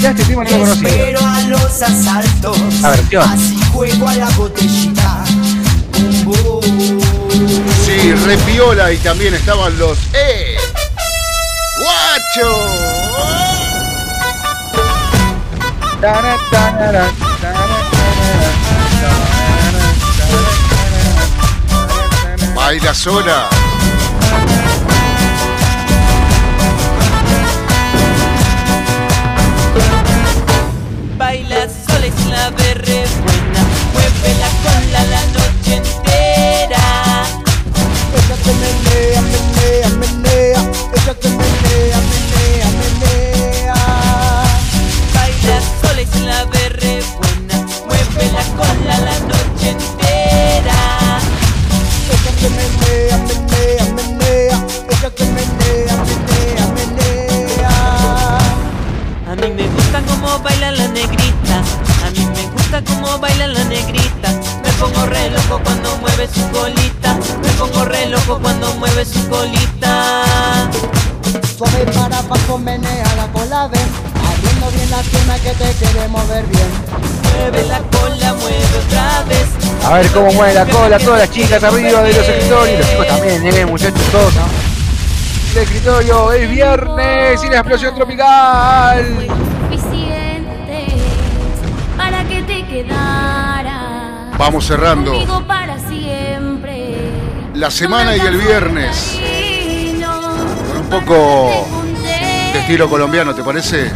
Mirá 0.00 0.12
este 0.12 0.24
tema 0.24 0.44
no 0.44 0.50
lo 0.50 0.58
conocía. 0.60 0.88
espero 0.88 1.20
a 1.20 1.40
los 1.42 1.82
asaltos 1.82 2.58
La 2.80 2.88
versión. 2.88 3.22
así 3.22 3.60
juego 3.70 4.08
a 4.08 4.14
la 4.14 4.30
botellita. 4.30 5.24
Sí, 7.84 8.12
repiola 8.24 8.92
y 8.92 8.96
también 8.96 9.34
estaban 9.34 9.78
los 9.78 9.98
¡Eh! 10.14 10.56
¡Guacho! 11.82 13.60
Baila 22.54 22.94
sola. 22.94 23.59
Baila 63.30 63.48
la 63.48 63.64
negrita. 63.64 64.30
Me 64.62 64.72
pongo 64.78 65.06
re 65.06 65.30
loco 65.30 65.60
cuando 65.64 65.96
mueve 65.98 66.28
su 66.28 66.48
colita, 66.50 67.16
me 67.42 67.48
pongo 67.58 67.84
re 67.84 68.06
loco 68.06 68.38
cuando 68.40 68.74
mueve 68.74 69.04
su 69.04 69.28
colita. 69.28 70.22
Suave 71.56 71.84
para 71.94 72.18
abajo, 72.18 72.58
menea 72.58 73.14
la 73.16 73.26
cola, 73.32 73.68
ven. 73.68 73.88
Abriendo 74.26 74.70
bien 74.70 74.90
la 74.90 75.02
pierna 75.02 75.38
que 75.38 75.50
te 75.50 75.86
queremos 75.86 76.28
ver 76.28 76.44
bien. 76.46 76.68
Mueve 77.36 77.66
la 77.68 77.78
cola, 77.78 78.34
mueve 78.34 78.78
otra 78.86 79.22
vez. 79.28 79.46
A 79.84 79.94
ver 79.94 80.06
cómo 80.08 80.32
mueve 80.32 80.54
la 80.54 80.66
cola, 80.66 80.98
todas 80.98 81.20
las 81.20 81.30
chicas 81.30 81.62
arriba 81.62 82.02
de 82.02 82.12
los 82.12 82.28
escritorios, 82.28 82.78
los 82.78 82.90
chicos 82.90 83.06
también, 83.06 83.46
eh, 83.46 83.66
muchachos 83.66 84.02
todos. 84.12 84.34
¿no? 84.34 84.42
El 85.52 85.58
escritorio 85.58 86.32
es 86.32 86.50
viernes 86.50 87.44
y 87.44 87.48
la 87.48 87.58
explosión 87.58 87.94
tropical. 87.94 89.26
suficiente 89.70 90.86
para 91.96 92.24
que 92.24 92.42
te 92.42 92.66
quedaras 92.66 93.09
Vamos 94.40 94.66
cerrando. 94.66 95.12
conmigo 95.12 95.46
para 95.46 95.78
siempre. 95.78 96.96
la 97.52 97.70
semana 97.70 98.16
y 98.16 98.20
el 98.20 98.38
viernes. 98.38 99.20
Con 100.66 100.78
un 100.78 100.88
poco 100.88 101.66
de 102.02 102.58
estilo 102.58 102.88
colombiano, 102.88 103.34
¿te 103.34 103.44
parece? 103.44 103.92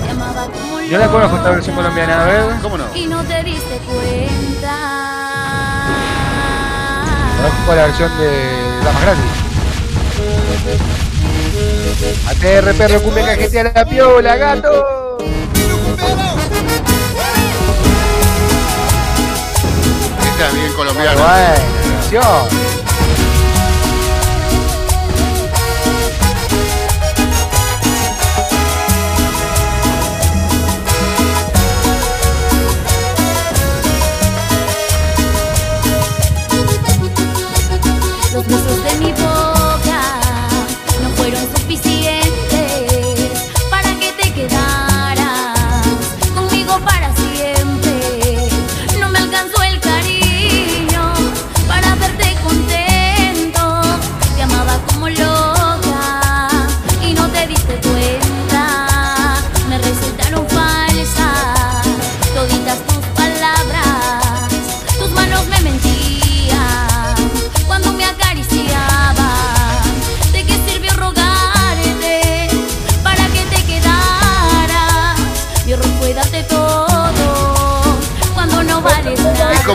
Yo 0.90 0.98
la 0.98 1.08
conozco 1.08 1.38
esta 1.38 1.50
versión 1.50 1.74
colombiana, 1.74 2.24
a 2.24 2.26
ver. 2.26 2.44
¿Cómo 2.60 2.76
no? 2.76 2.84
Y 2.94 3.06
no 3.06 3.24
te 3.24 3.42
diste 3.42 3.78
cuenta. 3.86 4.76
Conozco 7.38 7.74
la 7.74 7.86
versión 7.86 8.18
de 8.18 8.84
Damas 8.84 9.02
Gratis. 9.02 9.24
ATR, 12.28 12.74
perro, 12.74 13.02
cumbia, 13.02 13.24
cajetea 13.24 13.72
la 13.74 13.86
piola, 13.86 14.36
gato. 14.36 15.03
Bien. 20.36 20.74
Buena 20.76 22.63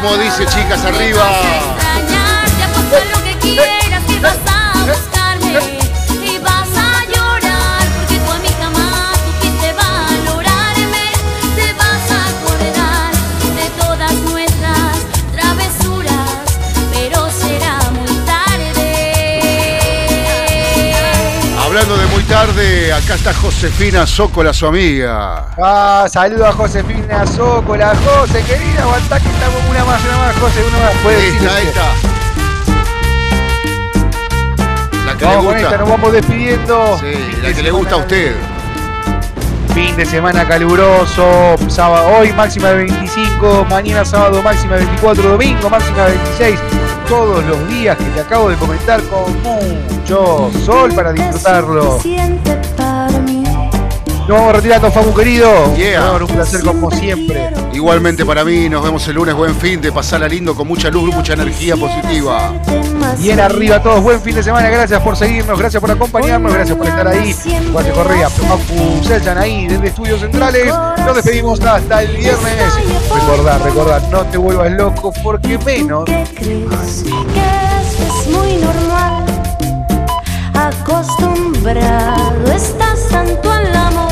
como 0.02 0.18
dice, 0.18 0.46
chicas, 0.46 0.84
arriba. 0.86 1.99
Tarde, 22.30 22.94
acá 22.94 23.16
está 23.16 23.34
Josefina 23.34 24.06
Zócola, 24.06 24.54
su 24.54 24.68
amiga. 24.68 25.48
Ah, 25.62 26.06
saludo 26.10 26.46
a 26.46 26.52
Josefina 26.54 27.26
Zócola. 27.26 27.94
José, 28.06 28.44
querida, 28.44 28.84
aguantá 28.84 29.20
que 29.20 29.28
estamos 29.30 29.62
una 29.70 29.84
más, 29.84 30.02
una 30.06 30.18
más, 30.18 30.36
José, 30.38 30.64
una 30.68 30.78
más. 30.86 30.94
Puede 31.04 31.18
Ahí 31.18 31.36
está, 31.36 31.56
ahí 31.56 31.68
está. 31.68 31.86
La 35.06 35.18
que 35.18 35.26
Vamos 35.26 35.44
le 35.44 35.48
con 35.50 35.58
esta, 35.58 35.70
gusta. 35.70 35.78
nos 35.80 35.90
vamos 35.90 36.12
despidiendo. 36.14 36.98
Sí, 37.00 37.06
Fin 37.14 37.42
la 37.42 37.48
de 37.50 37.56
que 37.56 37.64
le 37.64 37.72
gusta 37.72 37.96
a 37.96 37.98
usted. 37.98 38.36
Fin 39.74 39.96
de 39.96 40.06
semana 40.06 40.48
caluroso, 40.48 41.56
sábado, 41.68 42.08
hoy 42.20 42.32
máxima 42.34 42.70
de 42.70 42.76
25, 42.86 43.66
mañana 43.70 44.06
sábado 44.06 44.42
máxima 44.44 44.76
de 44.76 44.86
24, 44.86 45.24
domingo 45.30 45.70
máxima 45.70 46.06
de 46.06 46.12
26. 46.18 46.60
Todos 47.08 47.44
los 47.46 47.68
días 47.70 47.98
que 47.98 48.04
te 48.06 48.20
acabo 48.22 48.50
de 48.50 48.56
comentar 48.58 49.02
con 49.04 49.26
mucho 50.10 50.52
sol 50.66 50.94
para 50.94 51.14
disfrutarlo. 51.14 52.00
Nos 54.28 54.38
vamos 54.38 54.56
retirando, 54.56 54.92
Fabu 54.92 55.14
querido. 55.14 55.76
Yeah. 55.76 56.12
Bueno, 56.12 56.26
un 56.28 56.36
placer 56.36 56.64
como 56.64 56.92
siempre. 56.92 57.50
Igualmente 57.74 58.26
para 58.26 58.44
mí, 58.44 58.70
nos 58.70 58.84
vemos 58.84 59.08
el 59.08 59.16
lunes, 59.16 59.34
buen 59.36 59.56
fin 59.56 59.82
de 59.82 59.92
pasarla 59.92 60.28
lindo 60.28 60.54
con 60.54 60.68
mucha 60.68 60.90
luz, 60.90 61.16
mucha 61.16 61.34
energía 61.34 61.76
positiva. 61.76 62.54
Bien 63.18 63.40
arriba 63.40 63.82
todos, 63.82 64.04
buen 64.04 64.22
fin 64.22 64.36
de 64.36 64.44
semana, 64.44 64.70
gracias 64.70 65.02
por 65.02 65.16
seguirnos, 65.16 65.58
gracias 65.58 65.82
por 65.82 65.90
acompañarnos, 65.90 66.54
gracias 66.54 66.78
por 66.78 66.88
estar 66.88 67.08
ahí. 67.08 67.36
Juan 67.72 67.92
Correa, 67.92 68.30
Facu 68.30 69.04
Selsan 69.04 69.38
ahí 69.38 69.68
desde 69.68 69.88
Estudios 69.88 70.20
Centrales. 70.20 70.74
Nos 71.06 71.16
despedimos 71.16 71.60
hasta 71.62 72.04
el 72.04 72.18
viernes. 72.18 72.74
Recordá, 73.14 73.58
recordá, 73.60 74.00
no 74.12 74.24
te 74.26 74.38
vuelvas 74.38 74.72
loco 74.72 75.12
porque 75.24 75.58
menos. 75.60 76.06
que 76.06 76.66
es 76.82 78.28
muy 78.28 78.58
normal. 78.58 79.29
Acostumbrado 80.90 82.52
estás 82.52 83.08
tanto 83.10 83.52
al 83.52 83.76
amor 83.76 84.12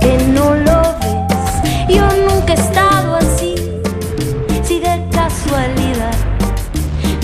que 0.00 0.18
no 0.28 0.54
lo 0.54 0.82
ves. 1.00 1.88
Yo 1.88 2.06
nunca 2.28 2.52
he 2.52 2.56
estado 2.56 3.16
así. 3.16 3.56
Si 4.62 4.78
de 4.78 5.04
casualidad 5.10 6.14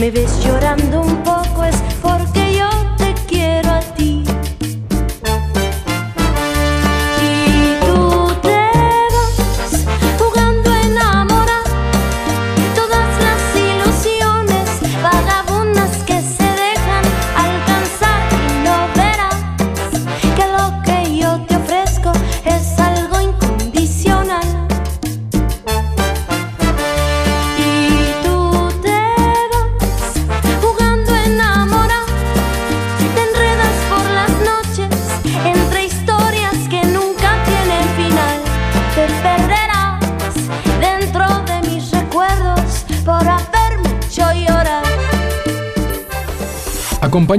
me 0.00 0.10
ves 0.10 0.44
llorando 0.44 1.02
un 1.02 1.21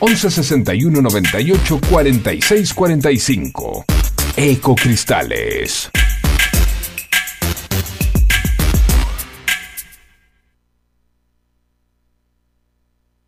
11 0.00 0.30
61 0.30 1.02
98 1.02 1.78
46 1.88 2.72
45. 2.74 3.84
Ecocristales. 4.36 5.99